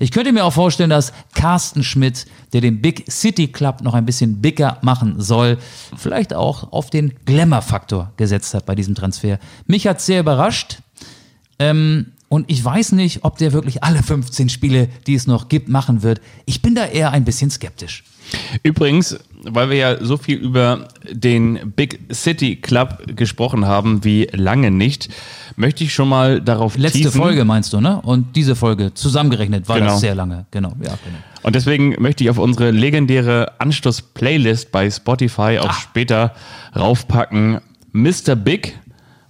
ich 0.00 0.10
könnte 0.10 0.32
mir 0.32 0.44
auch 0.44 0.52
vorstellen, 0.52 0.90
dass 0.90 1.12
Carsten 1.34 1.84
Schmidt, 1.84 2.26
der 2.52 2.62
den 2.62 2.80
Big 2.80 3.04
City 3.10 3.48
Club 3.48 3.82
noch 3.82 3.94
ein 3.94 4.06
bisschen 4.06 4.40
bigger 4.40 4.78
machen 4.82 5.20
soll, 5.20 5.58
vielleicht 5.96 6.32
auch 6.32 6.72
auf 6.72 6.90
den 6.90 7.12
Glamour-Faktor 7.26 8.12
gesetzt 8.16 8.54
hat 8.54 8.64
bei 8.66 8.74
diesem 8.74 8.94
Transfer. 8.94 9.38
Mich 9.66 9.86
hat 9.86 10.00
sehr 10.00 10.20
überrascht. 10.20 10.78
Ähm, 11.58 12.13
Und 12.34 12.50
ich 12.50 12.64
weiß 12.64 12.92
nicht, 12.92 13.20
ob 13.22 13.38
der 13.38 13.52
wirklich 13.52 13.84
alle 13.84 14.02
15 14.02 14.48
Spiele, 14.48 14.88
die 15.06 15.14
es 15.14 15.28
noch 15.28 15.48
gibt, 15.48 15.68
machen 15.68 16.02
wird. 16.02 16.20
Ich 16.46 16.62
bin 16.62 16.74
da 16.74 16.84
eher 16.84 17.12
ein 17.12 17.24
bisschen 17.24 17.48
skeptisch. 17.48 18.02
Übrigens, 18.64 19.16
weil 19.44 19.70
wir 19.70 19.76
ja 19.76 20.04
so 20.04 20.16
viel 20.16 20.38
über 20.38 20.88
den 21.12 21.72
Big 21.76 22.00
City 22.12 22.56
Club 22.56 23.04
gesprochen 23.14 23.66
haben 23.66 24.02
wie 24.02 24.28
lange 24.32 24.72
nicht, 24.72 25.10
möchte 25.54 25.84
ich 25.84 25.94
schon 25.94 26.08
mal 26.08 26.40
darauf 26.40 26.76
Letzte 26.76 27.02
teasen. 27.02 27.20
Folge 27.20 27.44
meinst 27.44 27.72
du, 27.72 27.80
ne? 27.80 28.00
Und 28.02 28.34
diese 28.34 28.56
Folge 28.56 28.92
zusammengerechnet 28.94 29.68
war 29.68 29.78
Genau. 29.78 29.92
das 29.92 30.00
sehr 30.00 30.16
lange. 30.16 30.46
Genau, 30.50 30.70
ja, 30.82 30.98
genau. 31.04 31.18
Und 31.44 31.54
deswegen 31.54 31.94
möchte 32.02 32.24
ich 32.24 32.30
auf 32.30 32.38
unsere 32.38 32.72
legendäre 32.72 33.52
Anschluss-Playlist 33.60 34.72
bei 34.72 34.90
Spotify 34.90 35.60
auch 35.60 35.72
später 35.72 36.34
raufpacken. 36.74 37.60
Mr. 37.92 38.34
Big 38.34 38.76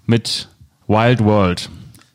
mit 0.06 0.48
Wild 0.88 1.22
World. 1.22 1.68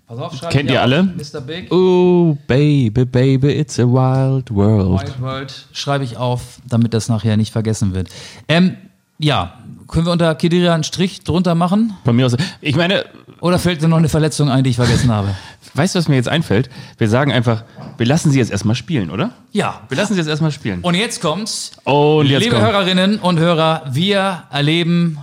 Pass 0.09 0.17
auf, 0.17 0.35
schreib 0.35 0.49
Kennt 0.49 0.71
ihr 0.71 0.81
alle? 0.81 1.03
Mr. 1.03 1.39
Big. 1.39 1.71
Oh, 1.71 2.35
baby, 2.47 3.05
baby, 3.05 3.49
it's 3.49 3.79
a 3.79 3.83
wild 3.83 4.49
world. 4.49 5.03
Wild 5.03 5.21
World 5.21 5.67
schreibe 5.71 6.03
ich 6.03 6.17
auf, 6.17 6.57
damit 6.67 6.95
das 6.95 7.09
nachher 7.09 7.37
nicht 7.37 7.51
vergessen 7.51 7.93
wird. 7.93 8.09
Ähm, 8.47 8.75
ja, 9.19 9.53
können 9.87 10.07
wir 10.07 10.11
unter 10.11 10.33
Kedira 10.33 10.73
einen 10.73 10.83
Strich 10.83 11.23
drunter 11.23 11.53
machen? 11.53 11.93
Von 12.05 12.15
mir 12.15 12.25
aus. 12.25 12.35
Ich 12.59 12.75
meine, 12.75 13.05
Oder 13.39 13.59
fällt 13.59 13.83
dir 13.83 13.87
noch 13.87 13.97
eine 13.97 14.09
Verletzung 14.09 14.49
ein, 14.49 14.63
die 14.63 14.71
ich 14.71 14.77
vergessen 14.77 15.11
habe? 15.11 15.35
weißt 15.75 15.93
du, 15.93 15.99
was 15.99 16.07
mir 16.07 16.15
jetzt 16.15 16.27
einfällt? 16.27 16.71
Wir 16.97 17.07
sagen 17.07 17.31
einfach, 17.31 17.63
wir 17.97 18.07
lassen 18.07 18.31
sie 18.31 18.39
jetzt 18.39 18.49
erstmal 18.49 18.73
spielen, 18.73 19.11
oder? 19.11 19.29
Ja. 19.51 19.81
Wir 19.89 19.97
lassen 19.97 20.13
sie 20.13 20.19
jetzt 20.19 20.27
erstmal 20.27 20.51
spielen. 20.51 20.81
Und 20.81 20.95
jetzt 20.95 21.21
kommt's. 21.21 21.73
Und 21.83 22.25
jetzt 22.25 22.45
Liebe 22.45 22.55
kommt. 22.55 22.67
Hörerinnen 22.67 23.19
und 23.19 23.37
Hörer, 23.37 23.83
wir 23.91 24.45
erleben 24.49 25.19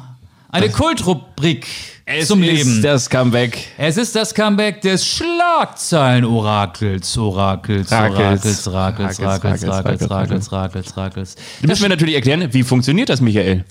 eine 0.50 0.68
Kultrubrik 0.70 1.66
Es 2.04 2.28
zum 2.28 2.42
ist 2.42 2.66
Leben. 2.66 2.82
das 2.82 3.10
Comeback. 3.10 3.58
Es 3.78 3.96
ist 3.96 4.14
das 4.14 4.34
Comeback 4.34 4.80
des 4.80 5.06
Schlagzeilen-Orakels, 5.06 7.16
Orakels, 7.18 7.90
Rakels. 7.92 8.72
Orakels, 8.72 8.72
Rakels, 8.72 8.74
Rakels, 9.20 9.20
Rakels, 9.20 9.22
Rakels, 9.22 9.68
Rakels, 9.68 9.68
Rakels, 9.68 10.10
Rakels, 10.10 10.52
Rakels, 10.52 10.96
Rakels. 10.96 11.36
Du 11.60 11.68
müssen 11.68 11.82
wir 11.82 11.88
natürlich 11.88 12.14
erklären, 12.14 12.52
wie 12.52 12.62
funktioniert 12.62 13.08
das, 13.08 13.20
Michael? 13.20 13.64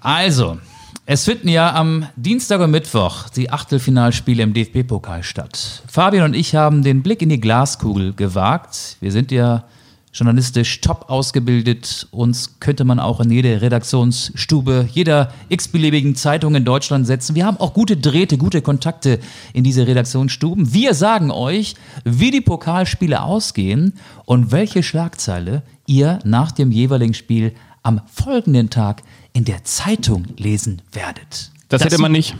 Also, 0.00 0.58
es 1.06 1.24
finden 1.24 1.48
ja 1.48 1.74
am 1.74 2.06
Dienstag 2.16 2.60
und 2.60 2.70
Mittwoch 2.70 3.28
die 3.30 3.50
Achtelfinalspiele 3.50 4.42
im 4.42 4.54
DFB-Pokal 4.54 5.22
statt. 5.22 5.82
Fabian 5.90 6.24
und 6.24 6.34
ich 6.34 6.54
haben 6.54 6.82
den 6.82 7.02
Blick 7.02 7.22
in 7.22 7.28
die 7.28 7.40
Glaskugel 7.40 8.12
gewagt. 8.14 8.96
Wir 9.00 9.12
sind 9.12 9.30
ja 9.32 9.64
journalistisch 10.12 10.80
top 10.80 11.08
ausgebildet. 11.08 12.08
Uns 12.10 12.58
könnte 12.60 12.84
man 12.84 12.98
auch 12.98 13.20
in 13.20 13.30
jede 13.30 13.62
Redaktionsstube 13.62 14.88
jeder 14.92 15.32
x-beliebigen 15.48 16.16
Zeitung 16.16 16.54
in 16.54 16.64
Deutschland 16.64 17.06
setzen. 17.06 17.34
Wir 17.34 17.46
haben 17.46 17.58
auch 17.58 17.74
gute 17.74 17.96
Drähte, 17.96 18.36
gute 18.36 18.62
Kontakte 18.62 19.20
in 19.52 19.64
diese 19.64 19.86
Redaktionsstuben. 19.86 20.72
Wir 20.74 20.94
sagen 20.94 21.30
euch, 21.30 21.74
wie 22.04 22.30
die 22.30 22.40
Pokalspiele 22.40 23.22
ausgehen 23.22 23.94
und 24.24 24.52
welche 24.52 24.82
Schlagzeile 24.82 25.62
ihr 25.86 26.18
nach 26.24 26.52
dem 26.52 26.72
jeweiligen 26.72 27.14
Spiel 27.14 27.52
am 27.82 28.00
folgenden 28.12 28.70
Tag 28.70 29.02
in 29.32 29.44
der 29.44 29.64
Zeitung 29.64 30.26
lesen 30.36 30.82
werdet. 30.92 31.50
Das, 31.68 31.84
hätte 31.84 32.00
man 32.00 32.12
nicht. 32.12 32.34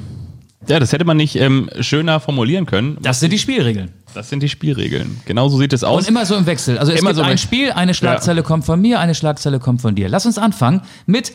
Ja, 0.67 0.79
das 0.81 0.93
hätte 0.93 1.05
man 1.05 1.17
nicht 1.17 1.37
ähm, 1.37 1.71
schöner 1.81 2.21
formulieren 2.21 2.67
können. 2.67 2.99
Das 3.01 3.21
sind 3.21 3.33
die 3.33 3.39
Spielregeln. 3.39 3.93
Das 4.15 4.29
sind 4.29 4.43
die 4.43 4.49
Spielregeln. 4.49 5.21
Genau 5.25 5.49
so 5.49 5.59
sieht 5.59 5.73
es 5.73 5.85
aus. 5.85 6.03
Und 6.03 6.09
immer 6.09 6.27
so 6.27 6.35
im 6.35 6.47
Wechsel. 6.47 6.79
Also 6.79 6.93
es 6.93 7.01
Immer 7.01 7.11
gibt 7.11 7.19
so 7.19 7.23
ein 7.23 7.39
Spiel, 7.39 7.73
eine 7.73 7.95
Schlagzeile 7.95 8.43
kommt 8.43 8.65
von 8.65 8.81
mir, 8.81 9.01
eine 9.01 9.15
Schlagzeile 9.15 9.59
kommt 9.61 9.81
von 9.83 9.95
dir. 9.95 10.09
Lass 10.09 10.27
uns 10.27 10.39
anfangen 10.39 10.83
mit, 11.07 11.33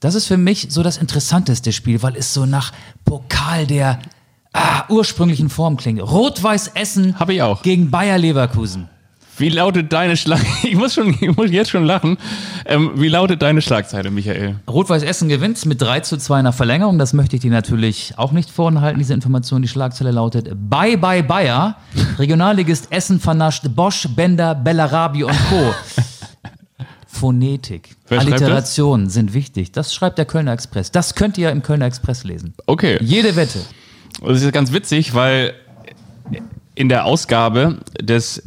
das 0.00 0.14
ist 0.14 0.26
für 0.26 0.36
mich 0.36 0.68
so 0.70 0.82
das 0.82 0.96
interessanteste 0.96 1.72
Spiel, 1.72 2.02
weil 2.02 2.16
es 2.16 2.34
so 2.34 2.46
nach 2.46 2.72
Pokal 3.04 3.66
der 3.66 3.98
ah, 4.52 4.84
ursprünglichen 4.88 5.48
Form 5.48 5.76
klingt. 5.76 6.00
Rot-Weiß 6.02 6.72
Essen 6.74 7.18
Hab 7.18 7.30
ich 7.30 7.42
auch. 7.42 7.62
gegen 7.62 7.90
Bayer 7.90 8.18
Leverkusen. 8.18 8.88
Wie 9.38 9.48
lautet 9.48 9.92
deine 9.92 10.16
Schlag... 10.16 10.40
Ich 10.62 10.74
muss, 10.74 10.94
schon, 10.94 11.16
ich 11.20 11.36
muss 11.36 11.50
jetzt 11.50 11.70
schon 11.70 11.84
lachen. 11.84 12.16
Ähm, 12.64 12.92
wie 12.96 13.08
lautet 13.08 13.42
deine 13.42 13.62
Schlagzeile, 13.62 14.10
Michael? 14.10 14.56
Rot-Weiß 14.68 15.02
Essen 15.02 15.28
gewinnt 15.28 15.64
mit 15.64 15.80
3 15.80 16.00
zu 16.00 16.16
2 16.16 16.42
nach 16.42 16.54
Verlängerung. 16.54 16.98
Das 16.98 17.12
möchte 17.12 17.36
ich 17.36 17.42
dir 17.42 17.50
natürlich 17.50 18.14
auch 18.16 18.32
nicht 18.32 18.50
vorenthalten, 18.50 18.98
diese 18.98 19.14
Information. 19.14 19.62
Die 19.62 19.68
Schlagzeile 19.68 20.10
lautet 20.10 20.50
Bye 20.68 20.98
Bye 20.98 21.22
Bayer. 21.22 21.76
Regionalligist 22.18 22.90
Essen 22.90 23.20
vernascht 23.20 23.64
Bosch, 23.74 24.08
Bender, 24.16 24.54
Bellarabi 24.54 25.24
und 25.24 25.38
Co. 25.48 25.74
Phonetik, 27.06 27.96
Wer 28.08 28.20
Alliterationen 28.20 29.08
sind 29.08 29.32
wichtig. 29.32 29.72
Das 29.72 29.94
schreibt 29.94 30.18
der 30.18 30.26
Kölner 30.26 30.52
Express. 30.52 30.92
Das 30.92 31.14
könnt 31.14 31.38
ihr 31.38 31.50
im 31.50 31.62
Kölner 31.62 31.86
Express 31.86 32.24
lesen. 32.24 32.54
Okay. 32.66 32.98
Jede 33.00 33.36
Wette. 33.36 33.60
Das 34.22 34.42
ist 34.42 34.52
ganz 34.52 34.72
witzig, 34.72 35.14
weil 35.14 35.54
in 36.74 36.88
der 36.88 37.06
Ausgabe 37.06 37.78
des 38.00 38.42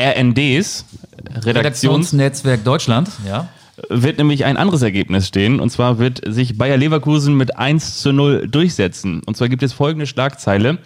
RNDs, 0.00 0.84
Redaktions, 1.18 1.46
Redaktionsnetzwerk 1.46 2.64
Deutschland. 2.64 3.08
Ja. 3.26 3.48
wird 3.88 4.18
nämlich 4.18 4.44
ein 4.44 4.56
anderes 4.56 4.82
Ergebnis 4.82 5.28
stehen. 5.28 5.60
Und 5.60 5.70
zwar 5.70 5.98
wird 5.98 6.20
sich 6.26 6.58
Bayer 6.58 6.76
Leverkusen 6.76 7.36
mit 7.36 7.56
1 7.58 7.98
zu 8.00 8.12
0 8.12 8.48
durchsetzen. 8.48 9.22
Und 9.24 9.36
zwar 9.36 9.48
gibt 9.48 9.62
es 9.62 9.72
folgende 9.72 10.06
Schlagzeile. 10.06 10.78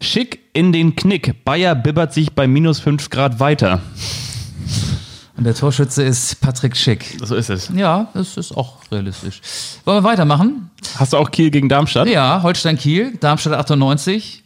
Schick 0.00 0.40
in 0.52 0.72
den 0.72 0.96
Knick. 0.96 1.44
Bayer 1.44 1.74
bibbert 1.74 2.12
sich 2.14 2.32
bei 2.32 2.46
minus 2.46 2.80
5 2.80 3.10
Grad 3.10 3.38
weiter. 3.40 3.80
Und 5.36 5.44
der 5.44 5.54
Torschütze 5.54 6.02
ist 6.02 6.40
Patrick 6.40 6.76
Schick. 6.76 7.16
So 7.22 7.34
ist 7.34 7.48
es. 7.48 7.70
Ja, 7.74 8.08
das 8.12 8.36
ist 8.36 8.54
auch 8.56 8.76
realistisch. 8.92 9.40
Wollen 9.86 9.98
wir 9.98 10.04
weitermachen? 10.04 10.68
Hast 10.96 11.12
du 11.14 11.16
auch 11.16 11.30
Kiel 11.30 11.50
gegen 11.50 11.68
Darmstadt? 11.68 12.08
Ja, 12.08 12.42
Holstein-Kiel, 12.42 13.16
Darmstadt 13.20 13.54
98. 13.54 14.39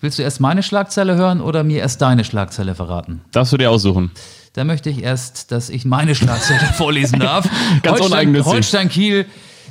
Willst 0.00 0.18
du 0.18 0.22
erst 0.22 0.40
meine 0.40 0.62
Schlagzeile 0.62 1.14
hören 1.16 1.42
oder 1.42 1.62
mir 1.62 1.80
erst 1.80 2.00
deine 2.00 2.24
Schlagzeile 2.24 2.74
verraten? 2.74 3.20
Darfst 3.32 3.52
du 3.52 3.58
dir 3.58 3.70
aussuchen. 3.70 4.10
Da 4.54 4.64
möchte 4.64 4.88
ich 4.88 5.02
erst, 5.02 5.52
dass 5.52 5.68
ich 5.68 5.84
meine 5.84 6.14
Schlagzeile 6.14 6.66
vorlesen 6.74 7.20
darf. 7.20 7.44
Ganz 7.82 8.00
Holstein, 8.00 8.06
uneigennützig. 8.06 8.52
Holstein-Kiel 8.52 9.26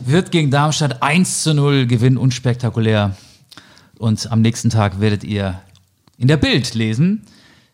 wird 0.05 0.31
gegen 0.31 0.51
Darmstadt 0.51 1.01
1 1.01 1.43
zu 1.43 1.53
0 1.53 1.87
gewinnen, 1.87 2.17
unspektakulär. 2.17 3.15
Und 3.97 4.31
am 4.31 4.41
nächsten 4.41 4.69
Tag 4.69 5.01
werdet 5.01 5.23
ihr 5.23 5.59
in 6.17 6.27
der 6.27 6.37
Bild 6.37 6.75
lesen. 6.75 7.25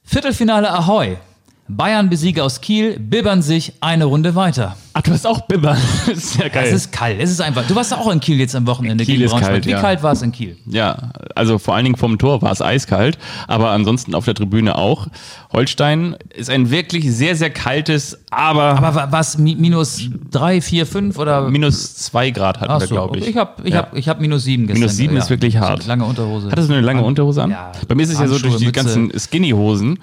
Viertelfinale 0.03 0.71
Ahoi. 0.71 1.17
Bayern 1.67 2.11
Besieger 2.11 2.43
aus 2.43 2.61
Kiel 2.61 2.99
bibbern 2.99 3.41
sich 3.41 3.73
eine 3.81 4.05
Runde 4.05 4.35
weiter. 4.35 4.77
Ach, 4.93 5.01
du 5.01 5.11
hast 5.11 5.25
auch 5.25 5.41
Bibber. 5.47 5.75
Das 6.05 6.15
ist 6.17 6.37
ja 6.37 6.47
geil. 6.47 6.67
Es 6.67 6.73
ist 6.73 6.91
kalt, 6.91 7.19
es 7.19 7.31
ist 7.31 7.41
einfach. 7.41 7.65
Du 7.67 7.73
warst 7.75 7.91
ja 7.91 7.97
auch 7.97 8.11
in 8.11 8.19
Kiel 8.19 8.37
jetzt 8.39 8.55
am 8.55 8.67
Wochenende 8.67 9.03
Kiel 9.03 9.15
gegen 9.17 9.25
ist 9.25 9.35
kalt, 9.43 9.65
Wie 9.65 9.71
ja. 9.71 9.81
kalt 9.81 10.03
war 10.03 10.11
es 10.11 10.21
in 10.21 10.31
Kiel? 10.31 10.57
Ja, 10.67 11.11
also 11.33 11.57
vor 11.57 11.73
allen 11.73 11.85
Dingen 11.85 11.95
vom 11.97 12.19
Tor 12.19 12.43
war 12.43 12.51
es 12.51 12.61
eiskalt, 12.61 13.17
aber 13.47 13.71
ansonsten 13.71 14.13
auf 14.13 14.25
der 14.25 14.35
Tribüne 14.35 14.75
auch. 14.77 15.07
Holstein 15.51 16.15
ist 16.35 16.51
ein 16.51 16.69
wirklich 16.69 17.11
sehr, 17.11 17.35
sehr 17.35 17.49
kaltes, 17.49 18.19
aber, 18.29 18.77
Aber 18.77 18.93
wa- 18.93 19.07
was 19.09 19.39
mi- 19.39 19.55
minus 19.55 20.07
3, 20.31 20.61
4, 20.61 20.85
5 20.85 21.17
oder? 21.17 21.49
minus 21.49 21.95
zwei 21.95 22.29
Grad 22.29 22.59
hatten 22.61 22.71
Ach 22.71 22.79
wir, 22.79 22.87
so, 22.87 22.93
glaube 22.95 23.17
ich. 23.17 23.27
Ich 23.27 23.37
habe 23.37 23.63
ich 23.63 23.73
Ja. 23.73 23.79
hab, 23.79 23.95
ich 23.97 24.07
hab 24.07 24.21
minus 24.21 24.43
7 24.43 24.67
gestern. 24.67 24.81
Minus 24.81 24.95
sieben 24.97 25.17
ist 25.17 25.29
wirklich 25.31 25.57
hart. 25.57 25.87
Lange 25.87 26.05
Unterhose. 26.05 26.51
Hattest 26.51 26.69
du 26.69 26.73
eine 26.73 26.83
lange 26.83 27.01
Unterhose 27.03 27.41
an? 27.41 27.49
Ja. 27.49 27.71
Bei 27.87 27.95
mir 27.95 28.03
ist 28.03 28.13
es 28.13 28.19
ja 28.19 28.27
so 28.27 28.37
durch 28.37 28.57
die 28.57 28.71
ganzen 28.71 29.11
Skinny-Hosen, 29.17 29.97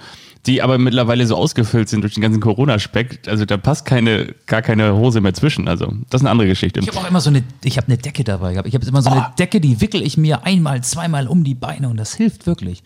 die 0.47 0.61
aber 0.61 0.77
mittlerweile 0.77 1.25
so 1.27 1.37
ausgefüllt 1.37 1.89
sind 1.89 2.01
durch 2.01 2.15
den 2.15 2.23
ganzen 2.23 2.41
Corona-Speck. 2.41 3.29
Also 3.29 3.45
da 3.45 3.57
passt 3.57 3.85
keine, 3.87 4.35
gar 4.47 4.61
keine 4.61 4.95
Hose 4.97 5.21
mehr 5.21 5.35
zwischen. 5.35 5.69
Also 5.69 5.87
das 6.11 6.21
ist 6.21 6.23
eine 6.23 6.31
andere 6.31 6.49
Geschichte. 6.49 6.81
Ich 6.81 6.89
habe 6.89 6.99
auch 6.99 7.09
immer 7.09 7.21
so 7.21 7.31
eine, 7.31 7.45
ich 7.63 7.77
habe 7.77 7.87
eine 7.87 7.97
Decke 7.97 8.25
dabei 8.25 8.53
gehabt. 8.53 8.67
Ich 8.67 8.75
habe 8.75 8.85
immer 8.85 9.03
so 9.03 9.11
eine 9.11 9.27
Oh. 9.29 9.35
Decke, 9.39 9.61
die 9.61 9.81
wickel 9.81 10.03
ich 10.03 10.17
mir 10.17 10.45
einmal, 10.45 10.83
zweimal 10.83 11.29
um 11.29 11.45
die 11.45 11.55
Beine 11.55 11.89
und 11.89 11.97
das 11.97 12.15
hilft 12.15 12.47
wirklich. 12.47 12.83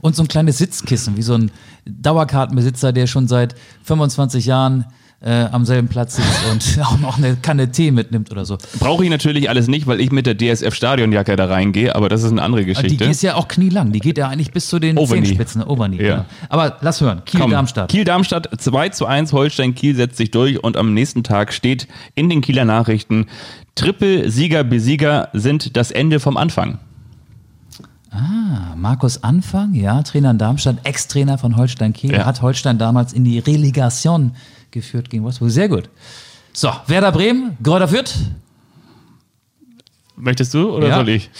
Und 0.00 0.16
so 0.16 0.22
ein 0.22 0.28
kleines 0.28 0.56
Sitzkissen, 0.58 1.16
wie 1.18 1.22
so 1.22 1.34
ein 1.34 1.50
Dauerkartenbesitzer, 1.84 2.92
der 2.92 3.06
schon 3.06 3.28
seit 3.28 3.54
25 3.82 4.46
Jahren 4.46 4.86
äh, 5.26 5.46
am 5.50 5.64
selben 5.64 5.88
Platz 5.88 6.16
sitzt 6.16 6.44
und 6.76 6.84
auch 6.84 6.98
noch 6.98 7.16
eine 7.16 7.36
Kanne 7.36 7.70
Tee 7.72 7.90
mitnimmt 7.90 8.30
oder 8.30 8.44
so. 8.44 8.58
Brauche 8.78 9.02
ich 9.04 9.10
natürlich 9.10 9.48
alles 9.48 9.68
nicht, 9.68 9.86
weil 9.86 10.00
ich 10.00 10.12
mit 10.12 10.26
der 10.26 10.36
DSF-Stadionjacke 10.36 11.34
da 11.36 11.46
reingehe, 11.46 11.94
aber 11.96 12.08
das 12.10 12.22
ist 12.22 12.32
eine 12.32 12.42
andere 12.42 12.60
Die 12.62 12.66
Geschichte. 12.74 13.04
ist 13.04 13.22
ja 13.22 13.34
auch 13.36 13.48
knielang, 13.48 13.92
die 13.92 14.00
geht 14.00 14.18
ja 14.18 14.28
eigentlich 14.28 14.52
bis 14.52 14.68
zu 14.68 14.78
den 14.78 14.98
Overknee. 14.98 15.24
Zehenspitzen, 15.24 15.62
Overknee. 15.62 15.96
Ja. 16.04 16.14
Genau. 16.16 16.24
Aber 16.50 16.76
lass 16.82 17.00
hören, 17.00 17.22
Kiel-Darmstadt. 17.24 17.90
Kiel-Darmstadt 17.90 18.48
2 18.60 18.88
zu 18.90 19.06
1, 19.06 19.32
Holstein 19.32 19.74
Kiel 19.74 19.96
setzt 19.96 20.18
sich 20.18 20.30
durch 20.30 20.62
und 20.62 20.76
am 20.76 20.92
nächsten 20.92 21.24
Tag 21.24 21.52
steht 21.54 21.88
in 22.14 22.28
den 22.28 22.42
Kieler 22.42 22.64
Nachrichten, 22.66 23.26
Triple-Sieger, 23.76 24.62
Besieger 24.64 25.30
sind 25.32 25.76
das 25.76 25.90
Ende 25.90 26.20
vom 26.20 26.36
Anfang. 26.36 26.78
Ah, 28.10 28.74
Markus 28.76 29.24
Anfang, 29.24 29.74
ja, 29.74 30.00
Trainer 30.02 30.30
in 30.30 30.38
Darmstadt, 30.38 30.76
Ex-Trainer 30.84 31.36
von 31.38 31.56
Holstein 31.56 31.92
Kiel, 31.92 32.12
Ja. 32.12 32.24
hat 32.26 32.42
Holstein 32.42 32.78
damals 32.78 33.12
in 33.12 33.24
die 33.24 33.40
Relegation 33.40 34.32
geführt 34.74 35.08
gegen 35.08 35.24
Wolfsburg. 35.24 35.50
Sehr 35.50 35.68
gut. 35.68 35.88
So, 36.52 36.70
Werder 36.86 37.10
Bremen, 37.12 37.56
Gräuter 37.62 37.88
Fürth. 37.88 38.14
Möchtest 40.16 40.54
du 40.54 40.70
oder 40.70 40.88
Ja. 40.88 40.96
soll 40.96 41.08
ich? 41.08 41.30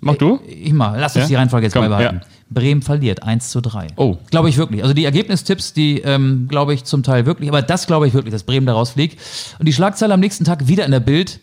Mach 0.00 0.16
du? 0.16 0.40
Ich 0.46 0.72
mal, 0.72 0.98
lass 0.98 1.16
uns 1.16 1.24
Ja? 1.24 1.28
die 1.28 1.34
Reihenfolge 1.36 1.66
jetzt 1.66 1.72
Komm, 1.72 1.82
beibehalten. 1.82 2.20
ja. 2.22 2.26
Bremen 2.50 2.82
verliert 2.82 3.22
1 3.24 3.50
zu 3.50 3.60
3. 3.60 3.88
Oh. 3.96 4.16
Glaube 4.30 4.48
ich 4.48 4.56
wirklich. 4.56 4.82
Also 4.82 4.94
die 4.94 5.04
Ergebnistipps, 5.04 5.72
die 5.72 6.00
ähm, 6.00 6.46
glaube 6.48 6.72
ich 6.72 6.84
zum 6.84 7.02
Teil 7.02 7.26
wirklich, 7.26 7.48
aber 7.50 7.62
das 7.62 7.86
glaube 7.86 8.06
ich 8.06 8.14
wirklich, 8.14 8.32
dass 8.32 8.44
Bremen 8.44 8.66
da 8.66 8.72
rausfliegt. 8.74 9.18
Und 9.58 9.66
die 9.66 9.72
Schlagzeile 9.72 10.14
am 10.14 10.20
nächsten 10.20 10.44
Tag 10.44 10.68
wieder 10.68 10.84
in 10.84 10.90
der 10.92 11.00
Bild. 11.00 11.40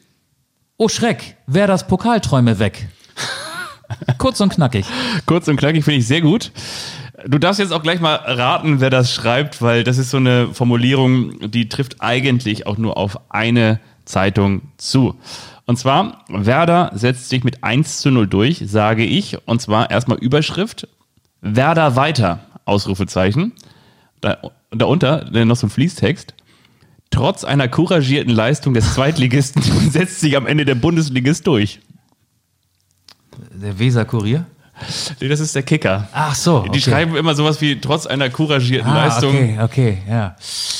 Oh 0.77 0.87
Schreck, 0.89 1.37
wer 1.47 1.67
das 1.67 1.87
Pokalträume 1.87 2.59
weg. 2.59 2.87
Kurz 4.17 4.39
und 4.41 4.53
knackig. 4.53 4.85
Kurz 5.25 5.47
und 5.47 5.57
knackig 5.57 5.83
finde 5.83 5.99
ich 5.99 6.07
sehr 6.07 6.21
gut. 6.21 6.51
Du 7.27 7.39
darfst 7.39 7.59
jetzt 7.59 7.71
auch 7.71 7.81
gleich 7.81 7.99
mal 8.01 8.15
raten, 8.15 8.81
wer 8.81 8.89
das 8.89 9.13
schreibt, 9.13 9.61
weil 9.61 9.83
das 9.83 9.97
ist 9.97 10.11
so 10.11 10.17
eine 10.17 10.49
Formulierung, 10.53 11.49
die 11.49 11.69
trifft 11.69 12.01
eigentlich 12.01 12.67
auch 12.67 12.77
nur 12.77 12.97
auf 12.97 13.19
eine 13.29 13.79
Zeitung 14.05 14.61
zu. 14.77 15.15
Und 15.65 15.77
zwar, 15.77 16.23
Werder 16.29 16.91
setzt 16.93 17.29
sich 17.29 17.43
mit 17.43 17.63
1 17.63 17.99
zu 17.99 18.11
0 18.11 18.27
durch, 18.27 18.63
sage 18.65 19.03
ich. 19.03 19.37
Und 19.47 19.61
zwar 19.61 19.89
erstmal 19.89 20.19
Überschrift. 20.19 20.87
Werder 21.41 21.95
weiter, 21.95 22.41
Ausrufezeichen. 22.65 23.53
Da, 24.21 24.37
darunter 24.71 25.29
noch 25.45 25.55
so 25.55 25.67
ein 25.67 25.71
Fließtext. 25.71 26.35
Trotz 27.09 27.43
einer 27.43 27.67
couragierten 27.67 28.33
Leistung 28.33 28.73
des 28.73 28.93
Zweitligisten 28.93 29.61
setzt 29.89 30.19
sich 30.19 30.37
am 30.37 30.45
Ende 30.47 30.65
der 30.65 30.75
Bundesligist 30.75 31.47
durch. 31.47 31.79
Der 33.53 33.77
Weser 33.77 34.05
Kurier? 34.05 34.45
Nee, 35.21 35.29
das 35.29 35.39
ist 35.39 35.55
der 35.55 35.63
Kicker. 35.63 36.07
Ach 36.11 36.35
so. 36.35 36.57
Okay. 36.57 36.71
Die 36.73 36.81
schreiben 36.81 37.15
immer 37.15 37.33
sowas 37.33 37.61
wie 37.61 37.79
trotz 37.79 38.05
einer 38.05 38.29
couragierten 38.29 38.91
ah, 38.91 39.05
Leistung. 39.05 39.35
Okay, 39.35 39.59
okay, 39.61 39.97
ja. 40.09 40.35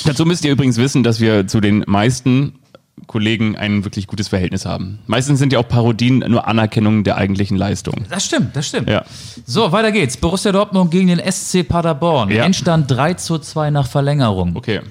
Dazu 0.06 0.26
müsst 0.26 0.44
ihr 0.44 0.52
übrigens 0.52 0.78
wissen, 0.78 1.04
dass 1.04 1.20
wir 1.20 1.48
zu 1.48 1.62
den 1.62 1.84
meisten 1.88 2.60
Kollegen 3.08 3.56
ein 3.56 3.84
wirklich 3.84 4.08
gutes 4.08 4.28
Verhältnis 4.28 4.66
haben. 4.66 5.00
Meistens 5.08 5.40
sind 5.40 5.54
ja 5.54 5.60
auch 5.60 5.68
Parodien 5.68 6.20
nur 6.20 6.48
Anerkennung 6.48 7.04
der 7.04 7.18
eigentlichen 7.18 7.58
Leistung. 7.58 8.06
Das 8.10 8.26
stimmt, 8.26 8.56
das 8.56 8.68
stimmt. 8.68 8.90
Ja. 8.90 9.06
So, 9.46 9.72
weiter 9.72 9.92
geht's. 9.92 10.18
Borussia 10.18 10.52
Dortmund 10.52 10.92
gegen 10.92 11.08
den 11.08 11.20
SC 11.32 11.68
Paderborn. 11.68 12.32
Ja. 12.32 12.44
Endstand 12.46 12.90
3 12.92 13.16
zu 13.16 13.38
2 13.38 13.70
nach 13.70 13.88
Verlängerung. 13.88 14.56
Okay. 14.56 14.82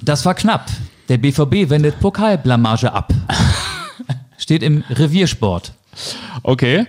Das 0.00 0.24
war 0.26 0.34
knapp. 0.34 0.66
Der 1.08 1.18
BVB 1.18 1.70
wendet 1.70 2.00
Pokalblamage 2.00 2.92
ab. 2.92 3.12
Steht 4.42 4.64
im 4.64 4.82
Reviersport. 4.90 5.72
Okay. 6.42 6.88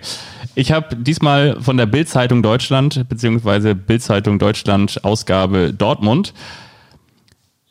Ich 0.56 0.72
habe 0.72 0.96
diesmal 0.96 1.62
von 1.62 1.78
der 1.78 1.86
Bild-Zeitung 1.86 2.42
Deutschland, 2.42 3.08
beziehungsweise 3.08 3.76
Bild-Zeitung 3.76 4.40
Deutschland 4.40 5.04
Ausgabe 5.04 5.72
Dortmund. 5.72 6.34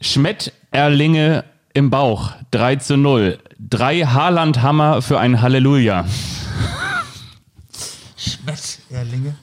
Schmett 0.00 0.52
Erlinge 0.70 1.42
im 1.74 1.90
Bauch, 1.90 2.30
3 2.52 2.76
zu 2.76 2.96
0. 2.96 3.40
Drei 3.58 4.02
Haaland-Hammer 4.02 5.02
für 5.02 5.18
ein 5.18 5.42
Halleluja. 5.42 6.06
Schmett, 8.16 8.78
Erlinge. 8.88 9.34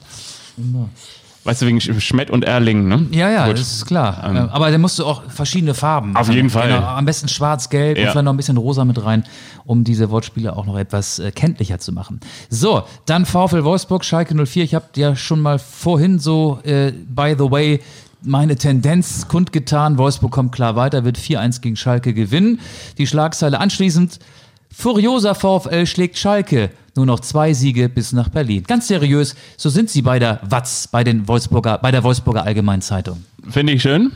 Weißt 1.44 1.62
du, 1.62 1.66
wegen 1.66 1.78
Sch- 1.78 1.98
Schmett 2.00 2.30
und 2.30 2.44
Erlingen, 2.44 2.86
ne? 2.86 3.06
Ja, 3.12 3.30
ja, 3.30 3.46
Gut. 3.46 3.58
das 3.58 3.72
ist 3.72 3.86
klar. 3.86 4.22
Ähm, 4.28 4.36
Aber 4.50 4.70
da 4.70 4.76
musst 4.76 4.98
du 4.98 5.06
auch 5.06 5.22
verschiedene 5.30 5.72
Farben. 5.72 6.14
Auf 6.14 6.28
jeden 6.30 6.50
Fall. 6.50 6.68
Genau, 6.68 6.82
am 6.86 7.06
besten 7.06 7.28
schwarz, 7.28 7.70
gelb 7.70 7.96
und 7.96 8.04
Ja. 8.04 8.10
vielleicht 8.10 8.24
noch 8.26 8.32
ein 8.34 8.36
bisschen 8.36 8.58
rosa 8.58 8.84
mit 8.84 9.02
rein, 9.02 9.24
um 9.64 9.82
diese 9.82 10.10
Wortspiele 10.10 10.54
auch 10.54 10.66
noch 10.66 10.76
etwas 10.76 11.18
äh, 11.18 11.30
kenntlicher 11.30 11.78
zu 11.78 11.92
machen. 11.92 12.20
So, 12.50 12.82
dann 13.06 13.24
VfL 13.24 13.64
Wolfsburg, 13.64 14.04
Schalke 14.04 14.34
04. 14.34 14.64
Ich 14.64 14.74
habe 14.74 14.84
ja 14.96 15.16
schon 15.16 15.40
mal 15.40 15.58
vorhin 15.58 16.18
so, 16.18 16.60
äh, 16.64 16.92
by 16.92 17.34
the 17.38 17.50
way, 17.50 17.80
meine 18.22 18.56
Tendenz 18.56 19.26
kundgetan. 19.28 19.96
Wolfsburg 19.96 20.32
kommt 20.32 20.52
klar 20.52 20.76
weiter, 20.76 21.04
wird 21.06 21.16
4-1 21.16 21.62
gegen 21.62 21.76
Schalke 21.76 22.12
gewinnen. 22.12 22.60
Die 22.98 23.06
Schlagzeile 23.06 23.60
anschließend. 23.60 24.18
Furioser 24.72 25.34
VfL 25.34 25.86
schlägt 25.86 26.18
Schalke. 26.18 26.70
Nur 26.96 27.06
noch 27.06 27.20
zwei 27.20 27.54
Siege 27.54 27.88
bis 27.88 28.12
nach 28.12 28.28
Berlin. 28.28 28.64
Ganz 28.64 28.88
seriös, 28.88 29.34
so 29.56 29.68
sind 29.68 29.90
sie 29.90 30.02
bei 30.02 30.18
der 30.18 30.40
Watz, 30.42 30.88
bei, 30.88 31.04
den 31.04 31.28
Wolfsburger, 31.28 31.78
bei 31.78 31.90
der 31.90 32.02
Wolfsburger 32.02 32.44
Allgemeinen 32.44 32.82
Zeitung. 32.82 33.24
Finde 33.48 33.72
ich 33.72 33.82
schön. 33.82 34.12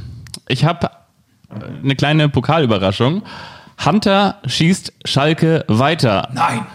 Ich 0.49 0.65
habe 0.65 0.91
eine 1.83 1.95
kleine 1.95 2.29
Pokalüberraschung. 2.29 3.23
Hunter 3.85 4.41
schießt 4.47 4.93
Schalke 5.05 5.65
weiter. 5.69 6.29
Nein! 6.33 6.67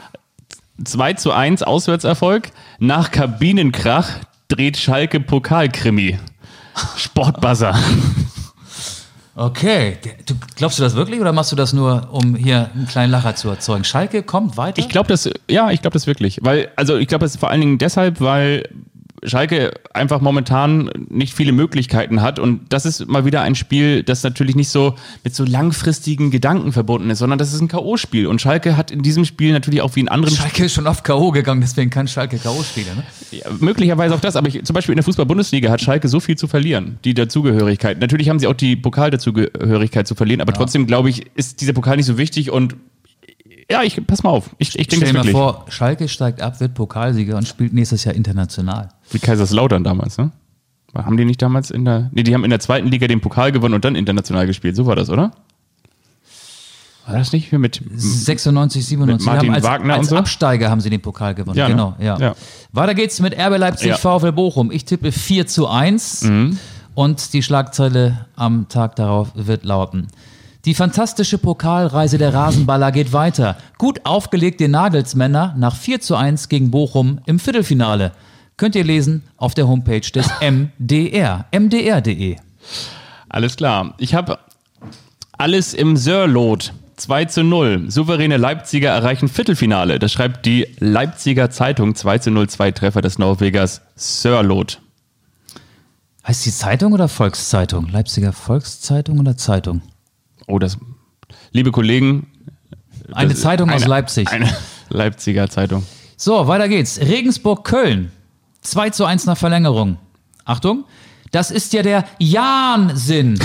2 0.83 1.13
zu 1.13 1.31
1 1.33 1.63
Auswärtserfolg. 1.63 2.51
Nach 2.79 3.11
Kabinenkrach 3.11 4.09
dreht 4.47 4.77
Schalke 4.77 5.19
Pokalkrimi. 5.19 6.17
Sportbuzzer. 6.95 7.77
Okay, 9.39 9.95
du, 10.25 10.33
glaubst 10.57 10.79
du 10.79 10.83
das 10.83 10.95
wirklich 10.95 11.21
oder 11.21 11.31
machst 11.31 11.53
du 11.53 11.55
das 11.55 11.71
nur, 11.71 12.09
um 12.11 12.35
hier 12.35 12.71
einen 12.75 12.87
kleinen 12.87 13.09
Lacher 13.09 13.35
zu 13.35 13.47
erzeugen? 13.47 13.85
Schalke 13.85 14.21
kommt 14.21 14.57
weiter? 14.57 14.79
Ich 14.79 14.89
glaube 14.89 15.07
das, 15.07 15.29
ja, 15.49 15.71
ich 15.71 15.81
glaube 15.81 15.93
das 15.93 16.07
wirklich. 16.07 16.39
Weil, 16.41 16.67
also 16.75 16.97
ich 16.97 17.07
glaube 17.07 17.23
das 17.23 17.37
vor 17.37 17.49
allen 17.49 17.61
Dingen 17.61 17.77
deshalb, 17.77 18.19
weil 18.19 18.67
Schalke 19.23 19.71
einfach 19.93 20.21
momentan 20.21 20.89
nicht 21.09 21.33
viele 21.33 21.51
Möglichkeiten 21.51 22.21
hat. 22.21 22.39
Und 22.39 22.61
das 22.69 22.85
ist 22.85 23.07
mal 23.07 23.25
wieder 23.25 23.41
ein 23.41 23.55
Spiel, 23.55 24.03
das 24.03 24.23
natürlich 24.23 24.55
nicht 24.55 24.69
so 24.69 24.95
mit 25.23 25.35
so 25.35 25.43
langfristigen 25.43 26.31
Gedanken 26.31 26.71
verbunden 26.71 27.09
ist, 27.09 27.19
sondern 27.19 27.39
das 27.39 27.53
ist 27.53 27.61
ein 27.61 27.67
K.O.-Spiel. 27.67 28.27
Und 28.27 28.41
Schalke 28.41 28.77
hat 28.77 28.91
in 28.91 29.01
diesem 29.01 29.25
Spiel 29.25 29.51
natürlich 29.51 29.81
auch 29.81 29.95
wie 29.95 30.01
in 30.01 30.09
anderen 30.09 30.35
Schalke 30.35 30.65
ist 30.65 30.73
schon 30.73 30.87
oft 30.87 31.03
K.O. 31.03 31.31
gegangen, 31.31 31.61
deswegen 31.61 31.89
kann 31.89 32.07
Schalke 32.07 32.37
K.O. 32.37 32.63
spielen. 32.63 32.95
Ne? 32.95 33.03
Ja, 33.31 33.47
möglicherweise 33.59 34.15
auch 34.15 34.21
das, 34.21 34.35
aber 34.35 34.47
ich, 34.47 34.63
zum 34.63 34.73
Beispiel 34.73 34.93
in 34.93 34.97
der 34.97 35.03
Fußball-Bundesliga 35.05 35.69
hat 35.69 35.81
Schalke 35.81 36.07
so 36.07 36.19
viel 36.19 36.37
zu 36.37 36.47
verlieren, 36.47 36.99
die 37.03 37.13
Dazugehörigkeit. 37.13 37.99
Natürlich 37.99 38.29
haben 38.29 38.39
sie 38.39 38.47
auch 38.47 38.53
die 38.53 38.75
Pokal-Dazugehörigkeit 38.75 40.07
zu 40.07 40.15
verlieren, 40.15 40.41
aber 40.41 40.53
trotzdem 40.53 40.87
glaube 40.87 41.09
ich, 41.09 41.25
ist 41.35 41.61
dieser 41.61 41.73
Pokal 41.73 41.97
nicht 41.97 42.05
so 42.05 42.17
wichtig 42.17 42.51
und 42.51 42.75
ja, 43.71 43.83
ich 43.83 44.05
pass 44.07 44.23
mal 44.23 44.29
auf. 44.31 44.49
Ich, 44.57 44.77
ich 44.77 44.87
denke 44.87 45.07
Stell 45.07 45.21
dir 45.21 45.31
mal 45.31 45.31
vor, 45.31 45.65
Schalke 45.69 46.07
steigt 46.07 46.41
ab, 46.41 46.59
wird 46.59 46.73
Pokalsieger 46.73 47.37
und 47.37 47.47
spielt 47.47 47.73
nächstes 47.73 48.03
Jahr 48.03 48.15
international. 48.15 48.89
Wie 49.11 49.19
Kaiserslautern 49.19 49.83
damals, 49.83 50.17
ne? 50.17 50.31
Haben 50.95 51.17
die 51.17 51.25
nicht 51.25 51.41
damals 51.41 51.69
in 51.69 51.85
der. 51.85 52.09
Nee, 52.11 52.23
die 52.23 52.33
haben 52.33 52.43
in 52.43 52.49
der 52.49 52.59
zweiten 52.59 52.87
Liga 52.87 53.07
den 53.07 53.21
Pokal 53.21 53.51
gewonnen 53.51 53.75
und 53.75 53.85
dann 53.85 53.95
international 53.95 54.47
gespielt. 54.47 54.75
So 54.75 54.87
war 54.87 54.95
das, 54.95 55.09
oder? 55.11 55.31
War 57.05 57.17
das 57.17 57.31
nicht 57.31 57.49
hier 57.49 57.59
mit. 57.59 57.81
96, 57.95 58.85
97. 58.85 59.25
Mit 59.25 59.33
Martin 59.33 59.53
als, 59.53 59.63
Wagner 59.63 59.93
als 59.93 60.01
und 60.03 60.09
so? 60.09 60.17
Absteiger 60.17 60.69
haben 60.69 60.81
sie 60.81 60.89
den 60.89 61.01
Pokal 61.01 61.35
gewonnen. 61.35 61.57
Ja, 61.57 61.67
ne? 61.67 61.73
genau, 61.73 61.95
ja. 61.99 62.17
Ja. 62.19 62.35
Weiter 62.71 62.93
geht's 62.95 63.19
mit 63.19 63.33
RB 63.37 63.57
Leipzig, 63.57 63.89
Ja. 63.89 63.97
VfL 63.97 64.31
Bochum. 64.31 64.71
Ich 64.71 64.85
tippe 64.85 65.11
4 65.11 65.47
zu 65.47 65.67
1 65.67 66.23
Mhm. 66.23 66.57
und 66.95 67.33
die 67.33 67.41
Schlagzeile 67.43 68.25
am 68.35 68.67
Tag 68.67 68.95
darauf 68.95 69.29
wird 69.35 69.63
lauten. 69.65 70.07
Die 70.65 70.73
fantastische 70.73 71.37
Pokalreise 71.37 72.17
der 72.17 72.33
Rasenballer 72.33 72.91
geht 72.91 73.13
weiter. 73.13 73.55
Gut 73.77 74.01
aufgelegt 74.03 74.59
den 74.59 74.71
Nagelsmänner 74.71 75.55
nach 75.57 75.75
4 75.75 76.01
zu 76.01 76.15
1 76.15 76.49
gegen 76.49 76.69
Bochum 76.69 77.21
im 77.25 77.39
Viertelfinale. 77.39 78.11
Könnt 78.57 78.75
ihr 78.75 78.83
lesen 78.83 79.23
auf 79.37 79.53
der 79.53 79.69
Homepage 79.69 80.01
des 80.01 80.27
MDR, 80.41 81.45
mdr.de. 81.57 82.35
Alles 83.29 83.55
klar. 83.55 83.93
Ich 83.99 84.13
habe 84.13 84.37
alles 85.37 85.73
im 85.73 85.95
Sörlot. 85.95 86.73
2 86.97 87.25
zu 87.25 87.43
0. 87.45 87.89
Souveräne 87.89 88.35
Leipziger 88.35 88.89
erreichen 88.89 89.29
Viertelfinale. 89.29 89.97
Das 89.99 90.11
schreibt 90.11 90.45
die 90.45 90.67
Leipziger 90.79 91.49
Zeitung. 91.49 91.95
2 91.95 92.17
zu 92.17 92.31
0, 92.31 92.49
zwei 92.49 92.71
Treffer 92.71 93.01
des 93.01 93.17
Norwegers 93.17 93.81
Sörlot. 93.95 94.81
Heißt 96.27 96.45
die 96.45 96.51
Zeitung 96.51 96.91
oder 96.91 97.07
Volkszeitung? 97.07 97.87
Leipziger 97.87 98.33
Volkszeitung 98.33 99.19
oder 99.19 99.37
Zeitung? 99.37 99.81
Oh, 100.49 100.57
das. 100.59 100.77
Liebe 101.51 101.71
Kollegen. 101.71 102.27
Eine 103.13 103.29
das- 103.33 103.41
Zeitung 103.41 103.69
aus 103.69 103.81
eine- 103.83 103.89
Leipzig. 103.89 104.27
Eine 104.31 104.51
Leipziger 104.89 105.47
Zeitung. 105.49 105.85
So, 106.17 106.47
weiter 106.47 106.67
geht's. 106.67 106.99
Regensburg-Köln. 106.99 108.11
2 108.61 108.89
zu 108.89 109.05
1 109.05 109.25
nach 109.25 109.37
Verlängerung. 109.37 109.97
Achtung, 110.43 110.83
das 111.31 111.51
ist 111.51 111.71
ja 111.73 111.83
der 111.83 112.03
Jahnsinn. 112.17 113.39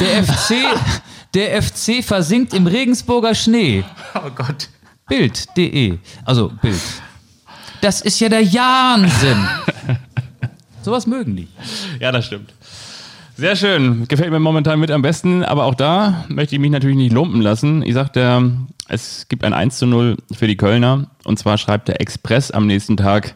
Der 0.00 0.24
FC, 0.24 0.54
der 1.34 1.62
FC 1.62 2.02
versinkt 2.02 2.54
im 2.54 2.66
Regensburger 2.66 3.34
Schnee. 3.34 3.84
Oh 4.14 4.30
Gott. 4.34 4.68
Bild.de. 5.08 5.98
Also 6.24 6.50
Bild. 6.62 6.80
Das 7.82 8.00
ist 8.00 8.18
ja 8.20 8.28
der 8.30 8.42
Jahnsinn. 8.42 9.46
Sowas 10.82 11.06
mögen 11.06 11.36
die. 11.36 11.48
Ja, 12.00 12.10
das 12.10 12.24
stimmt. 12.26 12.52
Sehr 13.36 13.56
schön. 13.56 14.06
Gefällt 14.08 14.30
mir 14.30 14.40
momentan 14.40 14.78
mit 14.78 14.90
am 14.90 15.00
besten, 15.00 15.42
aber 15.42 15.64
auch 15.64 15.74
da 15.74 16.24
möchte 16.28 16.54
ich 16.54 16.60
mich 16.60 16.70
natürlich 16.70 16.96
nicht 16.96 17.12
lumpen 17.12 17.40
lassen. 17.40 17.82
Ich 17.82 17.94
sagte, 17.94 18.52
es 18.88 19.26
gibt 19.28 19.42
ein 19.42 19.54
1 19.54 19.78
zu 19.78 19.86
0 19.86 20.18
für 20.32 20.46
die 20.46 20.56
Kölner. 20.56 21.06
Und 21.24 21.38
zwar 21.38 21.56
schreibt 21.56 21.88
der 21.88 22.00
Express 22.00 22.50
am 22.50 22.66
nächsten 22.66 22.96
Tag, 22.96 23.34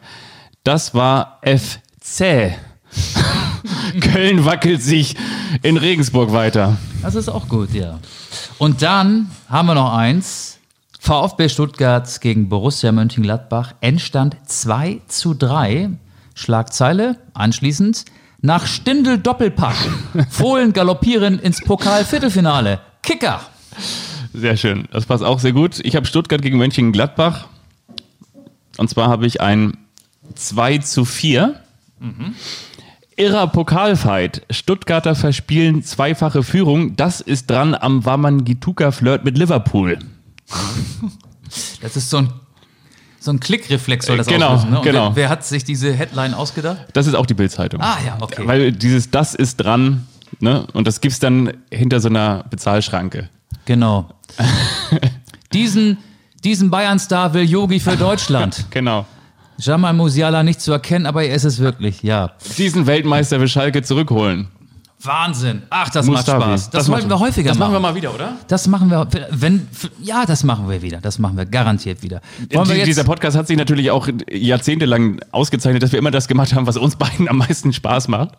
das 0.64 0.94
war 0.94 1.40
FC. 1.42 2.54
Köln 4.00 4.44
wackelt 4.44 4.82
sich 4.82 5.16
in 5.62 5.78
Regensburg 5.78 6.32
weiter. 6.32 6.76
Das 7.02 7.14
ist 7.14 7.28
auch 7.28 7.48
gut, 7.48 7.72
ja. 7.72 7.98
Und 8.58 8.82
dann 8.82 9.30
haben 9.48 9.66
wir 9.66 9.74
noch 9.74 9.94
eins. 9.94 10.58
VfB 11.00 11.48
Stuttgart 11.48 12.20
gegen 12.20 12.48
Borussia 12.48 12.92
Mönchengladbach. 12.92 13.74
Endstand 13.80 14.36
2 14.44 15.00
zu 15.06 15.34
3. 15.34 15.90
Schlagzeile 16.34 17.16
anschließend. 17.32 18.04
Nach 18.46 18.64
Stindel 18.64 19.18
Doppelpack. 19.18 19.74
Fohlen 20.30 20.72
galoppieren 20.72 21.40
ins 21.40 21.60
Pokal-Viertelfinale. 21.62 22.78
Kicker. 23.02 23.40
Sehr 24.32 24.56
schön. 24.56 24.86
Das 24.92 25.04
passt 25.04 25.24
auch 25.24 25.40
sehr 25.40 25.50
gut. 25.50 25.80
Ich 25.82 25.96
habe 25.96 26.06
Stuttgart 26.06 26.40
gegen 26.40 26.56
Mönchengladbach. 26.56 27.48
Und 28.76 28.88
zwar 28.88 29.08
habe 29.08 29.26
ich 29.26 29.40
ein 29.40 29.76
2 30.36 30.78
zu 30.78 31.04
4. 31.04 31.60
Irrer 33.16 33.48
Pokalfight. 33.48 34.42
Stuttgarter 34.50 35.16
verspielen 35.16 35.82
zweifache 35.82 36.44
Führung. 36.44 36.94
Das 36.94 37.20
ist 37.20 37.50
dran 37.50 37.74
am 37.74 38.04
Wamangituka-Flirt 38.04 39.24
mit 39.24 39.36
Liverpool. 39.38 39.98
Das 41.82 41.96
ist 41.96 42.10
so 42.10 42.18
ein, 42.18 42.28
so 43.26 43.32
ein 43.32 43.40
Klickreflex 43.40 44.06
soll 44.06 44.16
das 44.16 44.26
Genau, 44.26 44.52
auslösen. 44.54 44.70
Ne? 44.70 44.78
Und 44.78 44.84
genau. 44.84 45.08
Wer, 45.10 45.24
wer 45.24 45.28
hat 45.28 45.44
sich 45.44 45.64
diese 45.64 45.92
Headline 45.92 46.32
ausgedacht? 46.32 46.78
Das 46.94 47.06
ist 47.06 47.14
auch 47.14 47.26
die 47.26 47.34
Bildzeitung. 47.34 47.80
Ah 47.82 47.98
ja, 48.04 48.16
okay. 48.20 48.46
Weil 48.46 48.72
dieses 48.72 49.10
Das 49.10 49.34
ist 49.34 49.56
dran, 49.58 50.06
ne? 50.40 50.66
Und 50.72 50.86
das 50.86 51.00
gibt's 51.00 51.18
dann 51.18 51.52
hinter 51.70 52.00
so 52.00 52.08
einer 52.08 52.44
Bezahlschranke. 52.48 53.28
Genau. 53.66 54.08
diesen, 55.52 55.98
diesen 56.44 56.70
Bayern-Star 56.70 57.34
will 57.34 57.44
Yogi 57.44 57.80
für 57.80 57.96
Deutschland. 57.96 58.64
Genau. 58.70 59.04
Jamal 59.58 59.94
Musiala 59.94 60.42
nicht 60.42 60.60
zu 60.60 60.70
erkennen, 60.70 61.06
aber 61.06 61.24
er 61.24 61.34
ist 61.34 61.44
es 61.44 61.58
wirklich, 61.60 62.02
ja. 62.02 62.32
Diesen 62.58 62.86
Weltmeister 62.86 63.40
will 63.40 63.48
Schalke 63.48 63.82
zurückholen. 63.82 64.48
Wahnsinn. 65.02 65.62
Ach, 65.70 65.90
das 65.90 66.06
Mustafi. 66.06 66.38
macht 66.38 66.48
Spaß. 66.48 66.70
Das, 66.70 66.88
wollten 66.88 67.08
macht- 67.08 67.20
wir 67.20 67.26
häufiger 67.26 67.50
Das 67.50 67.58
machen 67.58 67.72
wir 67.72 67.80
machen. 67.80 67.94
mal 67.94 67.96
wieder, 67.96 68.14
oder? 68.14 68.36
Das 68.48 68.66
machen 68.66 68.90
wir, 68.90 69.06
wenn, 69.30 69.68
ja, 70.02 70.24
das 70.26 70.42
machen 70.42 70.68
wir 70.68 70.80
wieder. 70.82 71.00
Das 71.00 71.18
machen 71.18 71.36
wir 71.36 71.44
garantiert 71.46 72.02
wieder. 72.02 72.20
Wir 72.48 72.62
Die, 72.64 72.84
dieser 72.84 73.04
Podcast 73.04 73.36
hat 73.36 73.46
sich 73.46 73.56
natürlich 73.56 73.90
auch 73.90 74.08
jahrzehntelang 74.30 75.20
ausgezeichnet, 75.32 75.82
dass 75.82 75.92
wir 75.92 75.98
immer 75.98 76.10
das 76.10 76.28
gemacht 76.28 76.54
haben, 76.54 76.66
was 76.66 76.76
uns 76.76 76.96
beiden 76.96 77.28
am 77.28 77.38
meisten 77.38 77.72
Spaß 77.72 78.08
macht. 78.08 78.30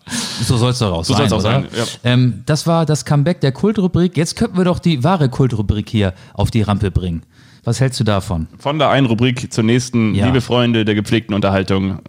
so 0.41 0.57
soll 0.57 0.71
es 0.71 0.79
doch 0.79 0.91
auch 0.91 1.05
So 1.05 1.13
sein. 1.13 1.29
soll's 1.29 1.45
auch 1.45 1.49
sein, 1.51 1.67
ja. 1.77 1.83
Ähm, 2.03 2.41
das 2.45 2.65
war 2.65 2.85
das 2.85 3.05
Comeback 3.05 3.39
der 3.41 3.51
Kultrubrik. 3.51 4.17
Jetzt 4.17 4.35
könnten 4.35 4.57
wir 4.57 4.65
doch 4.65 4.79
die 4.79 5.03
wahre 5.03 5.29
Kultrubrik 5.29 5.89
hier 5.89 6.13
auf 6.33 6.49
die 6.51 6.63
Rampe 6.63 6.91
bringen. 6.91 7.23
Was 7.67 7.81
hältst 7.81 7.99
du 7.99 8.05
davon? 8.05 8.47
Von 8.59 8.79
der 8.79 8.91
einen 8.91 9.07
Rubrik 9.07 9.51
zur 9.51 9.65
nächsten, 9.65 10.15
Ja. 10.15 10.27
liebe 10.27 10.39
Freunde 10.39 10.85
der 10.85 10.95
gepflegten 10.95 11.35
Unterhaltung, 11.35 11.99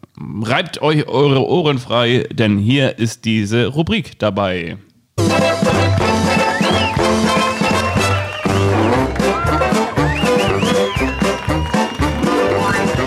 reibt 0.42 0.80
euch 0.82 1.08
eure 1.08 1.44
Ohren 1.48 1.80
frei, 1.80 2.28
denn 2.30 2.58
hier 2.58 2.96
ist 3.00 3.24
diese 3.24 3.66
Rubrik 3.66 4.20
dabei. 4.20 4.76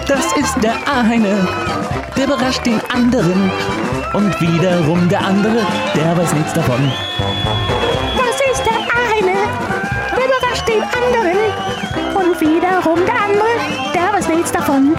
Das 0.08 0.26
ist 0.38 0.56
der 0.62 0.76
eine, 0.92 1.48
der 2.16 2.26
überrascht 2.26 2.66
den 2.66 2.82
anderen. 2.94 3.50
Und 4.14 4.42
wiederum 4.42 5.08
der 5.08 5.26
andere, 5.26 5.66
der 5.96 6.18
weiß 6.18 6.34
nichts 6.34 6.54
davon. 6.54 6.92
Das 8.18 8.36
ist 8.52 8.64
der 8.66 8.80
eine, 9.16 9.38
der 10.12 10.26
überrascht 10.26 10.68
den 10.68 10.82
anderen. 10.84 11.38
Und 12.22 12.40
wiederum 12.40 13.00
der 13.06 13.20
andere, 13.20 13.94
der 13.96 14.14
weiß 14.14 14.28
nichts 14.30 14.52
davon. 14.52 14.96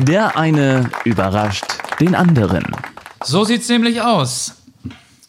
Der 0.00 0.36
eine 0.36 0.90
überrascht 1.04 1.64
den 2.00 2.14
anderen. 2.14 2.64
So 3.24 3.44
sieht's 3.44 3.68
nämlich 3.68 4.02
aus. 4.02 4.56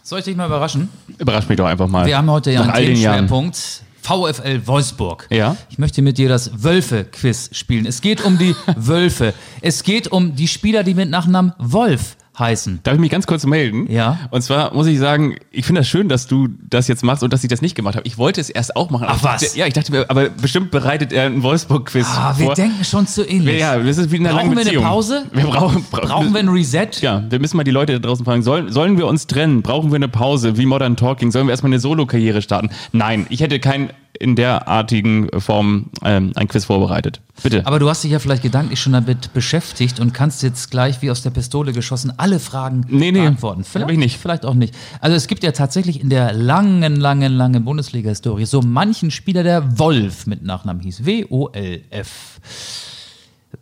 Soll 0.03 0.19
ich 0.19 0.25
dich 0.25 0.35
mal 0.35 0.47
überraschen? 0.47 0.89
Überrascht 1.17 1.47
mich 1.47 1.57
doch 1.57 1.65
einfach 1.65 1.87
mal. 1.87 2.05
Wir 2.05 2.17
haben 2.17 2.29
heute 2.29 2.51
ja 2.51 2.65
Nach 2.65 2.73
einen. 2.73 2.95
Themenschwerpunkt. 2.95 3.57
VfL 4.01 4.61
Wolfsburg. 4.67 5.27
Ja. 5.31 5.55
Ich 5.69 5.79
möchte 5.79 6.01
mit 6.01 6.17
dir 6.17 6.29
das 6.29 6.63
Wölfe-Quiz 6.63 7.49
spielen. 7.53 7.85
Es 7.87 8.01
geht 8.01 8.23
um 8.23 8.37
die 8.37 8.55
Wölfe. 8.75 9.33
Es 9.61 9.81
geht 9.83 10.09
um 10.11 10.35
die 10.35 10.47
Spieler, 10.47 10.83
die 10.83 10.93
mit 10.93 11.09
Nachnamen 11.09 11.53
Wolf 11.57 12.17
heißen. 12.37 12.79
Darf 12.83 12.93
ich 12.95 12.99
mich 12.99 13.11
ganz 13.11 13.27
kurz 13.27 13.45
melden? 13.45 13.89
Ja. 13.91 14.19
Und 14.31 14.41
zwar 14.41 14.73
muss 14.73 14.87
ich 14.87 14.99
sagen, 14.99 15.35
ich 15.51 15.65
finde 15.65 15.81
das 15.81 15.87
schön, 15.87 16.09
dass 16.09 16.27
du 16.27 16.49
das 16.69 16.87
jetzt 16.87 17.03
machst 17.03 17.23
und 17.23 17.31
dass 17.33 17.43
ich 17.43 17.49
das 17.49 17.61
nicht 17.61 17.75
gemacht 17.75 17.95
habe. 17.95 18.05
Ich 18.07 18.17
wollte 18.17 18.41
es 18.41 18.49
erst 18.49 18.75
auch 18.75 18.89
machen. 18.89 19.05
Ach, 19.09 19.23
was? 19.23 19.41
Dachte, 19.41 19.57
ja, 19.57 19.65
ich 19.67 19.73
dachte 19.73 19.91
mir, 19.91 20.09
aber 20.09 20.29
bestimmt 20.29 20.71
bereitet 20.71 21.13
er 21.13 21.25
einen 21.25 21.43
Wolfsburg-Quiz 21.43 22.05
Ah, 22.09 22.33
wir 22.37 22.45
vor. 22.47 22.55
denken 22.55 22.83
schon 22.83 23.07
zu 23.07 23.27
ähnlich. 23.27 23.59
ja, 23.59 23.77
das 23.77 23.97
ist 23.97 24.11
wie 24.11 24.17
in 24.17 24.25
einer 24.27 24.35
Brauchen 24.35 24.53
langen 24.53 24.65
wir 24.65 24.71
eine. 24.79 24.81
Pause? 24.81 25.25
Wir 25.33 25.43
brauchen, 25.45 25.83
bra 25.89 26.01
Brauchen 26.01 26.33
wir 26.33 26.39
ein 26.39 26.49
Reset? 26.49 26.89
Ja, 27.01 27.23
wir 27.29 27.39
müssen 27.39 27.57
mal 27.57 27.63
die 27.63 27.71
Leute 27.71 27.93
da 27.93 27.99
draußen 28.07 28.25
fragen, 28.25 28.41
sollen, 28.43 28.71
sollen 28.71 28.97
wir 28.97 29.07
uns 29.07 29.27
trennen? 29.27 29.61
Brauchen 29.61 29.91
wir 29.91 29.95
eine 29.95 30.07
Pause? 30.09 30.57
Wie 30.57 30.65
Modern 30.65 30.95
Talking? 30.97 31.31
Sollen 31.31 31.47
wir 31.47 31.51
erstmal 31.51 31.71
eine 31.71 31.79
Solo-Karriere 31.79 32.41
starten? 32.41 32.69
Nein, 32.91 33.25
ich 33.29 33.41
hätte 33.41 33.59
kein 33.59 33.89
in 34.19 34.35
derartigen 34.35 35.29
Form 35.39 35.87
ähm, 36.03 36.31
ein 36.35 36.47
Quiz 36.47 36.65
vorbereitet. 36.65 37.21
Bitte. 37.43 37.65
Aber 37.65 37.79
du 37.79 37.89
hast 37.89 38.03
dich 38.03 38.11
ja 38.11 38.19
vielleicht 38.19 38.43
gedanklich 38.43 38.79
schon 38.79 38.93
damit 38.93 39.33
beschäftigt 39.33 39.99
und 39.99 40.13
kannst 40.13 40.41
jetzt 40.43 40.71
gleich 40.71 41.01
wie 41.01 41.11
aus 41.11 41.21
der 41.21 41.29
Pistole 41.31 41.73
geschossen 41.73 42.13
alle 42.17 42.39
Fragen 42.39 42.85
Nee, 42.89 43.11
nee, 43.11 43.21
beantworten. 43.21 43.63
Vielleicht 43.63 43.91
ich 43.91 43.97
nicht. 43.97 44.17
Vielleicht 44.17 44.45
auch 44.45 44.53
nicht. 44.53 44.73
Also 45.01 45.15
es 45.15 45.27
gibt 45.27 45.43
ja 45.43 45.51
tatsächlich 45.51 46.01
in 46.01 46.09
der 46.09 46.33
langen, 46.33 46.95
langen, 46.95 47.33
langen 47.33 47.65
Bundesliga-Historie 47.65 48.45
so 48.45 48.61
manchen 48.61 49.11
Spieler, 49.11 49.43
der 49.43 49.77
Wolf 49.79 50.27
mit 50.27 50.43
Nachnamen 50.43 50.81
hieß. 50.81 51.05
W-O-L-F. 51.05 52.39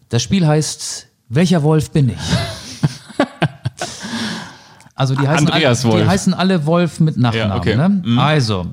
Das 0.09 0.21
Spiel 0.21 0.45
heißt 0.45 1.07
Welcher 1.29 1.63
Wolf 1.63 1.91
bin 1.91 2.09
ich? 2.09 2.15
Also 4.95 5.15
die 5.15 5.27
heißen, 5.27 5.47
Andreas 5.47 5.83
alle, 5.83 5.91
die 5.93 5.99
Wolf. 5.99 6.07
heißen 6.07 6.33
alle 6.35 6.65
Wolf 6.65 6.99
mit 6.99 7.17
Nachnamen. 7.17 7.49
Ja, 7.49 7.57
okay. 7.57 7.75
Mhm. 7.75 8.15
ne? 8.15 8.21
Also, 8.21 8.67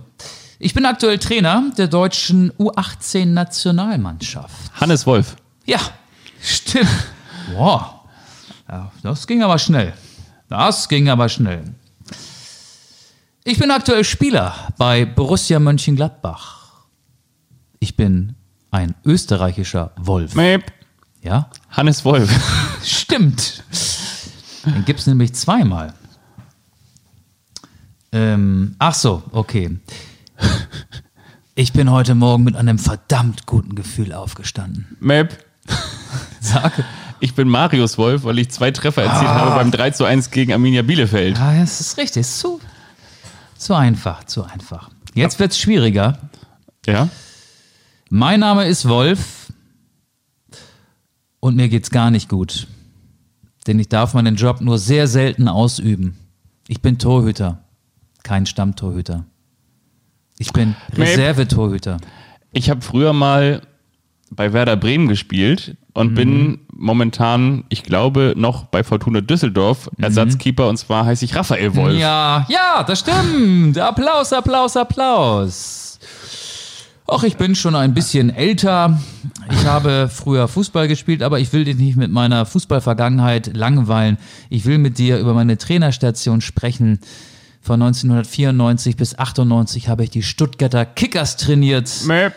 ich 0.61 0.73
bin 0.75 0.85
aktuell 0.85 1.19
Trainer 1.19 1.73
der 1.79 1.89
deutschen 1.89 2.53
U18-Nationalmannschaft. 2.53 4.71
Hannes 4.79 5.07
Wolf. 5.07 5.37
Ja, 5.65 5.81
stimmt. 6.43 6.91
Wow. 7.55 7.87
Ja, 8.69 8.93
das 9.03 9.27
ging 9.27 9.43
aber 9.43 9.59
schnell. 9.59 9.95
Das 10.49 10.87
ging 10.89 11.09
aber 11.09 11.31
schnell. 11.31 11.65
Ich 13.43 13.59
bin 13.59 13.71
aktuell 13.71 14.05
Spieler 14.05 14.55
bei 14.77 15.07
Borussia 15.07 15.59
Mönchengladbach. 15.59 16.85
Ich 17.79 17.97
bin 17.97 18.35
ein 18.71 18.95
österreichischer 19.07 19.93
Wolf. 19.97 20.35
Meep. 20.35 20.71
Ja? 21.23 21.49
Hannes 21.71 22.05
Wolf. 22.05 22.31
Stimmt. 22.85 23.65
Den 24.67 24.85
gibt 24.85 25.01
es 25.01 25.07
nämlich 25.07 25.33
zweimal. 25.33 25.95
Ähm, 28.13 28.75
ach 28.79 28.93
so, 28.95 29.23
okay. 29.33 29.79
Ich 31.55 31.73
bin 31.73 31.91
heute 31.91 32.15
Morgen 32.15 32.45
mit 32.45 32.57
einem 32.57 32.79
verdammt 32.79 33.47
guten 33.47 33.75
Gefühl 33.75 34.13
aufgestanden. 34.13 34.97
Meep. 35.01 35.37
Sag. 36.41 36.85
Ich 37.23 37.35
bin 37.35 37.49
Marius 37.49 37.99
Wolf, 37.99 38.25
weil 38.25 38.39
ich 38.39 38.51
zwei 38.51 38.71
Treffer 38.71 39.03
erzielt 39.03 39.29
Ah. 39.31 39.35
habe 39.41 39.51
beim 39.57 39.71
3 39.71 39.91
zu 39.91 40.05
1 40.05 40.31
gegen 40.31 40.53
Arminia 40.53 40.83
Bielefeld. 40.83 41.37
Ja, 41.37 41.61
das 41.61 41.81
ist 41.81 41.99
richtig. 41.99 42.23
Ist 42.23 42.39
zu, 42.41 42.61
zu 43.59 43.75
einfach, 43.75 44.25
zu 44.25 44.43
einfach. 44.45 44.91
Jetzt 45.15 45.39
wird's 45.39 45.59
schwieriger. 45.59 46.19
Ja? 46.87 47.09
Mein 48.09 48.41
Name 48.41 48.67
ist 48.67 48.89
Wolf 48.89 49.53
und 51.41 51.57
mir 51.57 51.69
geht's 51.69 51.91
gar 51.91 52.11
nicht 52.11 52.29
gut. 52.31 52.69
Denn 53.67 53.79
ich 53.79 53.91
darf 53.91 54.15
meinen 54.15 54.37
Job 54.37 54.63
nur 54.63 54.79
sehr 54.79 55.07
selten 55.07 55.47
ausüben. 55.47 56.17
Ich 56.69 56.81
bin 56.81 56.99
Torhüter, 56.99 57.63
kein 58.23 58.47
Stammtorhüter. 58.47 59.27
Ich 60.41 60.53
bin. 60.55 60.75
Reservetorhüter. 60.97 61.99
Ich 62.53 62.71
habe 62.71 62.81
früher 62.81 63.13
mal 63.13 63.61
bei 64.31 64.53
Werder 64.53 64.77
Bremen 64.77 65.07
gespielt 65.09 65.77
Mhm. 65.77 65.77
und 66.01 66.15
bin 66.15 66.59
momentan, 66.73 67.65
ich 67.69 67.83
glaube, 67.83 68.33
noch 68.37 68.65
bei 68.65 68.83
Fortuna 68.83 69.21
Düsseldorf 69.21 69.91
Ersatzkeeper 70.01 70.69
und 70.69 70.77
zwar 70.79 71.05
heiße 71.05 71.25
ich 71.25 71.35
Raphael 71.37 71.75
Wolf. 71.77 71.95
Mhm. 71.95 72.01
Ja, 72.01 72.47
ja, 72.49 72.83
das 72.85 73.01
stimmt. 73.01 73.77
Applaus, 73.79 74.33
Applaus, 74.33 74.77
Applaus. 74.77 75.99
Och, 77.07 77.25
ich 77.25 77.37
bin 77.37 77.55
schon 77.57 77.75
ein 77.75 77.93
bisschen 77.93 78.31
älter. 78.31 78.99
Ich 79.51 79.67
habe 79.67 80.09
früher 80.11 80.47
Fußball 80.47 80.87
gespielt, 80.87 81.23
aber 81.25 81.41
ich 81.41 81.53
will 81.53 81.65
dich 81.65 81.77
nicht 81.77 81.97
mit 81.97 82.11
meiner 82.13 82.47
Fußballvergangenheit 82.47 83.51
langweilen. 83.57 84.17
Ich 84.49 84.65
will 84.65 84.79
mit 84.79 84.97
dir 84.97 85.19
über 85.19 85.35
meine 85.35 85.59
Trainerstation 85.59 86.41
sprechen. 86.41 87.01
Von 87.61 87.83
1994 87.83 88.97
bis 88.97 89.19
98 89.19 89.89
habe 89.89 90.05
ich 90.05 90.11
die 90.11 90.23
Stuttgarter 90.23 90.87
Kickers 90.87 91.37
trainiert. 91.37 91.91
Meep. 92.07 92.33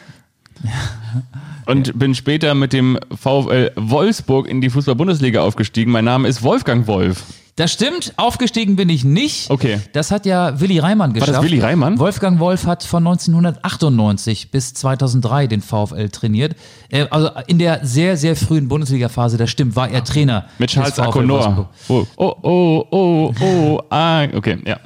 Und 1.66 1.98
bin 1.98 2.14
später 2.14 2.56
mit 2.56 2.74
dem 2.74 3.00
VfL 3.10 3.72
Wolfsburg 3.76 4.48
in 4.48 4.60
die 4.60 4.70
Fußball-Bundesliga 4.70 5.42
aufgestiegen. 5.42 5.92
Mein 5.92 6.04
Name 6.06 6.28
ist 6.28 6.44
Wolfgang 6.44 6.88
Wolf. 6.88 7.24
Das 7.56 7.72
stimmt, 7.72 8.14
aufgestiegen 8.18 8.76
bin 8.76 8.90
ich 8.90 9.04
nicht. 9.04 9.52
Okay. 9.52 9.80
Das 9.94 10.10
hat 10.10 10.26
ja 10.26 10.60
Willi 10.60 10.80
Reimann 10.80 11.14
das 11.14 11.28
geschafft. 11.28 11.44
Willi 11.44 11.60
Reimann? 11.60 12.00
Wolfgang 12.00 12.40
Wolf 12.40 12.66
hat 12.66 12.84
von 12.84 13.06
1998 13.06 14.50
bis 14.50 14.74
2003 14.74 15.46
den 15.46 15.62
VfL 15.62 16.10
trainiert. 16.10 16.56
Äh, 16.90 17.06
also 17.12 17.30
in 17.46 17.60
der 17.60 17.86
sehr, 17.86 18.18
sehr 18.18 18.36
frühen 18.36 18.68
Bundesliga-Phase, 18.68 19.38
das 19.38 19.52
stimmt, 19.52 19.76
war 19.76 19.88
er 19.88 20.04
Trainer. 20.04 20.48
Mit 20.58 20.72
Charles 20.72 20.98
Akonor. 20.98 21.70
Oh, 21.90 22.08
oh, 22.18 22.36
oh, 22.42 22.88
oh, 22.90 23.34
oh, 23.40 23.82
ah. 23.92 24.24
Okay, 24.34 24.58
ja. 24.66 24.80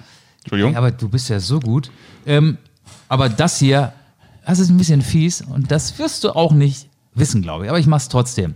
Entschuldigung. 0.48 0.74
Ja, 0.74 0.80
aber 0.80 0.92
du 0.92 1.10
bist 1.10 1.30
ja 1.30 1.40
so 1.40 1.60
gut. 1.60 1.92
Ähm, 2.26 2.58
aber 3.10 3.28
das 3.30 3.60
hier, 3.60 3.92
das 4.46 4.60
ist 4.60 4.70
ein 4.70 4.78
bisschen 4.78 5.02
fies 5.02 5.42
und 5.42 5.72
das 5.72 6.00
wirst 6.00 6.24
du 6.24 6.32
auch 6.36 6.54
nicht 6.54 6.88
wissen, 7.16 7.42
glaube 7.42 7.66
ich. 7.66 7.70
Aber 7.70 7.80
ich 7.80 7.88
mach's 7.88 8.08
trotzdem. 8.10 8.56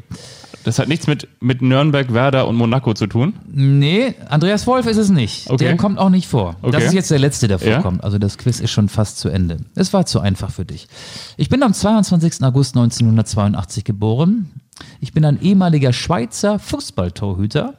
Das 0.64 0.78
hat 0.78 0.88
nichts 0.88 1.08
mit, 1.08 1.28
mit 1.42 1.64
Nürnberg, 1.64 2.14
Werder 2.14 2.48
und 2.48 2.56
Monaco 2.56 2.94
zu 2.94 3.08
tun. 3.08 3.34
Nee, 3.52 4.14
Andreas 4.30 4.68
Wolf 4.68 4.86
ist 4.86 4.98
es 4.98 5.10
nicht. 5.10 5.50
Okay. 5.50 5.64
Der 5.66 5.76
kommt 5.76 5.98
auch 5.98 6.10
nicht 6.12 6.28
vor. 6.28 6.56
Das 6.62 6.76
Okay. 6.76 6.86
ist 6.86 6.94
jetzt 6.94 7.10
der 7.12 7.18
letzte, 7.18 7.48
der 7.48 7.58
Ja. 7.58 7.74
vorkommt. 7.82 8.04
Also 8.04 8.20
das 8.20 8.38
Quiz 8.38 8.60
ist 8.60 8.70
schon 8.70 8.88
fast 8.88 9.18
zu 9.18 9.30
Ende. 9.30 9.58
Es 9.74 9.92
war 9.92 10.06
zu 10.06 10.20
einfach 10.20 10.52
für 10.52 10.64
dich. 10.64 10.88
Ich 11.36 11.50
bin 11.50 11.64
am 11.64 11.74
22. 11.74 12.44
August 12.44 12.76
1982 12.76 13.84
geboren. 13.84 14.52
Ich 15.00 15.14
bin 15.14 15.26
ein 15.26 15.42
ehemaliger 15.42 15.94
Schweizer 15.94 16.60
Fußballtorhüter, 16.60 17.74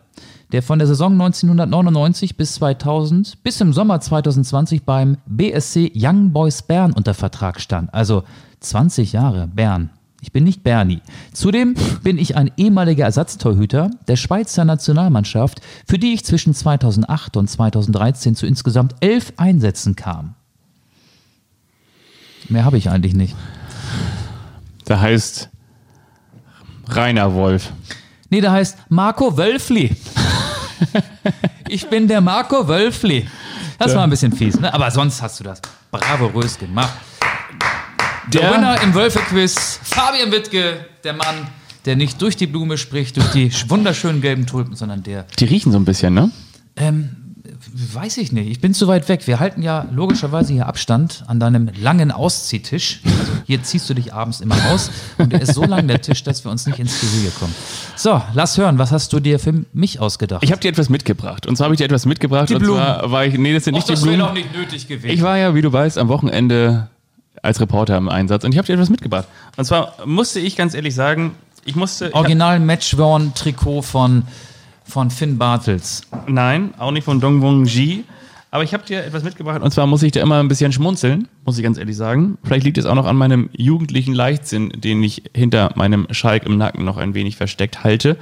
der 0.52 0.62
von 0.62 0.78
der 0.78 0.86
Saison 0.86 1.12
1999 1.12 2.36
bis 2.36 2.54
2000 2.54 3.42
bis 3.42 3.60
im 3.60 3.72
Sommer 3.72 4.00
2020 4.00 4.84
beim 4.84 5.16
BSC 5.26 5.92
Young 5.94 6.32
Boys 6.32 6.62
Bern 6.62 6.92
unter 6.92 7.14
Vertrag 7.14 7.60
stand. 7.60 7.92
Also 7.92 8.24
20 8.60 9.12
Jahre 9.12 9.48
Bern. 9.48 9.90
Ich 10.20 10.30
bin 10.30 10.44
nicht 10.44 10.62
Bernie. 10.62 11.00
Zudem 11.32 11.74
bin 12.04 12.16
ich 12.16 12.36
ein 12.36 12.52
ehemaliger 12.56 13.04
Ersatztorhüter 13.04 13.90
der 14.06 14.14
Schweizer 14.16 14.64
Nationalmannschaft, 14.64 15.60
für 15.84 15.98
die 15.98 16.12
ich 16.12 16.24
zwischen 16.24 16.54
2008 16.54 17.36
und 17.36 17.48
2013 17.48 18.36
zu 18.36 18.46
insgesamt 18.46 18.94
elf 19.00 19.32
Einsätzen 19.36 19.96
kam. 19.96 20.34
Mehr 22.48 22.64
habe 22.64 22.78
ich 22.78 22.88
eigentlich 22.88 23.14
nicht. 23.14 23.34
Da 24.84 25.00
heißt 25.00 25.48
Rainer 26.88 27.34
Wolf. 27.34 27.72
Nee, 28.30 28.40
der 28.40 28.52
heißt 28.52 28.78
Marco 28.90 29.36
Wölfli. 29.36 29.96
ich 31.68 31.86
bin 31.88 32.08
der 32.08 32.20
Marco 32.20 32.66
Wölfli. 32.68 33.26
Das 33.78 33.94
war 33.94 34.04
ein 34.04 34.10
bisschen 34.10 34.32
fies, 34.32 34.58
ne? 34.60 34.72
aber 34.72 34.90
sonst 34.90 35.20
hast 35.22 35.40
du 35.40 35.44
das 35.44 35.60
bravourös 35.90 36.58
gemacht. 36.58 36.92
Der, 38.32 38.42
Der- 38.42 38.52
Winner 38.54 38.80
im 38.82 38.94
Wölfe-Quiz, 38.94 39.80
Fabian 39.82 40.30
Wittke, 40.30 40.86
der 41.02 41.12
Mann, 41.14 41.48
der 41.84 41.96
nicht 41.96 42.22
durch 42.22 42.36
die 42.36 42.46
Blume 42.46 42.78
spricht, 42.78 43.16
durch 43.16 43.30
die 43.32 43.50
wunderschönen 43.68 44.20
gelben 44.20 44.46
Tulpen, 44.46 44.76
sondern 44.76 45.02
der, 45.02 45.24
Die 45.38 45.44
riechen 45.44 45.72
so 45.72 45.78
ein 45.78 45.84
bisschen, 45.84 46.14
ne? 46.14 46.30
ähm, 46.76 47.16
weiß 47.74 48.18
ich 48.18 48.32
nicht, 48.32 48.48
ich 48.50 48.60
bin 48.60 48.74
zu 48.74 48.86
weit 48.88 49.08
weg. 49.08 49.26
Wir 49.26 49.40
halten 49.40 49.62
ja 49.62 49.86
logischerweise 49.92 50.52
hier 50.52 50.66
Abstand 50.66 51.24
an 51.26 51.40
deinem 51.40 51.70
langen 51.80 52.10
Ausziehtisch. 52.10 53.00
Also 53.04 53.32
hier 53.46 53.62
ziehst 53.62 53.88
du 53.88 53.94
dich 53.94 54.12
abends 54.12 54.40
immer 54.40 54.56
aus 54.70 54.90
und 55.18 55.32
der 55.32 55.42
ist 55.42 55.54
so 55.54 55.64
lang, 55.64 55.88
der 55.88 56.00
Tisch, 56.02 56.22
dass 56.22 56.44
wir 56.44 56.50
uns 56.50 56.66
nicht 56.66 56.78
ins 56.78 57.00
Gehege 57.00 57.30
kommen. 57.38 57.54
So, 57.96 58.20
lass 58.34 58.58
hören, 58.58 58.78
was 58.78 58.92
hast 58.92 59.12
du 59.12 59.20
dir 59.20 59.38
für 59.38 59.64
mich 59.72 60.00
ausgedacht? 60.00 60.42
Ich 60.44 60.50
habe 60.52 60.60
dir 60.60 60.68
etwas 60.68 60.88
mitgebracht. 60.88 61.46
Und 61.46 61.56
zwar 61.56 61.66
habe 61.66 61.74
ich 61.74 61.78
dir 61.78 61.84
etwas 61.84 62.06
mitgebracht. 62.06 62.48
Die 62.50 62.54
und 62.54 62.62
Blumen. 62.62 62.82
zwar 62.82 63.10
war 63.10 63.24
ich, 63.24 63.38
nee, 63.38 63.54
das 63.54 63.64
sind 63.64 63.74
Och, 63.74 63.78
nicht 63.78 63.88
die 63.88 63.92
das 63.92 64.04
wäre 64.04 64.16
Blumen. 64.16 64.28
doch 64.28 64.34
nicht 64.34 64.54
nötig 64.54 64.88
gewesen. 64.88 65.14
Ich 65.14 65.22
war 65.22 65.38
ja, 65.38 65.54
wie 65.54 65.62
du 65.62 65.72
weißt, 65.72 65.98
am 65.98 66.08
Wochenende 66.08 66.88
als 67.42 67.60
Reporter 67.60 67.96
im 67.96 68.08
Einsatz 68.08 68.44
und 68.44 68.52
ich 68.52 68.58
habe 68.58 68.66
dir 68.66 68.74
etwas 68.74 68.90
mitgebracht. 68.90 69.26
Und 69.56 69.64
zwar 69.64 69.94
musste 70.06 70.38
ich 70.40 70.56
ganz 70.56 70.74
ehrlich 70.74 70.94
sagen, 70.94 71.32
ich 71.64 71.74
musste. 71.76 72.12
Original 72.14 72.60
Matchworn-Trikot 72.60 73.82
von, 73.82 74.24
von 74.84 75.10
Finn 75.10 75.38
Bartels. 75.38 76.02
nein, 76.26 76.74
auch 76.78 76.90
nicht 76.90 77.04
von 77.04 77.20
Dongwon 77.20 77.64
Ji. 77.66 78.04
Aber 78.50 78.64
ich 78.64 78.74
habe 78.74 78.84
dir 78.84 79.02
etwas 79.02 79.22
mitgebracht 79.22 79.62
und 79.62 79.70
zwar 79.70 79.86
muss 79.86 80.02
ich 80.02 80.12
da 80.12 80.20
immer 80.20 80.38
ein 80.38 80.48
bisschen 80.48 80.72
schmunzeln, 80.72 81.26
muss 81.46 81.56
ich 81.56 81.64
ganz 81.64 81.78
ehrlich 81.78 81.96
sagen. 81.96 82.36
Vielleicht 82.44 82.64
liegt 82.64 82.76
es 82.76 82.84
auch 82.84 82.94
noch 82.94 83.06
an 83.06 83.16
meinem 83.16 83.48
jugendlichen 83.56 84.12
Leichtsinn, 84.12 84.68
den 84.76 85.02
ich 85.02 85.22
hinter 85.34 85.72
meinem 85.74 86.06
Schalk 86.10 86.44
im 86.44 86.58
Nacken 86.58 86.84
noch 86.84 86.98
ein 86.98 87.14
wenig 87.14 87.36
versteckt 87.36 87.82
halte. 87.82 88.18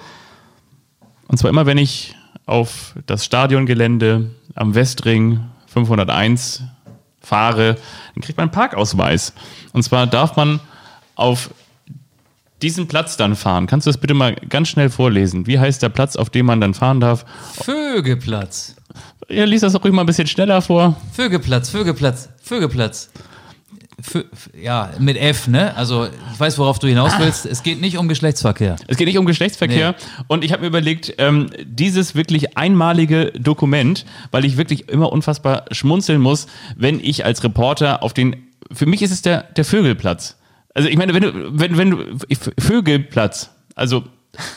Und 1.26 1.38
zwar 1.38 1.50
immer, 1.50 1.66
wenn 1.66 1.78
ich 1.78 2.14
auf 2.46 2.94
das 3.06 3.24
Stadiongelände 3.24 4.30
am 4.54 4.76
Westring 4.76 5.40
501 5.66 6.62
fahre, 7.20 7.76
dann 8.14 8.22
kriegt 8.22 8.36
man 8.36 8.44
einen 8.44 8.52
Parkausweis. 8.52 9.32
Und 9.72 9.82
zwar 9.82 10.06
darf 10.06 10.36
man 10.36 10.60
auf 11.16 11.50
diesen 12.62 12.88
Platz 12.88 13.16
dann 13.16 13.36
fahren. 13.36 13.66
Kannst 13.66 13.86
du 13.86 13.90
das 13.90 13.98
bitte 13.98 14.14
mal 14.14 14.34
ganz 14.34 14.68
schnell 14.68 14.90
vorlesen? 14.90 15.46
Wie 15.46 15.58
heißt 15.58 15.82
der 15.82 15.88
Platz, 15.88 16.16
auf 16.16 16.30
dem 16.30 16.46
man 16.46 16.60
dann 16.60 16.74
fahren 16.74 17.00
darf? 17.00 17.24
Vögelplatz. 17.62 18.76
Ja, 19.28 19.44
lies 19.44 19.60
das 19.60 19.72
doch 19.72 19.84
ruhig 19.84 19.92
mal 19.92 20.02
ein 20.02 20.06
bisschen 20.06 20.26
schneller 20.26 20.60
vor. 20.60 20.96
Vögelplatz, 21.12 21.70
Vögelplatz, 21.70 22.28
Vögelplatz. 22.42 23.10
Fö 24.02 24.24
ja, 24.60 24.90
mit 24.98 25.16
F, 25.16 25.46
ne? 25.46 25.76
Also, 25.76 26.06
ich 26.06 26.40
weiß, 26.40 26.58
worauf 26.58 26.78
du 26.78 26.86
hinaus 26.86 27.12
willst. 27.18 27.46
Es 27.46 27.62
geht 27.62 27.80
nicht 27.80 27.98
um 27.98 28.08
Geschlechtsverkehr. 28.08 28.76
Es 28.86 28.96
geht 28.96 29.06
nicht 29.06 29.18
um 29.18 29.26
Geschlechtsverkehr. 29.26 29.94
Und 30.26 30.42
ich 30.42 30.52
habe 30.52 30.62
mir 30.62 30.68
überlegt, 30.68 31.14
ähm, 31.18 31.50
dieses 31.64 32.14
wirklich 32.14 32.56
einmalige 32.56 33.26
Dokument, 33.32 34.06
weil 34.30 34.44
ich 34.44 34.56
wirklich 34.56 34.88
immer 34.88 35.12
unfassbar 35.12 35.66
schmunzeln 35.70 36.20
muss, 36.20 36.46
wenn 36.76 36.98
ich 37.00 37.24
als 37.24 37.44
Reporter 37.44 38.02
auf 38.02 38.14
den, 38.14 38.36
für 38.72 38.86
mich 38.86 39.02
ist 39.02 39.10
es 39.10 39.22
der, 39.22 39.42
der 39.42 39.64
Vögelplatz. 39.64 40.36
Also 40.74 40.88
ich 40.88 40.96
meine, 40.96 41.14
wenn 41.14 41.22
du, 41.22 41.32
wenn, 41.58 41.76
wenn 41.76 41.90
du, 41.90 42.18
Vögelplatz, 42.58 43.50
also 43.74 44.04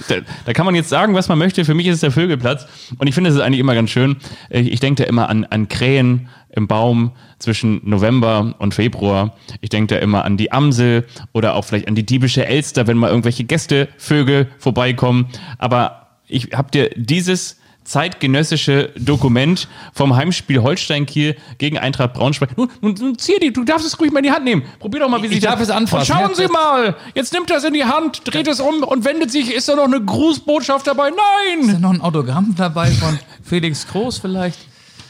da, 0.07 0.15
da 0.45 0.53
kann 0.53 0.65
man 0.65 0.75
jetzt 0.75 0.89
sagen, 0.89 1.15
was 1.15 1.29
man 1.29 1.37
möchte. 1.37 1.65
Für 1.65 1.73
mich 1.73 1.87
ist 1.87 1.95
es 1.95 2.01
der 2.01 2.11
Vögelplatz. 2.11 2.67
Und 2.97 3.07
ich 3.07 3.15
finde, 3.15 3.29
es 3.29 3.39
eigentlich 3.39 3.59
immer 3.59 3.73
ganz 3.73 3.89
schön. 3.89 4.17
Ich, 4.49 4.71
ich 4.71 4.79
denke 4.79 5.03
da 5.03 5.09
immer 5.09 5.29
an, 5.29 5.45
an 5.45 5.67
Krähen 5.67 6.29
im 6.49 6.67
Baum 6.67 7.11
zwischen 7.39 7.81
November 7.83 8.55
und 8.59 8.75
Februar. 8.75 9.35
Ich 9.61 9.69
denke 9.69 9.95
da 9.95 10.01
immer 10.01 10.23
an 10.25 10.37
die 10.37 10.51
Amsel 10.51 11.05
oder 11.31 11.55
auch 11.55 11.65
vielleicht 11.65 11.87
an 11.87 11.95
die 11.95 12.05
diebische 12.05 12.45
Elster, 12.45 12.85
wenn 12.85 12.97
mal 12.97 13.09
irgendwelche 13.09 13.43
Gästevögel 13.43 14.49
vorbeikommen. 14.59 15.27
Aber 15.57 16.19
ich 16.27 16.49
habe 16.53 16.69
dir 16.69 16.91
dieses 16.95 17.59
zeitgenössische 17.83 18.91
Dokument 18.97 19.67
vom 19.93 20.15
Heimspiel 20.15 20.61
Holstein-Kiel 20.61 21.35
gegen 21.57 21.77
Eintracht 21.77 22.13
Braunschweig. 22.13 22.57
Nun, 22.57 22.69
nun, 22.81 22.95
nun 22.99 23.17
zieh 23.17 23.39
die, 23.41 23.51
du 23.51 23.63
darfst 23.63 23.85
es 23.85 23.99
ruhig 23.99 24.11
mal 24.11 24.19
in 24.19 24.23
die 24.25 24.31
Hand 24.31 24.45
nehmen. 24.45 24.63
Probier 24.79 25.01
doch 25.01 25.09
mal, 25.09 25.21
wie 25.21 25.27
Ich 25.27 25.33
sich 25.33 25.41
darf 25.41 25.59
das... 25.59 25.69
es 25.69 25.75
anfassen. 25.75 26.11
Und 26.11 26.17
schauen 26.19 26.35
Sie 26.35 26.43
das- 26.43 26.51
mal, 26.51 26.95
jetzt 27.15 27.33
nimmt 27.33 27.49
er 27.51 27.57
es 27.57 27.63
in 27.63 27.73
die 27.73 27.83
Hand, 27.85 28.21
dreht 28.25 28.47
es 28.47 28.59
um 28.59 28.83
und 28.83 29.05
wendet 29.05 29.31
sich. 29.31 29.53
Ist 29.53 29.67
da 29.69 29.75
noch 29.75 29.85
eine 29.85 30.01
Grußbotschaft 30.01 30.87
dabei? 30.87 31.09
Nein! 31.09 31.67
Ist 31.67 31.73
da 31.75 31.79
noch 31.79 31.91
ein 31.93 32.01
Autogramm 32.01 32.53
dabei 32.57 32.89
von 32.91 33.19
Felix 33.43 33.87
Groß 33.87 34.19
vielleicht? 34.19 34.59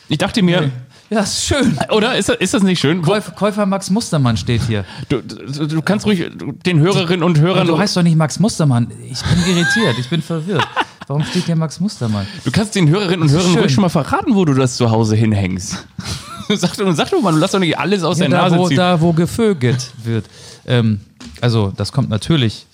Ich 0.09 0.17
dachte 0.17 0.41
mir, 0.41 0.71
Ja, 1.09 1.19
ist 1.21 1.45
schön. 1.45 1.77
oder? 1.91 2.15
Ist 2.17 2.29
das, 2.29 2.37
ist 2.37 2.53
das 2.53 2.63
nicht 2.63 2.79
schön? 2.79 3.01
Käufer, 3.01 3.31
Käufer 3.33 3.65
Max 3.65 3.89
Mustermann 3.89 4.35
steht 4.37 4.61
hier. 4.63 4.83
du, 5.09 5.21
du, 5.21 5.67
du 5.67 5.81
kannst 5.81 6.05
ruhig 6.05 6.25
den 6.65 6.79
Hörerinnen 6.79 7.23
und 7.23 7.39
Hörern... 7.39 7.67
Du 7.67 7.77
heißt 7.77 7.95
doch 7.95 8.01
nicht 8.03 8.15
Max 8.17 8.39
Mustermann. 8.39 8.87
Ich 9.11 9.21
bin 9.21 9.55
irritiert, 9.55 9.95
ich 9.99 10.09
bin 10.09 10.21
verwirrt. 10.21 10.67
Warum 11.07 11.23
steht 11.23 11.45
hier 11.45 11.55
Max 11.55 11.79
Mustermann? 11.79 12.25
Du 12.45 12.51
kannst 12.51 12.73
den 12.75 12.89
Hörerinnen 12.89 13.23
und 13.23 13.29
Hörern 13.31 13.51
schön. 13.51 13.61
ruhig 13.61 13.73
schon 13.73 13.81
mal 13.83 13.89
verraten, 13.89 14.33
wo 14.35 14.45
du 14.45 14.53
das 14.53 14.75
zu 14.77 14.89
Hause 14.89 15.15
hinhängst. 15.15 15.85
sag, 16.49 16.75
doch, 16.77 16.93
sag 16.95 17.09
doch 17.11 17.21
mal, 17.21 17.33
du 17.33 17.39
lass 17.39 17.51
doch 17.51 17.59
nicht 17.59 17.77
alles 17.77 18.03
aus 18.03 18.17
Ja, 18.19 18.27
der 18.27 18.37
da, 18.39 18.43
Nase 18.45 18.57
wo, 18.57 18.67
ziehen. 18.69 18.77
da, 18.77 18.99
wo 19.01 19.13
gevögelt 19.13 19.91
wird. 20.03 20.25
Ähm, 20.65 21.01
also, 21.41 21.73
das 21.75 21.91
kommt 21.91 22.09
natürlich. 22.09 22.65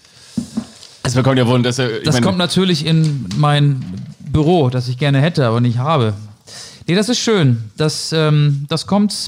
das 1.03 1.15
bekommt 1.15 1.39
ja 1.39 1.47
wohl, 1.47 1.61
dass 1.63 1.79
er... 1.79 2.01
Das 2.03 2.13
meine- 2.15 2.25
kommt 2.25 2.37
natürlich 2.37 2.85
in 2.85 3.27
mein 3.37 3.83
Büro, 4.19 4.69
das 4.69 4.87
ich 4.87 4.97
gerne 4.97 5.19
hätte, 5.19 5.45
aber 5.47 5.59
nicht 5.59 5.79
habe. 5.79 6.13
Nee, 6.89 6.95
das 6.95 7.07
ist 7.07 7.19
schön. 7.19 7.69
Das, 7.77 8.11
ähm, 8.13 8.65
das 8.67 8.87
kommt 8.87 9.27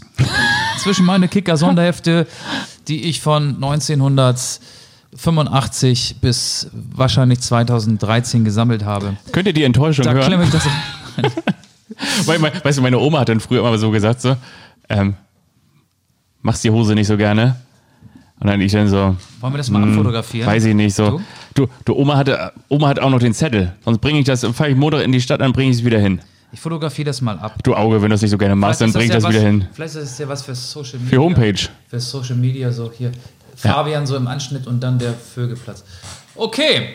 zwischen 0.79 1.05
meine 1.05 1.27
Kicker-Sonderhefte, 1.27 2.25
die 2.87 3.03
ich 3.03 3.21
von 3.21 3.53
1985 3.53 6.15
bis 6.19 6.71
wahrscheinlich 6.73 7.41
2013 7.41 8.43
gesammelt 8.43 8.83
habe. 8.83 9.15
Könnt 9.31 9.45
ihr 9.45 9.53
die 9.53 9.63
Enttäuschung 9.63 10.05
Da 10.05 10.13
hören? 10.13 10.41
ich 10.41 10.49
das. 10.49 10.67
Weißt 12.63 12.79
du, 12.79 12.81
meine 12.81 12.97
Oma 12.97 13.19
hat 13.19 13.29
dann 13.29 13.39
früher 13.39 13.59
immer 13.59 13.77
so 13.77 13.91
gesagt, 13.91 14.21
so, 14.21 14.35
ähm, 14.89 15.13
machst 16.41 16.63
die 16.63 16.71
Hose 16.71 16.95
nicht 16.95 17.05
so 17.05 17.15
gerne. 17.15 17.57
Und 18.39 18.47
dann 18.47 18.59
ich 18.59 18.71
dann 18.71 18.87
so, 18.87 19.15
Wollen 19.39 19.53
wir 19.53 19.57
das 19.57 19.69
mal 19.69 19.83
abfotografieren? 19.83 20.47
weiß 20.47 20.65
ich 20.65 20.73
nicht, 20.73 20.95
so. 20.95 21.11
Du? 21.11 21.21
Du, 21.53 21.67
du 21.85 21.95
Oma, 21.95 22.17
hatte, 22.17 22.53
Oma 22.69 22.87
hat 22.87 22.97
auch 22.97 23.11
noch 23.11 23.19
den 23.19 23.35
Zettel. 23.35 23.73
Sonst 23.85 23.99
bringe 23.99 24.17
ich 24.17 24.25
das, 24.25 24.43
fahre 24.43 24.71
ich 24.71 24.75
Montag 24.75 25.03
in 25.03 25.11
die 25.11 25.21
Stadt, 25.21 25.41
dann 25.41 25.53
bringe 25.53 25.69
ich 25.69 25.77
es 25.77 25.85
wieder 25.85 25.99
hin. 25.99 26.21
Ich 26.53 26.59
fotografiere 26.59 27.05
das 27.05 27.21
mal 27.21 27.39
ab. 27.39 27.63
Du 27.63 27.73
Auge, 27.75 28.01
wenn 28.01 28.09
du 28.09 28.15
es 28.15 28.21
nicht 28.21 28.31
so 28.31 28.37
gerne 28.37 28.55
machst, 28.55 28.81
dann 28.81 28.91
bring 28.91 29.03
ich 29.03 29.09
ja 29.09 29.19
das 29.19 29.29
wieder 29.29 29.41
hin. 29.41 29.67
Vielleicht 29.71 29.95
ist 29.95 30.11
es 30.11 30.17
ja 30.17 30.27
was 30.27 30.41
für 30.41 30.53
Social 30.53 30.99
Media. 30.99 31.09
Für 31.09 31.23
Homepage. 31.23 31.69
Für 31.87 31.99
Social 31.99 32.35
Media, 32.35 32.71
so 32.71 32.91
hier. 32.91 33.11
Fabian 33.55 34.05
so 34.05 34.15
im 34.15 34.27
Anschnitt 34.27 34.67
und 34.67 34.81
dann 34.81 34.99
der 34.99 35.13
Vögelplatz. 35.13 35.83
Okay. 36.35 36.89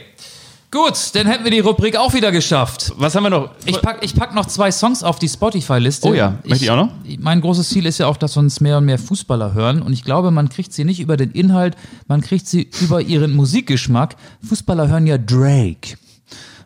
Gut, 0.71 0.95
dann 1.15 1.27
hätten 1.27 1.45
wir 1.45 1.51
die 1.51 1.61
Rubrik 1.61 1.97
auch 1.97 2.13
wieder 2.13 2.33
geschafft. 2.33 2.93
Was 2.97 3.15
haben 3.15 3.23
wir 3.23 3.31
noch? 3.31 3.51
Ich 3.65 3.81
pack, 3.81 3.99
ich 4.03 4.15
pack 4.15 4.35
noch 4.35 4.47
zwei 4.47 4.73
Songs 4.73 5.03
auf 5.05 5.19
die 5.19 5.29
Spotify-Liste. 5.29 6.09
Oh 6.09 6.13
ja, 6.13 6.39
möchte 6.45 6.65
ich 6.65 6.71
auch 6.71 6.77
noch? 6.77 6.91
Mein 7.19 7.41
großes 7.41 7.69
Ziel 7.69 7.87
ist 7.87 7.99
ja 7.99 8.09
auch, 8.09 8.17
dass 8.17 8.37
uns 8.37 8.61
mehr 8.61 8.79
und 8.79 8.85
mehr 8.85 8.99
Fußballer 8.99 9.55
hören. 9.55 9.81
Und 9.81 9.93
ich 9.93 10.03
glaube, 10.03 10.33
man 10.33 10.49
kriegt 10.49 10.73
sie 10.73 10.85
nicht 10.85 11.01
über 11.01 11.17
den 11.17 11.31
Inhalt, 11.31 11.77
man 12.09 12.21
kriegt 12.21 12.49
sie 12.49 12.69
über 12.81 13.01
ihren 13.01 13.35
Musikgeschmack. 13.35 14.17
Fußballer 14.47 14.89
hören 14.89 15.07
ja 15.07 15.19
Drake. 15.19 15.97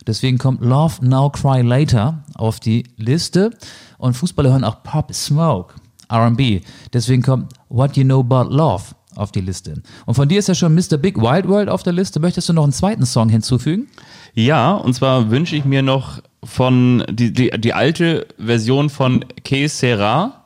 Deswegen 0.06 0.38
kommt 0.38 0.62
Love 0.62 1.04
Now 1.04 1.30
Cry 1.30 1.62
Later 1.62 2.24
auf 2.34 2.60
die 2.60 2.84
Liste. 2.96 3.50
Und 3.98 4.14
Fußballer 4.14 4.50
hören 4.50 4.64
auch 4.64 4.82
Pop 4.82 5.12
Smoke, 5.14 5.74
RB. 6.12 6.62
Deswegen 6.92 7.22
kommt 7.22 7.52
What 7.68 7.96
You 7.96 8.04
Know 8.04 8.20
About 8.20 8.54
Love 8.54 8.84
auf 9.16 9.32
die 9.32 9.40
Liste. 9.40 9.82
Und 10.06 10.14
von 10.14 10.28
dir 10.28 10.38
ist 10.38 10.48
ja 10.48 10.54
schon 10.54 10.74
Mr. 10.74 10.96
Big 10.96 11.16
Wild 11.16 11.48
World 11.48 11.68
auf 11.68 11.82
der 11.82 11.92
Liste. 11.92 12.20
Möchtest 12.20 12.48
du 12.48 12.52
noch 12.52 12.62
einen 12.62 12.72
zweiten 12.72 13.04
Song 13.04 13.28
hinzufügen? 13.28 13.88
Ja, 14.34 14.74
und 14.74 14.94
zwar 14.94 15.30
wünsche 15.30 15.56
ich 15.56 15.64
mir 15.64 15.82
noch 15.82 16.20
von 16.44 17.04
die, 17.10 17.32
die, 17.32 17.50
die 17.50 17.74
alte 17.74 18.26
Version 18.38 18.88
von 18.88 19.24
Que 19.44 19.68
Sera, 19.68 20.44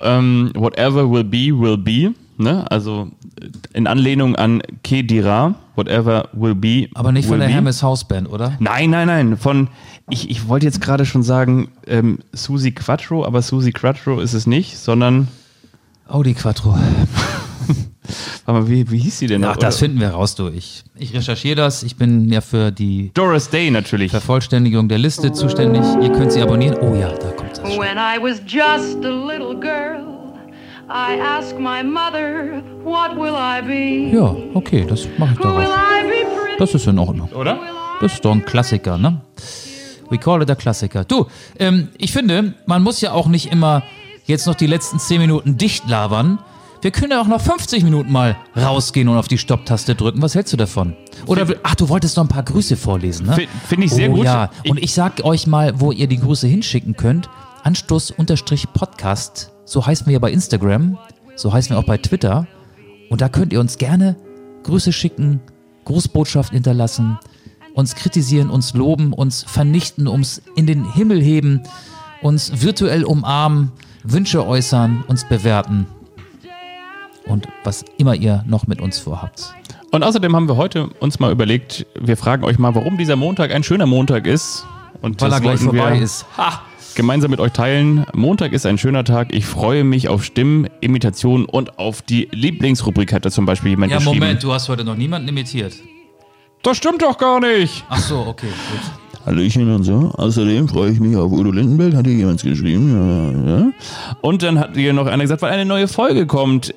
ähm, 0.00 0.50
Whatever 0.54 1.10
Will 1.10 1.24
Be, 1.24 1.58
Will 1.58 1.78
Be, 1.78 2.14
ne? 2.38 2.70
also 2.70 3.08
in 3.72 3.86
Anlehnung 3.86 4.36
an 4.36 4.62
Que 4.82 5.02
Dira, 5.02 5.54
Whatever 5.76 6.28
Will 6.32 6.54
Be. 6.54 6.88
Aber 6.94 7.12
nicht 7.12 7.28
von 7.28 7.38
der 7.38 7.46
be. 7.46 7.52
Hermes 7.52 7.82
Houseband, 7.82 8.28
oder? 8.30 8.56
Nein, 8.58 8.90
nein, 8.90 9.06
nein, 9.06 9.36
von, 9.36 9.68
ich, 10.10 10.30
ich 10.30 10.48
wollte 10.48 10.66
jetzt 10.66 10.80
gerade 10.80 11.04
schon 11.06 11.22
sagen, 11.22 11.68
ähm, 11.86 12.18
Susi 12.32 12.72
Quattro, 12.72 13.24
aber 13.24 13.42
Susi 13.42 13.72
Quattro 13.72 14.20
ist 14.20 14.34
es 14.34 14.46
nicht, 14.46 14.76
sondern 14.78 15.28
Audi 16.06 16.34
Quattro. 16.34 16.76
Aber 18.46 18.68
wie, 18.68 18.90
wie 18.90 18.98
hieß 18.98 19.18
sie 19.18 19.26
denn 19.26 19.42
noch? 19.42 19.50
Ach, 19.50 19.56
das 19.56 19.74
Oder- 19.76 19.80
finden 19.80 20.00
wir 20.00 20.08
raus, 20.10 20.34
du. 20.34 20.48
Ich, 20.48 20.84
ich 20.96 21.12
recherchiere 21.14 21.56
das. 21.56 21.82
Ich 21.82 21.96
bin 21.96 22.30
ja 22.32 22.40
für 22.40 22.70
die 22.70 23.10
Doris 23.12 23.50
Day 23.50 23.70
natürlich. 23.70 24.10
Vervollständigung 24.10 24.88
der 24.88 24.96
Liste 24.96 25.32
zuständig. 25.32 25.82
Ihr 26.00 26.10
könnt 26.12 26.32
sie 26.32 26.40
abonnieren. 26.40 26.78
Oh 26.80 26.94
ja, 26.94 27.10
da 27.10 27.30
kommt 27.32 27.50
das. 27.50 27.58
schon. 27.58 27.78
When 27.78 27.98
I 27.98 28.18
was 28.18 28.40
just 28.46 29.04
a 29.04 29.10
little 29.10 29.47
I 30.90 31.20
asked 31.20 31.58
my 31.58 31.82
mother, 31.82 32.62
What 32.82 33.14
will 33.16 33.34
I 33.34 33.60
be? 33.60 34.16
Ja, 34.16 34.34
okay, 34.54 34.86
das 34.88 35.06
mache 35.18 35.32
ich 35.34 35.38
pretty? 35.38 35.58
Das 36.58 36.74
ist 36.74 36.86
in 36.86 36.98
Ordnung. 36.98 37.28
Oder? 37.32 37.58
Das 38.00 38.14
ist 38.14 38.24
doch 38.24 38.32
ein 38.32 38.42
Klassiker, 38.44 38.96
ne? 38.96 39.20
We 40.08 40.16
call 40.16 40.40
it 40.42 40.50
a 40.50 40.54
Klassiker. 40.54 41.04
Du, 41.04 41.26
ähm, 41.58 41.88
ich 41.98 42.12
finde, 42.12 42.54
man 42.64 42.82
muss 42.82 43.02
ja 43.02 43.12
auch 43.12 43.26
nicht 43.26 43.52
immer 43.52 43.82
jetzt 44.24 44.46
noch 44.46 44.54
die 44.54 44.66
letzten 44.66 44.98
10 44.98 45.20
Minuten 45.20 45.58
dicht 45.58 45.86
labern. 45.88 46.38
Wir 46.80 46.90
können 46.90 47.10
ja 47.10 47.20
auch 47.20 47.26
noch 47.26 47.42
50 47.42 47.84
Minuten 47.84 48.10
mal 48.10 48.36
rausgehen 48.56 49.08
und 49.08 49.18
auf 49.18 49.28
die 49.28 49.36
Stopptaste 49.36 49.94
drücken. 49.94 50.22
Was 50.22 50.34
hältst 50.34 50.54
du 50.54 50.56
davon? 50.56 50.96
Oder, 51.26 51.46
ach, 51.64 51.74
du 51.74 51.90
wolltest 51.90 52.16
noch 52.16 52.24
ein 52.24 52.28
paar 52.28 52.44
Grüße 52.44 52.78
vorlesen, 52.78 53.26
ne? 53.26 53.34
Fi- 53.34 53.48
Finde 53.68 53.84
ich 53.86 53.92
sehr 53.92 54.10
oh, 54.10 54.14
gut. 54.14 54.24
Ja, 54.24 54.48
Ich- 54.62 54.70
und 54.70 54.78
ich 54.78 54.94
sag 54.94 55.22
euch 55.24 55.46
mal, 55.46 55.78
wo 55.80 55.92
ihr 55.92 56.06
die 56.06 56.18
Grüße 56.18 56.46
hinschicken 56.46 56.96
könnt. 56.96 57.28
Anstoß-Podcast, 57.64 59.50
so 59.68 59.84
heißen 59.84 60.06
wir 60.06 60.14
ja 60.14 60.18
bei 60.18 60.32
Instagram, 60.32 60.98
so 61.36 61.52
heißen 61.52 61.74
wir 61.74 61.78
auch 61.78 61.84
bei 61.84 61.98
Twitter. 61.98 62.46
Und 63.10 63.20
da 63.20 63.28
könnt 63.28 63.52
ihr 63.52 63.60
uns 63.60 63.78
gerne 63.78 64.16
Grüße 64.64 64.92
schicken, 64.92 65.40
Grußbotschaften 65.84 66.56
hinterlassen, 66.56 67.18
uns 67.74 67.94
kritisieren, 67.94 68.50
uns 68.50 68.74
loben, 68.74 69.12
uns 69.12 69.44
vernichten, 69.44 70.08
uns 70.08 70.42
in 70.56 70.66
den 70.66 70.90
Himmel 70.92 71.22
heben, 71.22 71.62
uns 72.22 72.62
virtuell 72.62 73.04
umarmen, 73.04 73.72
Wünsche 74.04 74.46
äußern, 74.46 75.04
uns 75.06 75.28
bewerten 75.28 75.86
und 77.26 77.46
was 77.62 77.84
immer 77.98 78.14
ihr 78.14 78.44
noch 78.46 78.66
mit 78.66 78.80
uns 78.80 78.98
vorhabt. 78.98 79.54
Und 79.90 80.02
außerdem 80.02 80.34
haben 80.34 80.48
wir 80.48 80.56
heute 80.56 80.88
uns 81.00 81.20
mal 81.20 81.30
überlegt, 81.30 81.86
wir 81.98 82.16
fragen 82.16 82.44
euch 82.44 82.58
mal, 82.58 82.74
warum 82.74 82.96
dieser 82.98 83.16
Montag 83.16 83.52
ein 83.52 83.62
schöner 83.62 83.86
Montag 83.86 84.26
ist. 84.26 84.66
Und 85.00 85.20
Weil 85.20 85.32
er 85.32 85.40
gleich 85.40 85.60
vorbei 85.60 85.94
wir 85.94 86.02
ist. 86.02 86.26
Gemeinsam 86.98 87.30
mit 87.30 87.38
euch 87.38 87.52
teilen. 87.52 88.04
Montag 88.12 88.52
ist 88.52 88.66
ein 88.66 88.76
schöner 88.76 89.04
Tag. 89.04 89.32
Ich 89.32 89.46
freue 89.46 89.84
mich 89.84 90.08
auf 90.08 90.24
Stimmen, 90.24 90.68
Imitationen 90.80 91.46
und 91.46 91.78
auf 91.78 92.02
die 92.02 92.28
Lieblingsrubrik 92.32 93.12
hatte 93.12 93.30
zum 93.30 93.46
Beispiel 93.46 93.70
jemand 93.70 93.92
Ja, 93.92 93.98
geschrieben. 93.98 94.18
Moment, 94.18 94.42
du 94.42 94.52
hast 94.52 94.68
heute 94.68 94.82
noch 94.84 94.96
niemanden 94.96 95.28
imitiert. 95.28 95.74
Das 96.64 96.76
stimmt 96.76 97.00
doch 97.00 97.16
gar 97.16 97.38
nicht. 97.38 97.84
Ach 97.88 98.00
so, 98.00 98.18
okay, 98.26 98.48
gut. 98.48 99.24
Hallöchen 99.24 99.72
und 99.72 99.84
so. 99.84 100.10
Außerdem 100.16 100.68
freue 100.68 100.90
ich 100.90 100.98
mich 100.98 101.16
auf 101.16 101.30
Udo 101.30 101.52
Lindenberg, 101.52 101.94
hat 101.94 102.04
hier 102.04 102.16
jemand 102.16 102.42
geschrieben. 102.42 103.46
Ja, 103.46 103.58
ja. 103.58 103.70
Und 104.20 104.42
dann 104.42 104.58
hat 104.58 104.74
hier 104.74 104.92
noch 104.92 105.06
einer 105.06 105.22
gesagt, 105.22 105.40
weil 105.42 105.52
eine 105.52 105.64
neue 105.64 105.86
Folge 105.86 106.26
kommt. 106.26 106.74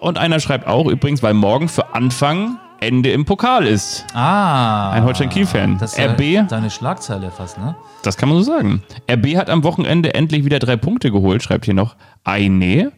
Und 0.00 0.16
einer 0.16 0.40
schreibt 0.40 0.66
auch 0.66 0.86
übrigens, 0.86 1.22
weil 1.22 1.34
morgen 1.34 1.68
für 1.68 1.94
Anfang 1.94 2.58
Ende 2.80 3.10
im 3.10 3.24
Pokal 3.24 3.66
ist. 3.66 4.06
Ah. 4.14 4.90
Ein 4.90 5.04
Holstein-Kiel-Fan. 5.04 5.78
Das 5.78 5.92
ist 5.92 5.98
ja 5.98 6.12
RB. 6.12 6.48
deine 6.48 6.70
Schlagzeile 6.70 7.30
fast, 7.30 7.58
ne? 7.58 7.74
Das 8.02 8.16
kann 8.16 8.28
man 8.28 8.38
so 8.38 8.44
sagen. 8.44 8.82
RB 9.10 9.36
hat 9.36 9.50
am 9.50 9.64
Wochenende 9.64 10.14
endlich 10.14 10.44
wieder 10.44 10.58
drei 10.58 10.76
Punkte 10.76 11.10
geholt, 11.10 11.42
schreibt 11.42 11.64
hier 11.64 11.74
noch 11.74 11.96
Eine. 12.24 12.92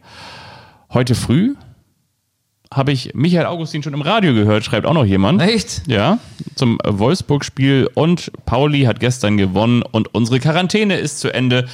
Heute 0.93 1.15
früh 1.15 1.55
habe 2.73 2.93
ich 2.93 3.15
Michael 3.15 3.47
Augustin 3.47 3.83
schon 3.83 3.95
im 3.95 4.03
Radio 4.03 4.33
gehört, 4.33 4.65
schreibt 4.65 4.87
auch 4.87 4.95
noch 4.95 5.05
jemand. 5.05 5.43
Echt? 5.43 5.83
Ja, 5.89 6.19
zum 6.55 6.79
Wolfsburg-Spiel 6.85 7.91
und 7.95 8.31
Pauli 8.47 8.83
hat 8.83 9.01
gestern 9.01 9.37
gewonnen 9.37 9.83
und 9.83 10.15
unsere 10.15 10.39
Quarantäne 10.39 10.97
ist 10.97 11.19
zu 11.19 11.35
Ende. 11.35 11.67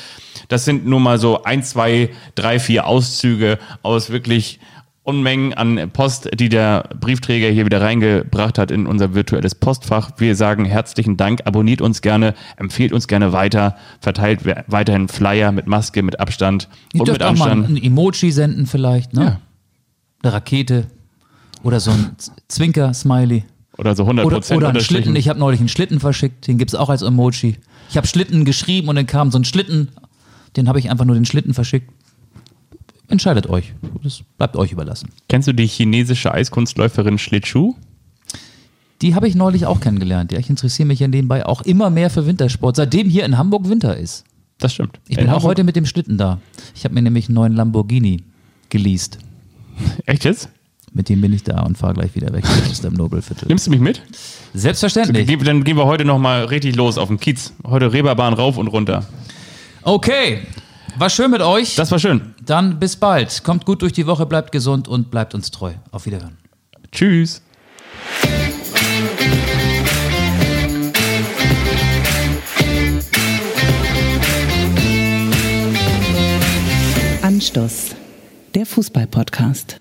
Das 0.49 0.65
sind 0.65 0.87
nur 0.87 1.01
mal 1.01 1.19
so 1.19 1.43
ein, 1.43 1.63
zwei, 1.63 2.11
drei, 2.35 2.59
vier 2.59 2.87
Auszüge 2.87 3.59
aus 3.83 4.09
wirklich 4.09 4.59
Unmengen 5.07 5.55
an 5.55 5.91
Post, 5.93 6.29
die 6.39 6.49
der 6.49 6.89
Briefträger 7.01 7.49
hier 7.49 7.65
wieder 7.65 7.81
reingebracht 7.81 8.59
hat 8.59 8.71
in 8.71 8.87
unser 8.87 9.15
virtuelles 9.15 9.55
Postfach. 9.55 10.11
Wir 10.19 10.35
sagen 10.35 10.65
herzlichen 10.65 11.17
Dank, 11.17 11.43
abonniert 11.45 11.81
uns 11.81 12.03
gerne, 12.03 12.35
empfehlt 12.57 12.93
uns 12.93 13.07
gerne 13.07 13.33
weiter, 13.33 13.77
verteilt 14.01 14.45
we- 14.45 14.65
weiterhin 14.67 15.09
Flyer 15.09 15.53
mit 15.53 15.67
Maske, 15.69 16.03
mit 16.03 16.19
Abstand 16.19 16.69
Ihr 16.93 17.01
und 17.01 17.09
dürft 17.09 17.21
mit 17.21 17.29
auch 17.29 17.37
mal 17.37 17.51
Anstand. 17.51 17.79
ein 17.79 17.83
Emoji 17.85 18.33
senden 18.33 18.67
vielleicht, 18.67 19.13
ne? 19.15 19.23
Ja. 19.25 19.41
Eine 20.23 20.33
Rakete. 20.33 20.87
Oder 21.63 21.79
so 21.81 21.91
ein 21.93 22.17
Zwinker-Smiley. 22.49 23.45
Oder 23.79 23.95
so 23.95 24.05
100% 24.05 24.25
Oder, 24.25 24.57
oder 24.57 24.69
einen. 24.71 24.81
Schlitten. 24.81 25.15
Ich 25.17 25.29
habe 25.29 25.39
neulich 25.39 25.61
einen 25.61 25.69
Schlitten 25.69 26.01
verschickt, 26.01 26.47
den 26.49 26.59
gibt 26.59 26.71
es 26.71 26.75
auch 26.75 26.89
als 26.89 27.03
Emoji. 27.03 27.57
Ich 27.91 27.97
habe 27.97 28.07
Schlitten 28.07 28.45
geschrieben 28.45 28.89
und 28.89 28.97
dann 28.97 29.07
kam 29.07 29.31
so 29.31 29.39
ein 29.39 29.45
Schlitten. 29.45 29.89
Den 30.57 30.69
habe 30.69 30.79
ich 30.79 30.91
einfach 30.91 31.05
nur 31.05 31.15
den 31.15 31.27
Schlitten 31.27 31.55
verschickt. 31.55 31.91
Entscheidet 33.09 33.49
euch. 33.49 33.73
Das 34.03 34.23
bleibt 34.37 34.57
euch 34.57 34.73
überlassen. 34.73 35.11
Kennst 35.29 35.47
du 35.49 35.53
die 35.53 35.67
chinesische 35.67 36.33
Eiskunstläuferin 36.33 37.19
Schlittschuh? 37.19 37.75
Die 39.03 39.15
habe 39.15 39.29
ich 39.29 39.35
neulich 39.35 39.67
auch 39.67 39.81
kennengelernt. 39.81 40.33
Ja, 40.33 40.39
ich 40.39 40.49
interessiere 40.51 40.87
mich 40.89 41.01
ja 41.01 41.09
nebenbei 41.09 41.45
auch 41.47 41.63
immer 41.63 41.91
mehr 41.91 42.09
für 42.11 42.27
Wintersport, 42.27 42.77
seitdem 42.77 43.09
hier 43.11 43.25
in 43.25 43.37
Hamburg 43.39 43.69
Winter 43.69 43.97
ist. 43.97 44.25
Das 44.59 44.73
stimmt. 44.73 44.99
Ich 45.07 45.17
bin 45.17 45.27
In 45.27 45.31
auch 45.31 45.35
Hamburg- 45.37 45.51
heute 45.51 45.65
mit 45.65 45.77
dem 45.77 45.85
Schlitten 45.87 46.17
da. 46.17 46.41
Ich 46.75 46.85
habe 46.85 46.95
mir 46.95 47.03
nämlich 47.03 47.29
einen 47.29 47.35
neuen 47.35 47.53
Lamborghini 47.55 48.23
geleast. 48.71 49.19
Echt 50.07 50.25
jetzt? 50.25 50.49
Mit 50.95 51.11
dem 51.11 51.21
bin 51.21 51.35
ich 51.35 51.43
da 51.45 51.61
und 51.63 51.77
fahre 51.77 51.93
gleich 51.93 52.15
wieder 52.15 52.33
weg 52.33 52.45
aus 52.71 52.81
dem 52.81 52.95
Nobelviertel. 52.95 53.49
Nimmst 53.49 53.67
du 53.67 53.71
mich 53.71 53.81
mit? 53.81 54.01
Selbstverständlich. 54.55 55.27
Ge- 55.27 55.37
Dann 55.45 55.63
gehen 55.63 55.77
wir 55.77 55.85
heute 55.85 56.07
nochmal 56.07 56.45
richtig 56.47 56.75
los 56.75 56.97
auf 56.97 57.09
dem 57.09 57.21
Kiez. 57.21 57.53
Heute 57.67 57.93
Reeperbahn 57.93 58.33
rauf 58.33 58.57
und 58.57 58.69
runter. 58.69 59.07
Okay, 59.83 60.39
war 60.99 61.11
schön 61.11 61.31
mit 61.31 61.43
euch. 61.43 61.75
Das 61.77 61.91
war 61.91 61.99
schön. 61.99 62.35
Dann 62.45 62.79
bis 62.79 62.97
bald. 62.97 63.43
Kommt 63.45 63.65
gut 63.65 63.83
durch 63.83 63.93
die 63.93 64.07
Woche, 64.07 64.27
bleibt 64.27 64.53
gesund 64.53 64.89
und 64.89 65.11
bleibt 65.11 65.35
uns 65.35 65.51
treu. 65.51 65.73
Auf 65.91 66.07
Wiederhören. 66.07 66.39
Tschüss. 66.93 67.43
Anstoß, 77.23 77.97
der 78.55 78.65
Fußball-Podcast. 78.65 79.81